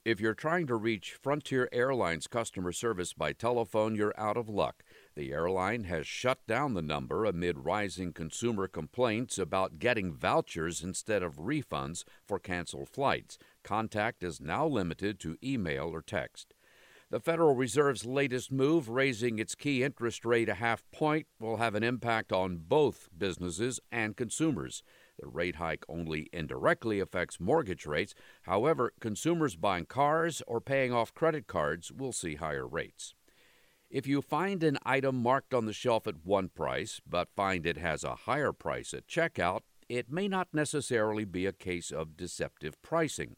If 0.08 0.22
you're 0.22 0.32
trying 0.32 0.66
to 0.68 0.74
reach 0.74 1.18
Frontier 1.20 1.68
Airlines 1.70 2.26
customer 2.28 2.72
service 2.72 3.12
by 3.12 3.34
telephone, 3.34 3.94
you're 3.94 4.18
out 4.18 4.38
of 4.38 4.48
luck. 4.48 4.82
The 5.14 5.32
airline 5.32 5.84
has 5.84 6.06
shut 6.06 6.38
down 6.46 6.72
the 6.72 6.80
number 6.80 7.26
amid 7.26 7.66
rising 7.66 8.14
consumer 8.14 8.68
complaints 8.68 9.36
about 9.36 9.78
getting 9.78 10.14
vouchers 10.14 10.82
instead 10.82 11.22
of 11.22 11.36
refunds 11.36 12.04
for 12.26 12.38
canceled 12.38 12.88
flights. 12.88 13.36
Contact 13.62 14.22
is 14.22 14.40
now 14.40 14.66
limited 14.66 15.20
to 15.20 15.36
email 15.44 15.90
or 15.92 16.00
text. 16.00 16.54
The 17.10 17.20
Federal 17.20 17.54
Reserve's 17.54 18.06
latest 18.06 18.50
move, 18.50 18.88
raising 18.88 19.38
its 19.38 19.54
key 19.54 19.82
interest 19.82 20.24
rate 20.24 20.48
a 20.48 20.54
half 20.54 20.90
point, 20.90 21.26
will 21.38 21.58
have 21.58 21.74
an 21.74 21.82
impact 21.82 22.32
on 22.32 22.62
both 22.66 23.10
businesses 23.14 23.78
and 23.92 24.16
consumers. 24.16 24.82
The 25.18 25.26
rate 25.26 25.56
hike 25.56 25.84
only 25.88 26.28
indirectly 26.32 27.00
affects 27.00 27.40
mortgage 27.40 27.86
rates. 27.86 28.14
However, 28.42 28.92
consumers 29.00 29.56
buying 29.56 29.86
cars 29.86 30.42
or 30.46 30.60
paying 30.60 30.92
off 30.92 31.14
credit 31.14 31.46
cards 31.46 31.90
will 31.90 32.12
see 32.12 32.36
higher 32.36 32.66
rates. 32.66 33.14
If 33.90 34.06
you 34.06 34.20
find 34.20 34.62
an 34.62 34.78
item 34.84 35.16
marked 35.16 35.54
on 35.54 35.64
the 35.64 35.72
shelf 35.72 36.06
at 36.06 36.24
one 36.24 36.50
price, 36.50 37.00
but 37.08 37.34
find 37.34 37.66
it 37.66 37.78
has 37.78 38.04
a 38.04 38.14
higher 38.14 38.52
price 38.52 38.92
at 38.92 39.08
checkout, 39.08 39.62
it 39.88 40.12
may 40.12 40.28
not 40.28 40.48
necessarily 40.52 41.24
be 41.24 41.46
a 41.46 41.52
case 41.52 41.90
of 41.90 42.16
deceptive 42.16 42.80
pricing. 42.82 43.36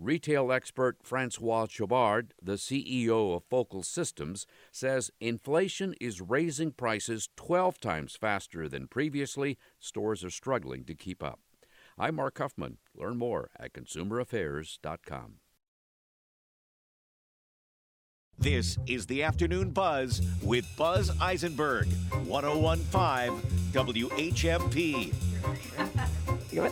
Retail 0.00 0.52
expert 0.52 0.98
Francois 1.02 1.66
Chaubard, 1.66 2.30
the 2.40 2.52
CEO 2.52 3.34
of 3.34 3.42
Focal 3.50 3.82
Systems, 3.82 4.46
says 4.70 5.10
inflation 5.20 5.92
is 6.00 6.20
raising 6.20 6.70
prices 6.70 7.28
12 7.34 7.80
times 7.80 8.14
faster 8.14 8.68
than 8.68 8.86
previously. 8.86 9.58
Stores 9.80 10.22
are 10.22 10.30
struggling 10.30 10.84
to 10.84 10.94
keep 10.94 11.20
up. 11.20 11.40
I'm 11.98 12.14
Mark 12.14 12.38
Huffman. 12.38 12.78
Learn 12.94 13.18
more 13.18 13.50
at 13.58 13.72
consumeraffairs.com. 13.72 15.40
This 18.38 18.78
is 18.86 19.04
the 19.06 19.24
Afternoon 19.24 19.70
Buzz 19.70 20.22
with 20.44 20.64
Buzz 20.76 21.10
Eisenberg, 21.20 21.88
1015 22.24 23.42
WHMP. 23.72 25.12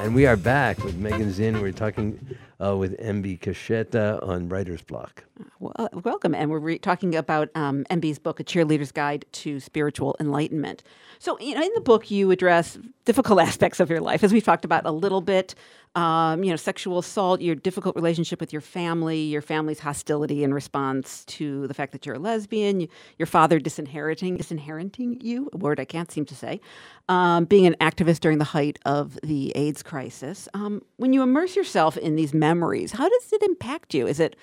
And 0.00 0.14
we 0.14 0.24
are 0.24 0.36
back 0.36 0.82
with 0.82 0.96
Megan 0.96 1.30
Zinn. 1.30 1.60
We're 1.60 1.72
talking 1.72 2.18
uh, 2.58 2.74
with 2.74 2.98
MB 2.98 3.40
Caschetta 3.40 4.26
on 4.26 4.48
Writer's 4.48 4.80
Block. 4.80 5.24
Well, 5.58 5.74
uh, 5.76 5.88
welcome. 5.92 6.34
And 6.34 6.50
we're 6.50 6.58
re- 6.58 6.78
talking 6.78 7.14
about 7.14 7.50
um, 7.54 7.84
MB's 7.90 8.18
book, 8.18 8.40
A 8.40 8.44
Cheerleader's 8.44 8.92
Guide 8.92 9.26
to 9.32 9.60
Spiritual 9.60 10.16
Enlightenment. 10.18 10.82
So, 11.18 11.38
you 11.38 11.54
know, 11.54 11.62
in 11.62 11.70
the 11.74 11.82
book, 11.82 12.10
you 12.10 12.30
address 12.30 12.78
difficult 13.04 13.40
aspects 13.46 13.78
of 13.78 13.90
your 13.90 14.00
life, 14.00 14.24
as 14.24 14.32
we've 14.32 14.42
talked 14.42 14.64
about 14.64 14.86
a 14.86 14.90
little 14.90 15.20
bit. 15.20 15.54
Um, 15.96 16.44
you 16.44 16.50
know, 16.50 16.56
sexual 16.56 16.98
assault, 17.00 17.40
your 17.40 17.56
difficult 17.56 17.96
relationship 17.96 18.38
with 18.38 18.52
your 18.52 18.62
family, 18.62 19.22
your 19.22 19.42
family's 19.42 19.80
hostility 19.80 20.44
in 20.44 20.54
response 20.54 21.24
to 21.24 21.66
the 21.66 21.74
fact 21.74 21.90
that 21.92 22.06
you're 22.06 22.14
a 22.14 22.18
lesbian, 22.20 22.86
your 23.18 23.26
father 23.26 23.58
disinheriting 23.58 24.36
disinheriting 24.36 25.20
you, 25.20 25.50
a 25.52 25.56
word 25.56 25.80
I 25.80 25.84
can't 25.84 26.10
seem 26.12 26.24
to 26.26 26.34
say, 26.34 26.60
um, 27.08 27.44
being 27.44 27.66
an 27.66 27.74
activist 27.80 28.20
during 28.20 28.38
the 28.38 28.44
height 28.44 28.78
of 28.84 29.18
the 29.24 29.50
AIDS 29.56 29.82
crisis. 29.82 30.48
Um, 30.54 30.82
when 30.96 31.12
you 31.12 31.22
immerse 31.22 31.56
yourself 31.56 31.96
in 31.96 32.14
these 32.14 32.32
memories, 32.32 32.92
how 32.92 33.08
does 33.08 33.32
it 33.32 33.42
impact 33.42 33.92
you? 33.92 34.06
Is 34.06 34.20
it 34.20 34.36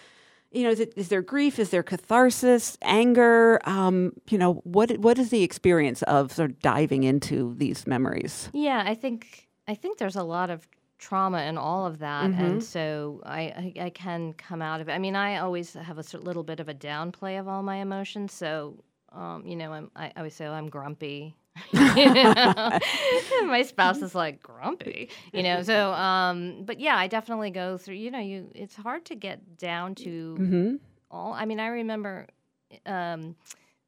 you 0.52 0.64
know, 0.64 0.70
is, 0.70 0.80
it, 0.80 0.94
is 0.96 1.10
there 1.10 1.22
grief? 1.22 1.60
Is 1.60 1.72
there 1.72 1.84
catharsis, 1.84 2.78
anger? 2.82 3.60
Um, 3.66 4.14
you 4.30 4.38
know, 4.38 4.56
what 4.64 4.98
what 4.98 5.20
is 5.20 5.30
the 5.30 5.44
experience 5.44 6.02
of 6.04 6.32
sort 6.32 6.52
of 6.52 6.60
diving 6.60 7.04
into 7.04 7.54
these 7.58 7.86
memories? 7.86 8.50
Yeah, 8.54 8.84
I 8.86 8.96
think 8.96 9.48
I 9.68 9.76
think 9.76 9.98
there's 9.98 10.16
a 10.16 10.24
lot 10.24 10.50
of 10.50 10.68
trauma 10.98 11.38
and 11.40 11.58
all 11.60 11.86
of 11.86 12.00
that, 12.00 12.32
Mhm. 12.32 12.40
and 12.40 12.64
so 12.64 13.22
I, 13.26 13.74
I 13.78 13.86
I 13.86 13.90
can 13.92 14.34
come 14.34 14.62
out 14.62 14.82
of 14.82 14.90
it. 14.90 14.94
I 14.94 14.98
mean, 15.00 15.16
I 15.16 15.38
always 15.38 15.74
have 15.74 15.98
a 15.98 16.18
little 16.18 16.44
bit 16.44 16.60
of 16.60 16.70
a 16.70 16.74
downplay 16.74 17.40
of 17.40 17.48
all 17.48 17.62
my 17.64 17.78
emotions, 17.78 18.34
so 18.34 18.76
um, 19.14 19.46
you 19.46 19.56
know, 19.56 19.72
I'm, 19.74 19.92
I 19.96 20.12
always 20.18 20.34
say 20.36 20.46
oh, 20.48 20.54
I'm 20.54 20.70
grumpy. 20.70 21.36
You 21.74 22.14
know? 22.14 22.80
my 23.46 23.64
spouse 23.64 24.02
is 24.04 24.14
like 24.14 24.44
grumpy, 24.44 25.10
you 25.34 25.42
know. 25.44 25.64
So, 25.64 25.92
um, 25.94 26.64
but 26.66 26.80
yeah, 26.80 26.96
I 26.98 27.08
definitely 27.08 27.50
go 27.52 27.78
through. 27.78 27.96
You 27.96 28.12
know, 28.12 28.20
you 28.20 28.52
it's 28.54 28.76
hard 28.76 29.06
to 29.06 29.16
get 29.16 29.58
down 29.58 29.96
to 29.96 30.36
Mhm. 30.40 30.80
all. 31.10 31.34
I 31.34 31.46
mean, 31.46 31.60
I 31.60 31.68
remember 31.68 32.28
um, 32.86 33.36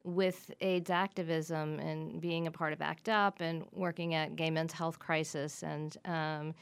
with 0.04 0.50
AIDS 0.60 0.90
activism 0.90 1.78
and 1.78 2.20
being 2.20 2.46
a 2.46 2.50
part 2.50 2.72
of 2.72 2.80
ACT 2.80 3.08
UP 3.08 3.40
and 3.40 3.64
working 3.72 4.14
at 4.14 4.34
Gay 4.36 4.50
Men's 4.50 4.72
Health 4.72 4.98
Crisis, 4.98 5.62
and 5.62 5.96
um, 6.06 6.54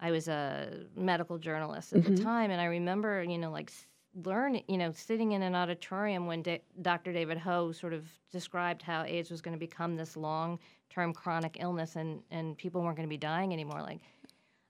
I 0.00 0.10
was 0.10 0.28
a 0.28 0.84
medical 0.94 1.38
journalist 1.38 1.92
at 1.92 2.02
Mhm. 2.02 2.16
the 2.16 2.22
time, 2.22 2.50
and 2.50 2.60
I 2.60 2.66
remember, 2.66 3.22
you 3.22 3.38
know, 3.38 3.50
like 3.50 3.70
s- 3.70 3.86
learn, 4.24 4.60
you 4.68 4.76
know, 4.78 4.92
sitting 4.92 5.32
in 5.32 5.42
an 5.42 5.54
auditorium 5.54 6.26
when 6.26 6.42
da- 6.42 6.62
Dr. 6.82 7.12
David 7.12 7.38
Ho 7.38 7.72
sort 7.72 7.92
of 7.92 8.06
described 8.30 8.82
how 8.82 9.02
AIDS 9.04 9.30
was 9.30 9.40
going 9.40 9.54
to 9.54 9.58
become 9.58 9.96
this 9.96 10.16
long-term 10.16 11.12
chronic 11.14 11.56
illness, 11.60 11.96
and 11.96 12.22
and 12.30 12.56
people 12.58 12.82
weren't 12.82 12.96
going 12.96 13.08
to 13.08 13.12
be 13.12 13.16
dying 13.18 13.52
anymore, 13.52 13.82
like. 13.82 14.00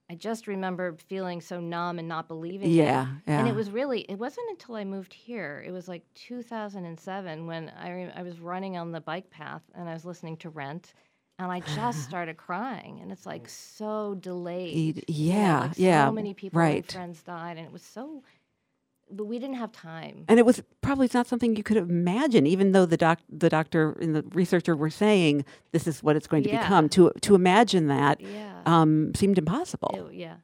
I 0.08 0.14
just 0.14 0.46
remember 0.46 0.94
feeling 1.08 1.40
so 1.40 1.58
numb 1.58 1.98
and 1.98 2.06
not 2.06 2.28
believing 2.28 2.70
it. 2.70 2.74
Yeah, 2.74 3.08
And 3.26 3.48
it 3.48 3.56
was 3.56 3.72
really, 3.72 4.02
it 4.02 4.14
wasn't 4.20 4.48
until 4.50 4.76
I 4.76 4.84
moved 4.84 5.12
here, 5.12 5.64
it 5.66 5.72
was 5.72 5.88
like 5.88 6.04
2007 6.14 7.46
when 7.46 7.70
I, 7.70 7.90
re- 7.90 8.12
I 8.14 8.22
was 8.22 8.38
running 8.40 8.76
on 8.76 8.92
the 8.92 9.00
bike 9.00 9.30
path 9.30 9.62
and 9.74 9.88
I 9.88 9.92
was 9.92 10.04
listening 10.04 10.36
to 10.38 10.50
Rent 10.50 10.94
and 11.38 11.50
I 11.52 11.60
just 11.60 12.02
started 12.08 12.36
crying. 12.36 13.00
And 13.02 13.10
it's 13.12 13.26
like 13.26 13.48
so 13.48 14.14
delayed. 14.14 15.04
yeah, 15.08 15.60
like 15.60 15.72
yeah, 15.76 16.06
So 16.06 16.12
many 16.12 16.34
people, 16.34 16.58
right. 16.60 16.90
friends 16.90 17.22
died 17.22 17.56
and 17.58 17.66
it 17.66 17.72
was 17.72 17.82
so, 17.82 18.22
but 19.10 19.24
we 19.26 19.38
didn't 19.38 19.56
have 19.56 19.70
time. 19.72 20.24
And 20.28 20.38
it 20.38 20.46
was 20.46 20.62
probably 20.80 21.08
not 21.14 21.26
something 21.26 21.54
you 21.56 21.62
could 21.62 21.76
imagine, 21.76 22.46
even 22.46 22.72
though 22.72 22.86
the 22.86 22.96
doc, 22.96 23.20
the 23.28 23.48
doctor 23.48 23.92
and 24.00 24.14
the 24.16 24.22
researcher 24.32 24.74
were 24.74 24.90
saying 24.90 25.44
this 25.72 25.86
is 25.86 26.02
what 26.02 26.16
it's 26.16 26.26
going 26.26 26.42
to 26.44 26.48
Yeah. 26.50 26.62
become. 26.62 26.88
To 26.90 27.12
to 27.22 27.34
imagine 27.34 27.86
that 27.88 28.20
Yeah. 28.20 28.62
um, 28.66 29.14
seemed 29.14 29.38
impossible. 29.38 29.90
It- 30.10 30.14
yeah. 30.14 30.36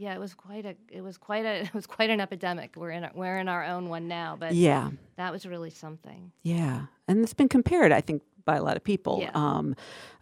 Yeah, 0.00 0.14
it 0.14 0.20
was 0.20 0.32
quite 0.34 0.64
a 0.64 0.76
it 0.88 1.00
was 1.02 1.18
quite 1.18 1.44
a 1.44 1.62
it 1.66 1.74
was 1.74 1.86
quite 1.86 2.08
an 2.10 2.20
epidemic. 2.20 2.74
We're 2.76 2.90
in 2.92 3.04
a, 3.04 3.10
we're 3.14 3.38
in 3.38 3.48
our 3.48 3.64
own 3.64 3.88
one 3.88 4.06
now, 4.08 4.36
but 4.38 4.54
Yeah. 4.54 4.90
that 5.16 5.32
was 5.32 5.44
really 5.44 5.70
something. 5.70 6.30
Yeah, 6.42 6.86
and 7.08 7.22
it's 7.24 7.34
been 7.34 7.48
compared, 7.48 7.90
I 7.92 8.00
think, 8.00 8.22
by 8.48 8.56
a 8.56 8.62
lot 8.62 8.76
of 8.78 8.82
people. 8.84 9.18
Yeah. 9.20 9.30
Um, 9.34 9.76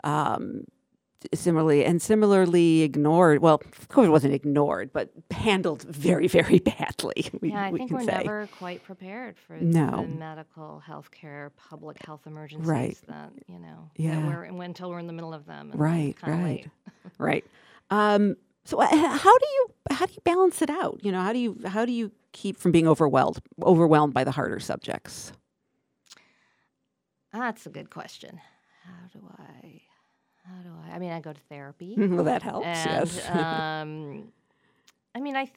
um, 0.05 0.65
similarly, 1.35 1.85
and 1.85 2.01
similarly 2.01 2.83
ignored. 2.83 3.41
Well, 3.41 3.61
of 3.81 3.89
course, 3.89 4.07
it 4.07 4.11
wasn't 4.11 4.35
ignored, 4.35 4.91
but 4.93 5.11
handled 5.31 5.83
very, 5.83 6.29
very 6.41 6.59
badly. 6.59 7.27
We, 7.41 7.51
yeah, 7.51 7.67
I 7.67 7.71
we 7.71 7.79
think 7.79 7.91
we're 7.93 8.01
say. 8.05 8.19
never 8.19 8.49
quite 8.59 8.83
prepared 8.85 9.37
for 9.39 9.57
No. 9.57 10.03
the 10.03 10.09
medical, 10.09 10.83
healthcare, 10.87 11.51
public 11.57 11.97
health 12.05 12.27
emergencies 12.27 12.69
Right. 12.69 12.99
that 13.09 13.31
you 13.49 13.59
know. 13.59 13.91
Yeah. 13.97 14.21
That 14.21 14.27
we're 14.27 14.43
and 14.45 14.63
until 14.63 14.91
we're 14.91 14.99
in 14.99 15.07
the 15.07 15.13
middle 15.13 15.33
of 15.35 15.47
them. 15.47 15.73
Right, 15.75 16.17
right, 16.27 16.67
right. 17.19 17.45
Um, 17.91 18.37
so, 18.65 18.81
uh, 18.81 18.87
how 18.87 19.39
do 19.39 19.47
you 19.57 19.67
how 19.91 20.07
do 20.07 20.13
you 20.13 20.21
balance 20.25 20.61
it 20.63 20.71
out? 20.71 21.01
You 21.03 21.13
know, 21.13 21.23
how 21.23 21.33
do 21.33 21.39
you 21.39 21.57
how 21.67 21.85
do 21.87 21.93
you 21.93 22.11
keep 22.33 22.57
from 22.59 22.73
being 22.73 22.87
overwhelmed 22.89 23.39
overwhelmed 23.63 24.13
by 24.13 24.23
the 24.25 24.33
harder 24.33 24.61
subjects? 24.61 25.33
That's 27.37 27.67
a 27.67 27.71
good 27.71 27.91
question. 27.91 28.41
How 28.85 29.09
do 29.13 29.27
I? 29.39 29.83
How 30.45 30.63
do 30.63 30.71
I? 30.85 30.95
I 30.95 30.99
mean, 30.99 31.11
I 31.13 31.21
go 31.21 31.33
to 31.33 31.41
therapy. 31.49 31.95
Well, 31.99 32.25
that 32.25 32.43
helps, 32.43 32.67
And, 32.67 33.13
yes. 33.13 33.31
um, 33.31 34.33
I 35.15 35.21
mean, 35.21 35.37
I 35.37 35.51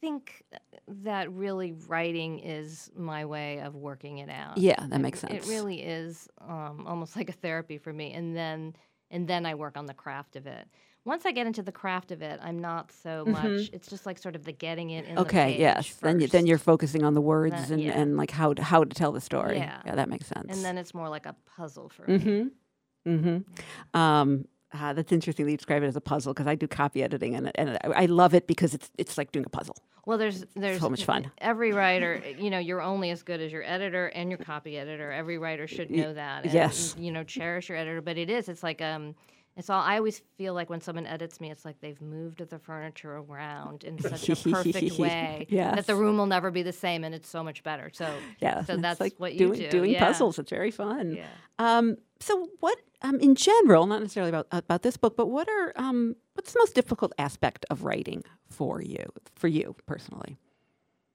think 0.00 0.44
that 0.88 1.30
really 1.32 1.72
writing 1.72 2.38
is 2.38 2.90
my 2.96 3.24
way 3.26 3.60
of 3.60 3.74
working 3.74 4.18
it 4.18 4.30
out. 4.30 4.56
Yeah, 4.56 4.86
that 4.88 5.00
makes 5.00 5.20
sense. 5.20 5.32
It 5.32 5.42
sense. 5.42 5.48
really 5.48 5.82
is 5.82 6.28
um, 6.40 6.84
almost 6.86 7.16
like 7.16 7.28
a 7.28 7.32
therapy 7.32 7.76
for 7.76 7.92
me, 7.92 8.12
and 8.12 8.34
then 8.36 8.74
and 9.10 9.28
then 9.28 9.44
I 9.46 9.54
work 9.54 9.76
on 9.76 9.86
the 9.86 9.94
craft 9.94 10.36
of 10.36 10.46
it. 10.46 10.66
Once 11.06 11.24
I 11.24 11.30
get 11.32 11.46
into 11.46 11.62
the 11.62 11.72
craft 11.72 12.10
of 12.10 12.20
it, 12.20 12.40
I'm 12.42 12.58
not 12.58 12.90
so 12.90 13.24
much. 13.26 13.44
Mhm. 13.44 13.70
It's 13.72 13.88
just 13.88 14.04
like 14.06 14.18
sort 14.18 14.34
of 14.34 14.44
the 14.44 14.52
getting 14.52 14.90
it 14.90 15.06
in. 15.06 15.18
Okay, 15.20 15.56
yes. 15.58 15.94
Then 16.02 16.20
you, 16.20 16.26
then 16.26 16.46
you're 16.46 16.58
focusing 16.58 17.04
on 17.04 17.14
the 17.14 17.20
words 17.20 17.54
That- 17.54 17.70
and, 17.70 17.80
yeah. 17.82 17.98
and 17.98 18.16
like 18.16 18.32
how 18.32 18.52
to, 18.52 18.62
how 18.62 18.82
to 18.82 18.90
tell 18.94 19.12
the 19.12 19.20
story. 19.20 19.58
Yeah. 19.58 19.80
yeah, 19.86 19.94
that 19.94 20.08
makes 20.08 20.26
sense. 20.26 20.54
And 20.54 20.64
then 20.64 20.76
it's 20.76 20.92
more 20.92 21.08
like 21.08 21.24
a 21.24 21.34
puzzle 21.56 21.88
for 21.88 22.10
me. 22.10 22.18
Mm-hmm. 22.18 23.10
Mm-hmm. 23.10 23.98
Um, 23.98 24.46
ah, 24.74 24.92
that's 24.94 25.12
interesting 25.12 25.46
that 25.46 25.52
you 25.52 25.56
describe 25.56 25.84
it 25.84 25.86
as 25.86 25.94
a 25.96 26.00
puzzle 26.00 26.34
because 26.34 26.48
I 26.48 26.56
do 26.56 26.66
copy 26.66 27.02
editing 27.04 27.36
and 27.36 27.52
and 27.54 27.78
I, 27.84 28.02
I 28.02 28.06
love 28.06 28.34
it 28.34 28.48
because 28.48 28.74
it's 28.74 28.90
it's 28.98 29.16
like 29.16 29.30
doing 29.30 29.46
a 29.46 29.48
puzzle. 29.48 29.76
Well, 30.06 30.18
there's 30.18 30.44
there's 30.56 30.80
so 30.80 30.88
much 30.90 31.04
fun. 31.04 31.30
Every 31.38 31.72
writer, 31.72 32.20
you 32.38 32.50
know, 32.50 32.58
you're 32.58 32.82
only 32.82 33.10
as 33.10 33.22
good 33.22 33.40
as 33.40 33.52
your 33.52 33.62
editor 33.64 34.06
and 34.08 34.28
your 34.30 34.38
copy 34.38 34.76
editor. 34.76 35.12
Every 35.12 35.38
writer 35.38 35.66
should 35.68 35.90
know 35.90 36.14
that. 36.14 36.44
And, 36.44 36.52
yes. 36.52 36.94
You 36.98 37.12
know, 37.12 37.22
cherish 37.24 37.68
your 37.68 37.78
editor, 37.78 38.00
but 38.00 38.16
it 38.16 38.28
is. 38.30 38.48
It's 38.48 38.62
like 38.64 38.80
um, 38.82 39.14
it's 39.56 39.70
all. 39.70 39.80
I 39.80 39.96
always 39.96 40.20
feel 40.36 40.52
like 40.54 40.68
when 40.68 40.80
someone 40.80 41.06
edits 41.06 41.40
me, 41.40 41.50
it's 41.50 41.64
like 41.64 41.80
they've 41.80 42.00
moved 42.00 42.46
the 42.48 42.58
furniture 42.58 43.16
around 43.16 43.84
in 43.84 43.98
such 43.98 44.28
a 44.28 44.36
perfect 44.36 44.98
way 44.98 45.46
Yes. 45.48 45.76
that 45.76 45.86
the 45.86 45.94
room 45.96 46.18
will 46.18 46.26
never 46.26 46.50
be 46.50 46.62
the 46.62 46.72
same, 46.72 47.04
and 47.04 47.14
it's 47.14 47.28
so 47.28 47.42
much 47.42 47.62
better. 47.62 47.90
So 47.92 48.08
Yeah, 48.40 48.64
so 48.64 48.76
that's 48.76 49.00
like 49.00 49.14
what 49.18 49.32
you 49.32 49.38
doing 49.38 49.60
do. 49.60 49.70
doing 49.70 49.90
yeah. 49.92 50.04
puzzles. 50.06 50.38
It's 50.38 50.50
very 50.50 50.70
fun. 50.70 51.14
Yeah. 51.16 51.26
Um, 51.58 51.96
so 52.20 52.48
what 52.60 52.78
um, 53.02 53.18
in 53.20 53.34
general, 53.34 53.86
not 53.86 54.00
necessarily 54.02 54.30
about 54.30 54.46
about 54.52 54.82
this 54.82 54.96
book, 54.96 55.16
but 55.16 55.26
what 55.26 55.48
are 55.48 55.72
um, 55.76 56.16
what's 56.34 56.52
the 56.52 56.58
most 56.60 56.74
difficult 56.74 57.12
aspect 57.18 57.64
of 57.70 57.84
writing 57.84 58.22
for 58.50 58.82
you 58.82 59.04
for 59.34 59.48
you 59.48 59.74
personally? 59.86 60.36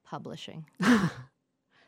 Publishing. 0.03 0.65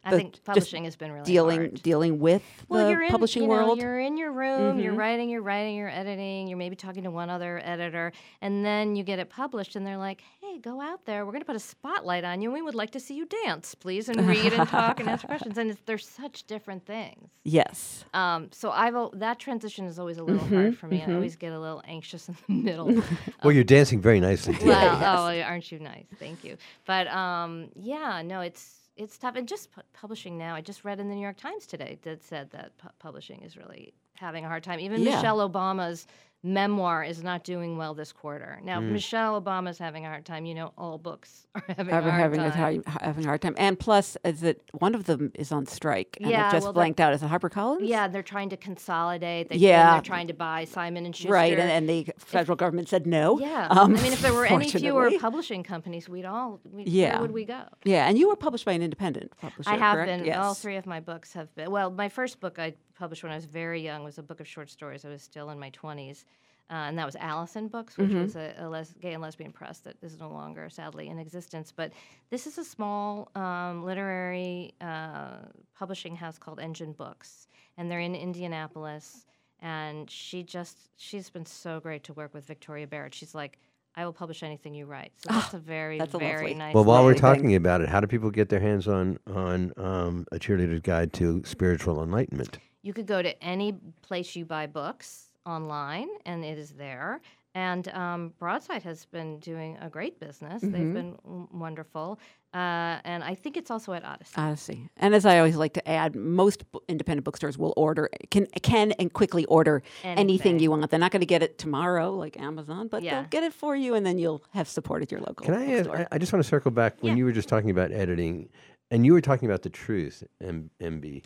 I 0.05 0.11
The- 0.11 0.17
think 0.17 0.43
publishing 0.43 0.83
has 0.83 0.95
been 0.97 1.11
really 1.13 1.25
dealing 1.25 1.57
hard. 1.59 1.81
dealing 1.81 2.19
with 2.19 2.43
well, 2.67 2.85
the 2.85 2.91
you're 2.91 3.03
in, 3.03 3.09
publishing 3.09 3.43
you 3.43 3.47
know, 3.47 3.53
world. 3.55 3.77
You're 3.79 3.99
in 3.99 4.17
your 4.17 4.31
room, 4.33 4.79
you're 4.79 4.93
Mhm. 4.93 4.97
writing, 4.97 5.29
you're 5.29 5.41
writing, 5.41 5.75
you're 5.77 5.89
editing, 5.89 6.47
you're 6.47 6.57
maybe 6.57 6.75
talking 6.75 7.03
to 7.03 7.11
one 7.11 7.29
other 7.29 7.61
editor, 7.63 8.11
and 8.41 8.65
then 8.65 8.95
you 8.97 9.03
get 9.03 9.19
it 9.19 9.29
published, 9.29 9.75
and 9.77 9.87
they're 9.87 9.97
like, 9.97 10.21
"Hey, 10.41 10.57
go 10.59 10.81
out 10.81 11.05
there. 11.05 11.25
We're 11.25 11.31
going 11.31 11.41
to 11.41 11.45
put 11.45 11.55
a 11.55 11.59
spotlight 11.59 12.25
on 12.25 12.41
you, 12.41 12.49
and 12.49 12.53
we 12.53 12.61
would 12.61 12.75
like 12.75 12.91
to 12.91 12.99
see 12.99 13.15
you 13.15 13.25
dance, 13.25 13.75
please, 13.75 14.09
and 14.09 14.27
read 14.27 14.51
and 14.53 14.67
talk 14.67 14.99
and 14.99 15.07
ask 15.09 15.25
questions." 15.25 15.57
And 15.57 15.71
it's, 15.71 15.81
they're 15.85 15.97
such 15.97 16.43
different 16.47 16.85
things. 16.85 17.29
Yes. 17.45 18.03
Um, 18.13 18.49
so 18.51 18.71
I've 18.71 18.93
that 19.13 19.39
transition 19.39 19.85
is 19.85 19.97
always 19.99 20.17
a 20.17 20.23
little 20.23 20.45
Mhm, 20.47 20.53
hard 20.53 20.77
for 20.77 20.87
me. 20.87 21.01
I 21.01 21.05
mhm. 21.05 21.15
always 21.15 21.35
get 21.37 21.53
a 21.53 21.59
little 21.59 21.81
anxious 21.87 22.27
in 22.27 22.35
the 22.47 22.53
middle. 22.53 22.87
Well, 23.43 23.51
you're 23.51 23.63
dancing 23.63 24.01
very 24.01 24.19
nicely. 24.19 24.53
today. 24.53 24.67
Well, 24.67 25.27
oh, 25.27 25.41
aren't 25.41 25.71
you 25.71 25.79
nice? 25.79 26.05
Thank 26.19 26.43
you. 26.43 26.57
But 26.85 27.07
um, 27.07 27.69
yeah, 27.75 28.21
no, 28.21 28.41
it's 28.41 28.79
it's 28.95 29.17
tough. 29.17 29.35
And 29.35 29.47
just 29.47 29.71
pu- 29.71 29.81
publishing 29.93 30.37
now, 30.37 30.55
I 30.55 30.61
just 30.61 30.83
read 30.83 30.99
in 30.99 31.09
the 31.09 31.15
New 31.15 31.21
York 31.21 31.37
Times 31.37 31.65
today 31.65 31.97
that 32.03 32.23
said 32.23 32.51
that 32.51 32.77
pu- 32.77 32.89
publishing 32.99 33.41
is 33.41 33.57
really 33.57 33.93
having 34.15 34.45
a 34.45 34.47
hard 34.47 34.63
time. 34.63 34.79
Even 34.79 35.01
Yeah. 35.01 35.15
Michelle 35.15 35.47
Obama's 35.49 36.05
memoir 36.43 37.03
is 37.03 37.23
not 37.23 37.43
doing 37.45 37.77
well 37.77 37.93
this 37.93 38.11
quarter. 38.11 38.59
Now, 38.63 38.81
Mm. 38.81 38.91
Michelle 38.91 39.41
Obama's 39.41 39.77
having 39.77 40.05
a 40.05 40.09
hard 40.09 40.25
time. 40.25 40.45
You 40.45 40.55
know, 40.55 40.73
all 40.77 40.97
books 40.97 41.47
are 41.55 41.63
having 41.67 41.89
Ever 41.93 42.07
a 42.09 42.11
hard 42.11 42.21
having 42.21 42.39
time. 42.39 42.49
a 42.49 42.51
time, 42.51 42.83
having 43.01 43.23
a 43.23 43.27
hard 43.27 43.41
time, 43.41 43.55
and 43.57 43.79
plus, 43.79 44.17
is 44.25 44.43
it 44.43 44.61
one 44.73 44.93
of 44.93 45.05
them 45.05 45.31
is 45.35 45.51
on 45.53 45.65
strike? 45.65 46.17
And 46.19 46.29
Yeah, 46.29 46.49
it 46.49 46.51
just 46.51 46.65
well, 46.65 46.73
blanked 46.73 46.99
out. 46.99 47.13
Is 47.13 47.23
it 47.23 47.29
HarperCollins? 47.29 47.77
Yeah, 47.87 48.07
they're 48.09 48.21
trying 48.21 48.49
to 48.49 48.57
consolidate. 48.57 49.49
They, 49.49 49.55
Yeah. 49.55 49.93
they're 49.93 50.01
trying 50.01 50.27
to 50.27 50.33
buy 50.33 50.65
Simon 50.65 51.05
and 51.05 51.15
Schuster. 51.15 51.31
Right, 51.31 51.57
and, 51.57 51.71
and 51.71 51.87
the 51.87 52.07
federal 52.17 52.57
government 52.57 52.89
said 52.89 53.07
no. 53.07 53.39
Yeah, 53.39 53.67
um, 53.69 53.95
I 53.95 54.01
mean, 54.01 54.11
if 54.13 54.21
there 54.21 54.33
were 54.33 54.45
any 54.45 54.69
fewer 54.69 55.11
publishing 55.19 55.63
companies, 55.63 56.09
we'd 56.09 56.25
all. 56.25 56.59
We'd, 56.69 56.89
yeah, 56.89 57.13
Where 57.13 57.21
would 57.21 57.31
we 57.31 57.45
go? 57.45 57.61
Yeah, 57.85 58.07
and 58.07 58.17
you 58.17 58.27
were 58.27 58.35
published 58.35 58.65
by 58.65 58.73
an 58.73 58.81
independent 58.81 59.31
publisher. 59.39 59.69
I 59.69 59.77
have 59.77 59.95
correct? 59.95 60.09
been. 60.09 60.25
Yes. 60.25 60.37
All 60.37 60.53
three 60.53 60.75
of 60.75 60.85
my 60.85 60.99
books 60.99 61.31
have 61.33 61.53
been. 61.55 61.71
Well, 61.71 61.89
my 61.89 62.09
first 62.09 62.41
book 62.41 62.59
I 62.59 62.73
published 62.95 63.23
when 63.23 63.31
I 63.31 63.35
was 63.35 63.45
very 63.45 63.81
young 63.81 64.03
was 64.03 64.17
a 64.17 64.23
book 64.23 64.39
of 64.39 64.47
short 64.47 64.69
stories. 64.69 65.05
I 65.05 65.09
was 65.09 65.21
still 65.21 65.49
in 65.49 65.59
my 65.59 65.69
20s. 65.71 66.25
Uh, 66.69 66.87
and 66.87 66.97
that 66.97 67.05
was 67.05 67.15
Alyson 67.17 67.67
Books, 67.67 67.97
which 67.97 68.09
Mhm. 68.11 68.21
was 68.21 68.35
a, 68.37 68.55
a 68.57 68.69
les- 68.69 68.93
gay 69.01 69.13
and 69.13 69.21
lesbian 69.21 69.51
press 69.51 69.79
that 69.79 69.97
is 70.01 70.17
no 70.17 70.29
longer, 70.29 70.69
sadly, 70.69 71.09
in 71.09 71.19
existence. 71.19 71.73
But 71.75 71.91
this 72.29 72.47
is 72.47 72.57
a 72.57 72.63
small 72.63 73.29
um, 73.35 73.83
literary 73.83 74.73
uh, 74.79 75.39
publishing 75.77 76.15
house 76.15 76.37
called 76.37 76.59
Engine 76.61 76.93
Books, 76.93 77.47
and 77.77 77.91
they're 77.91 77.99
in 77.99 78.15
Indianapolis. 78.15 79.25
And 79.61 80.09
she 80.09 80.41
just, 80.41 80.77
she's 80.97 81.29
been 81.29 81.45
so 81.45 81.79
great 81.81 82.03
to 82.05 82.13
work 82.13 82.33
with 82.33 82.45
Victoria 82.45 82.87
Barrett. 82.87 83.13
She's 83.13 83.35
like, 83.35 83.59
I 83.95 84.05
will 84.05 84.13
publish 84.13 84.41
anything 84.41 84.73
you 84.73 84.85
write. 84.85 85.11
So 85.17 85.33
that's 85.33 85.53
a 85.53 85.59
very, 85.59 85.99
that's 85.99 86.13
a 86.13 86.17
very 86.17 86.35
lovely- 86.47 86.53
nice. 86.55 86.73
Well, 86.75 86.85
while 86.85 87.03
we're 87.03 87.09
lady. 87.09 87.19
talking 87.21 87.55
about 87.55 87.81
it, 87.81 87.89
how 87.89 87.99
do 87.99 88.07
people 88.07 88.31
get 88.31 88.47
their 88.49 88.59
hands 88.61 88.87
on 88.87 89.19
on 89.27 89.73
um, 89.77 90.25
a 90.31 90.37
cheerleader's 90.39 90.79
guide 90.81 91.11
to 91.13 91.43
spiritual 91.45 92.01
enlightenment? 92.01 92.57
You 92.83 92.93
could 92.93 93.07
go 93.07 93.21
to 93.21 93.41
any 93.43 93.73
place 94.01 94.35
you 94.35 94.45
buy 94.45 94.67
books 94.67 95.29
online, 95.45 96.09
and 96.25 96.43
it 96.43 96.57
is 96.57 96.71
there. 96.71 97.21
And 97.55 97.87
um, 97.89 98.33
Broadside 98.39 98.83
has 98.83 99.05
been 99.05 99.39
doing 99.39 99.77
a 99.79 99.87
great 99.87 100.19
business. 100.19 100.61
They've 100.61 100.71
Mhm. 100.71 100.93
been 100.93 101.11
w- 101.23 101.47
wonderful. 101.53 102.19
Uh, 102.53 102.99
and 103.05 103.23
I 103.23 103.35
think 103.35 103.57
it's 103.57 103.69
also 103.71 103.93
at 103.93 104.03
Odyssey. 104.03 104.33
Odyssey. 104.37 104.89
And 104.97 105.13
as 105.15 105.25
I 105.25 105.37
always 105.37 105.55
like 105.55 105.73
to 105.73 105.87
add, 105.87 106.15
most 106.15 106.69
b- 106.71 106.79
independent 106.87 107.23
bookstores 107.25 107.57
will 107.57 107.73
order 107.77 108.09
can 108.31 108.47
can 108.63 108.91
and 108.93 109.11
quickly 109.13 109.45
order 109.45 109.81
anything, 110.03 110.19
Anything. 110.19 110.59
you 110.59 110.71
want. 110.71 110.89
They're 110.89 110.99
not 110.99 111.11
going 111.11 111.21
to 111.21 111.25
get 111.27 111.41
it 111.43 111.57
tomorrow 111.57 112.11
like 112.11 112.39
Amazon, 112.39 112.87
but 112.89 113.01
Yeah. 113.03 113.21
they'll 113.21 113.29
get 113.29 113.43
it 113.43 113.53
for 113.53 113.75
you, 113.75 113.93
and 113.95 114.05
then 114.05 114.17
you'll 114.17 114.43
have 114.53 114.67
supported 114.67 115.11
your 115.11 115.21
local. 115.21 115.45
Can 115.45 115.53
I? 115.55 115.63
Ask, 115.73 115.85
bookstore. 115.85 116.07
I, 116.11 116.15
I 116.15 116.17
just 116.17 116.33
want 116.33 116.43
to 116.43 116.49
circle 116.49 116.71
back 116.71 117.01
when 117.01 117.17
you 117.17 117.23
were 117.25 117.31
just 117.31 117.49
talking 117.49 117.69
about 117.69 117.91
editing, 117.91 118.49
and 118.91 119.05
you 119.05 119.13
were 119.13 119.21
talking 119.21 119.47
about 119.47 119.61
the 119.61 119.69
truth, 119.69 120.23
M- 120.41 120.69
MB, 120.81 121.23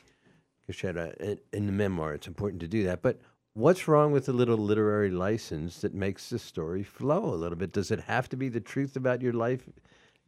Caschetta, 0.70 1.16
in, 1.18 1.40
in 1.54 1.66
the 1.66 1.72
memoir. 1.72 2.14
It's 2.14 2.28
important 2.28 2.60
to 2.62 2.68
do 2.68 2.84
that, 2.86 3.02
but. 3.02 3.20
What's 3.54 3.88
wrong 3.88 4.12
with 4.12 4.30
a 4.30 4.32
little 4.32 4.56
literary 4.60 5.10
license 5.10 5.82
that 5.82 5.92
makes 5.92 6.30
the 6.30 6.38
story 6.38 6.84
flow 6.84 7.34
a 7.34 7.34
little 7.34 7.58
bit? 7.58 7.74
Does 7.74 7.90
it 7.90 8.02
have 8.02 8.30
to 8.30 8.38
be 8.38 8.50
the 8.50 8.60
truth 8.60 8.96
about 8.96 9.20
your 9.20 9.34
life? 9.34 9.68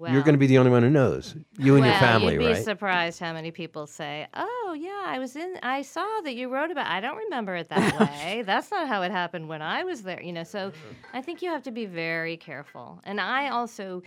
You're 0.08 0.24
going 0.24 0.34
to 0.34 0.40
be 0.40 0.48
the 0.48 0.58
only 0.58 0.72
one 0.72 0.82
who 0.82 0.90
knows. 0.90 1.36
You 1.58 1.76
and 1.76 1.84
your 1.84 1.92
Well, 1.94 2.00
family, 2.00 2.34
you'd 2.34 2.40
be 2.40 2.46
right? 2.46 2.64
surprised 2.64 3.20
how 3.20 3.34
many 3.34 3.52
people 3.52 3.86
say, 3.86 4.28
"Oh, 4.34 4.76
yeah, 4.80 5.04
I 5.06 5.20
was 5.20 5.36
in. 5.36 5.60
I 5.62 5.82
saw 5.82 6.22
that 6.24 6.36
you 6.36 6.48
wrote 6.48 6.72
about. 6.72 6.88
I 6.88 7.02
don't 7.02 7.18
remember 7.18 7.56
it 7.56 7.68
that 7.70 8.00
way. 8.00 8.44
That's 8.46 8.72
not 8.72 8.88
how 8.88 9.02
it 9.02 9.12
happened 9.12 9.50
when 9.50 9.62
I 9.62 9.84
was 9.84 10.02
there." 10.02 10.22
You 10.24 10.32
know, 10.32 10.44
so 10.44 10.72
I 11.14 11.22
think 11.22 11.42
you 11.42 11.50
have 11.50 11.64
to 11.64 11.72
be 11.72 11.86
very 11.86 12.38
careful. 12.38 13.02
And 13.04 13.20
I 13.20 13.50
also, 13.50 14.02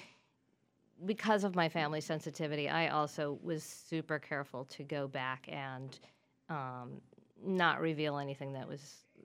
because 1.05 1.45
of 1.45 1.55
my 1.55 1.69
family 1.69 2.01
sensitivity, 2.01 2.71
I 2.71 2.89
also 2.89 3.39
was 3.43 3.63
super 3.63 4.19
careful 4.19 4.65
to 4.67 4.83
go 4.83 5.07
back 5.07 5.47
and 5.49 5.99
um, 6.53 7.01
not 7.45 7.81
reveal 7.81 8.19
anything 8.19 8.53
that 8.55 8.69
was 8.69 8.81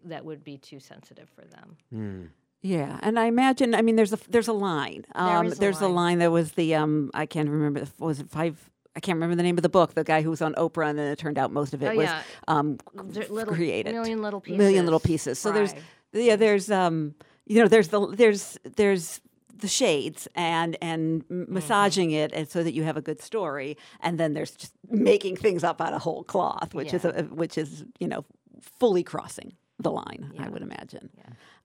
that 0.06 0.24
would 0.26 0.44
be 0.44 0.58
too 0.58 0.80
sensitive 0.80 1.30
for 1.36 1.46
them. 1.46 1.78
Hmm. 1.92 2.22
Yeah, 2.62 3.00
and 3.02 3.20
I 3.20 3.26
imagine. 3.26 3.76
I 3.76 3.82
mean, 3.82 3.96
there's 3.96 4.14
a 4.14 4.20
there's 4.30 4.48
a 4.48 4.54
line. 4.54 5.06
Um, 5.16 5.48
is 5.48 5.58
a 5.58 5.60
there's 5.60 5.80
a 5.82 5.86
line. 5.88 5.96
line 5.96 6.20
that 6.20 6.32
was 6.32 6.54
the 6.54 6.76
um. 6.76 7.12
I 7.14 7.26
can't 7.26 7.50
remember. 7.50 7.84
Was 8.00 8.20
it 8.20 8.30
five? 8.30 8.58
I 8.96 9.00
can't 9.00 9.18
remember 9.18 9.36
the 9.36 9.44
name 9.44 9.58
of 9.58 9.62
the 9.62 9.70
book. 9.70 9.94
The 9.94 10.04
guy 10.04 10.24
who 10.24 10.32
was 10.32 10.42
on 10.42 10.56
Oprah, 10.56 10.90
and 10.90 10.98
then 10.98 11.12
it 11.12 11.20
turned 11.20 11.38
out 11.38 11.52
most 11.52 11.74
of 11.76 11.84
it 11.84 11.88
Oh, 11.94 11.96
was 11.96 12.06
yeah. 12.06 12.24
um 12.48 12.78
There- 12.96 13.28
little- 13.30 13.54
created. 13.54 13.94
million 13.94 14.22
little 14.24 14.42
Million 14.48 14.86
little 14.86 15.00
pieces. 15.00 15.38
pieces. 15.38 15.40
So 15.40 15.52
there's 15.52 15.74
yeah. 16.14 16.36
There's 16.36 16.72
um. 16.72 17.14
You 17.46 17.62
know, 17.62 17.68
there's 17.68 17.90
the 17.90 18.08
there's 18.08 18.58
there's 18.76 19.22
the 19.60 19.68
shades 19.68 20.28
and 20.36 20.78
and 20.82 21.24
Mm-hmm. 21.30 21.54
massaging 21.54 22.12
it 22.12 22.32
and 22.34 22.48
so 22.50 22.64
that 22.64 22.74
you 22.74 22.84
have 22.84 22.98
a 22.98 23.02
good 23.02 23.22
story 23.22 23.78
and 24.00 24.20
then 24.20 24.34
there's 24.34 24.52
just 24.52 24.74
making 24.90 25.36
things 25.36 25.64
up 25.64 25.82
out 25.82 25.94
of 25.94 26.02
whole 26.02 26.24
cloth 26.24 26.74
which 26.74 26.94
is 26.94 27.06
a, 27.06 27.24
which 27.24 27.58
is 27.58 27.84
you 28.00 28.08
know 28.08 28.24
fully 28.62 29.04
crossing 29.04 29.54
the 29.80 29.92
line 29.92 30.32
i 30.40 30.50
would 30.50 30.62
imagine 30.62 31.10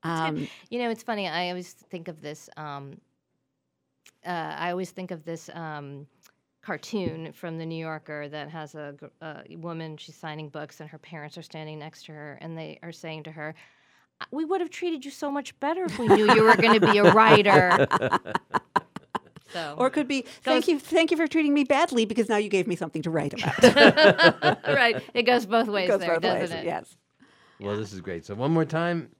um, 0.04 0.48
You 0.70 0.78
know, 0.80 0.90
it's 0.90 1.02
funny. 1.02 1.28
I 1.28 1.48
always 1.50 1.72
think 1.72 2.08
of 2.08 2.20
this. 2.20 2.50
Um, 2.56 2.98
uh, 4.26 4.54
I 4.58 4.70
always 4.70 4.90
think 4.90 5.10
of 5.10 5.24
this 5.24 5.48
um, 5.54 6.06
cartoon 6.62 7.32
from 7.32 7.58
the 7.58 7.66
New 7.66 7.78
Yorker 7.78 8.28
that 8.28 8.48
has 8.50 8.74
a, 8.74 8.94
a 9.20 9.56
woman. 9.56 9.96
She's 9.96 10.16
signing 10.16 10.48
books, 10.48 10.80
and 10.80 10.88
her 10.90 10.98
parents 10.98 11.36
are 11.38 11.42
standing 11.42 11.78
next 11.78 12.06
to 12.06 12.12
her, 12.12 12.38
and 12.40 12.56
they 12.56 12.78
are 12.82 12.92
saying 12.92 13.24
to 13.24 13.32
her, 13.32 13.50
"Uh, 13.50 13.54
"We 14.30 14.44
would 14.44 14.60
have 14.60 14.70
treated 14.70 15.04
you 15.04 15.10
so 15.10 15.30
much 15.30 15.58
better 15.60 15.84
if 15.84 15.98
we 15.98 16.08
knew 16.08 16.32
you 16.32 16.44
were 16.44 16.56
going 16.56 16.78
to 16.78 16.86
be 16.86 16.98
a 16.98 17.12
writer." 17.12 17.86
So 19.52 19.74
or 19.76 19.88
it 19.88 19.90
could 19.90 20.08
be 20.08 20.24
thank 20.42 20.66
you 20.66 20.78
thank 20.78 21.10
you 21.10 21.16
for 21.18 21.26
treating 21.26 21.52
me 21.52 21.64
badly 21.64 22.06
because 22.06 22.26
now 22.26 22.38
you 22.38 22.48
gave 22.48 22.66
me 22.66 22.74
something 22.74 23.02
to 23.02 23.10
write 23.10 23.34
about 23.34 24.64
right. 24.66 25.02
It 25.12 25.24
goes 25.24 25.44
both 25.44 25.68
ways 25.68 25.88
goes 25.88 26.00
there, 26.00 26.14
both 26.14 26.22
doesn't 26.22 26.56
ways, 26.56 26.64
it? 26.64 26.64
yes 26.64 26.96
Well, 27.60 27.76
this 27.76 27.92
is 27.92 28.00
great. 28.00 28.24
So 28.24 28.34
one 28.34 28.50
more 28.50 28.64
time, 28.64 29.10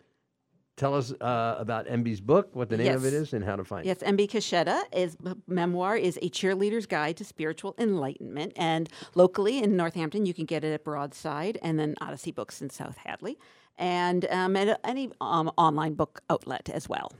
tell 0.76 0.94
us 0.94 1.12
uh, 1.20 1.56
about 1.58 1.86
MB's 1.86 2.20
book, 2.20 2.54
what 2.54 2.68
the 2.68 2.76
name 2.76 2.94
of 2.94 3.04
it 3.04 3.12
is, 3.12 3.32
and 3.32 3.44
how 3.44 3.56
to 3.56 3.64
find 3.64 3.84
Yes, 3.84 4.02
it. 4.02 4.06
Yes, 4.06 4.12
MB 4.12 4.30
Caschetta 4.30 4.82
is 4.92 5.16
memoir 5.46 5.96
is 5.96 6.18
a 6.22 6.28
cheerleader's 6.30 6.86
guide 6.86 7.16
to 7.18 7.24
spiritual 7.24 7.74
enlightenment, 7.78 8.52
and 8.56 8.88
locally 9.14 9.62
in 9.62 9.76
Northampton 9.76 10.26
you 10.26 10.34
can 10.34 10.44
get 10.44 10.64
it 10.64 10.72
at 10.72 10.84
Broadside, 10.84 11.58
and 11.62 11.78
then 11.78 11.94
Odyssey 12.00 12.32
Books 12.32 12.62
in 12.62 12.70
South 12.70 12.96
Hadley, 12.96 13.38
and 13.76 14.26
um, 14.30 14.56
at 14.56 14.80
any 14.84 15.10
um, 15.20 15.50
online 15.56 15.94
book 15.94 16.22
outlet 16.30 16.68
as 16.68 16.88
well. 16.88 17.12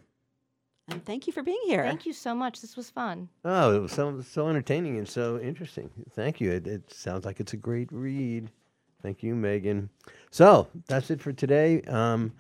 And 0.89 1.05
thank 1.05 1.27
you 1.27 1.33
for 1.33 1.43
being 1.43 1.61
here. 1.67 1.85
Thank 1.85 2.07
you 2.07 2.13
so 2.13 2.35
much. 2.35 2.61
This 2.61 2.77
was 2.77 2.91
fun. 2.91 3.29
Oh, 3.45 3.75
it 3.75 3.79
was 3.81 3.93
so 3.93 4.21
so 4.21 4.49
entertaining 4.49 4.99
and 4.99 5.09
so 5.09 5.39
interesting. 5.39 5.91
Thank 6.11 6.41
you. 6.41 6.51
It, 6.51 6.67
it 6.67 6.93
sounds 6.93 7.25
like 7.25 7.39
it's 7.41 7.53
a 7.53 7.57
great 7.57 7.89
read. 7.93 8.51
Thank 9.03 9.23
you, 9.23 9.35
Megan. 9.35 9.91
So 10.31 10.69
that's 10.87 11.11
it 11.11 11.21
for 11.21 11.33
today. 11.33 11.83
Um, 11.83 12.33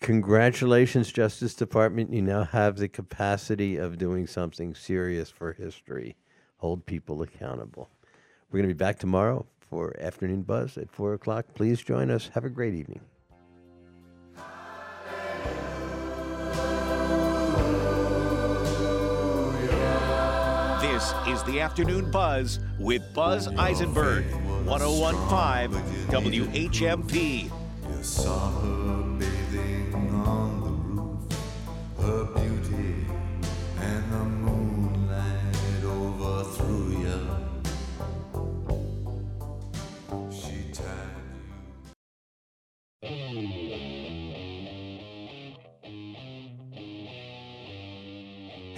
congratulations, 0.00 1.12
Justice 1.12 1.54
Department. 1.54 2.12
You 2.12 2.22
now 2.22 2.44
have 2.44 2.76
the 2.76 2.88
capacity 2.88 3.76
of 3.76 3.98
doing 3.98 4.26
something 4.26 4.74
serious 4.74 5.30
for 5.30 5.52
history. 5.52 6.16
Hold 6.58 6.86
people 6.86 7.22
accountable. 7.22 7.88
We're 8.50 8.58
going 8.58 8.68
to 8.68 8.74
be 8.74 8.78
back 8.78 8.98
tomorrow 8.98 9.46
for 9.60 9.94
Afternoon 10.00 10.42
Buzz 10.42 10.78
at 10.78 10.90
4 10.90 11.14
o'clock. 11.14 11.46
Please 11.54 11.80
join 11.82 12.10
us. 12.10 12.30
Have 12.34 12.44
a 12.44 12.50
great 12.50 12.74
evening. 12.74 13.00
This 20.80 21.12
is 21.28 21.42
the 21.44 21.60
Afternoon 21.60 22.10
Buzz 22.10 22.58
with 22.80 23.02
Buzz 23.14 23.46
Eisenberg, 23.46 24.24
1015 24.64 25.80
WHMP. 26.10 27.50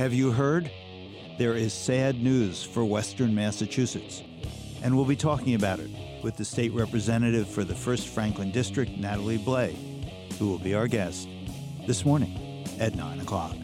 Have 0.01 0.15
you 0.15 0.33
heard? 0.33 0.71
There 1.37 1.53
is 1.53 1.75
sad 1.75 2.23
news 2.23 2.63
for 2.65 2.87
Western 2.87 3.35
Massachusetts, 3.35 4.23
and 4.83 4.97
we'll 4.97 5.05
be 5.05 5.15
talking 5.15 5.55
about 5.55 5.79
it 5.79 5.91
with 6.25 6.39
the 6.39 6.45
state 6.47 6.73
representative 6.73 7.47
for 7.47 7.65
the 7.65 7.75
1st 7.75 8.09
Franklin 8.09 8.51
District, 8.51 8.91
Natalie 8.97 9.37
Blais, 9.37 9.77
who 10.39 10.49
will 10.49 10.59
be 10.59 10.73
our 10.73 10.87
guest 10.87 11.29
this 11.87 12.07
morning 12.07 12.65
at 12.79 12.95
9 12.95 13.21
o'clock. 13.21 13.55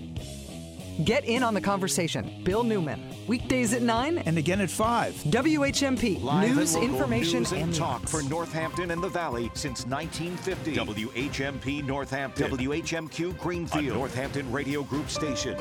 Get 1.05 1.27
in 1.27 1.43
on 1.43 1.53
the 1.53 1.61
conversation. 1.61 2.43
Bill 2.43 2.65
Newman. 2.65 3.03
Weekdays 3.27 3.75
at 3.75 3.83
9 3.83 4.19
and 4.19 4.39
again 4.39 4.61
at 4.61 4.71
5. 4.71 5.15
WHMP. 5.15 6.23
Live 6.23 6.57
news, 6.57 6.75
and 6.75 6.85
local 6.85 6.97
information, 6.97 7.41
news 7.41 7.53
and, 7.53 7.63
and 7.63 7.75
talk 7.75 8.01
nuance. 8.01 8.11
for 8.11 8.23
Northampton 8.23 8.91
and 8.91 9.03
the 9.03 9.09
Valley 9.09 9.51
since 9.55 9.85
1950. 9.87 10.77
WHMP 10.77 11.85
Northampton. 11.85 12.51
WHMQ 12.51 13.39
Greenfield. 13.39 13.85
A 13.85 13.99
Northampton 13.99 14.51
Radio 14.51 14.83
Group 14.85 15.11
station. 15.11 15.55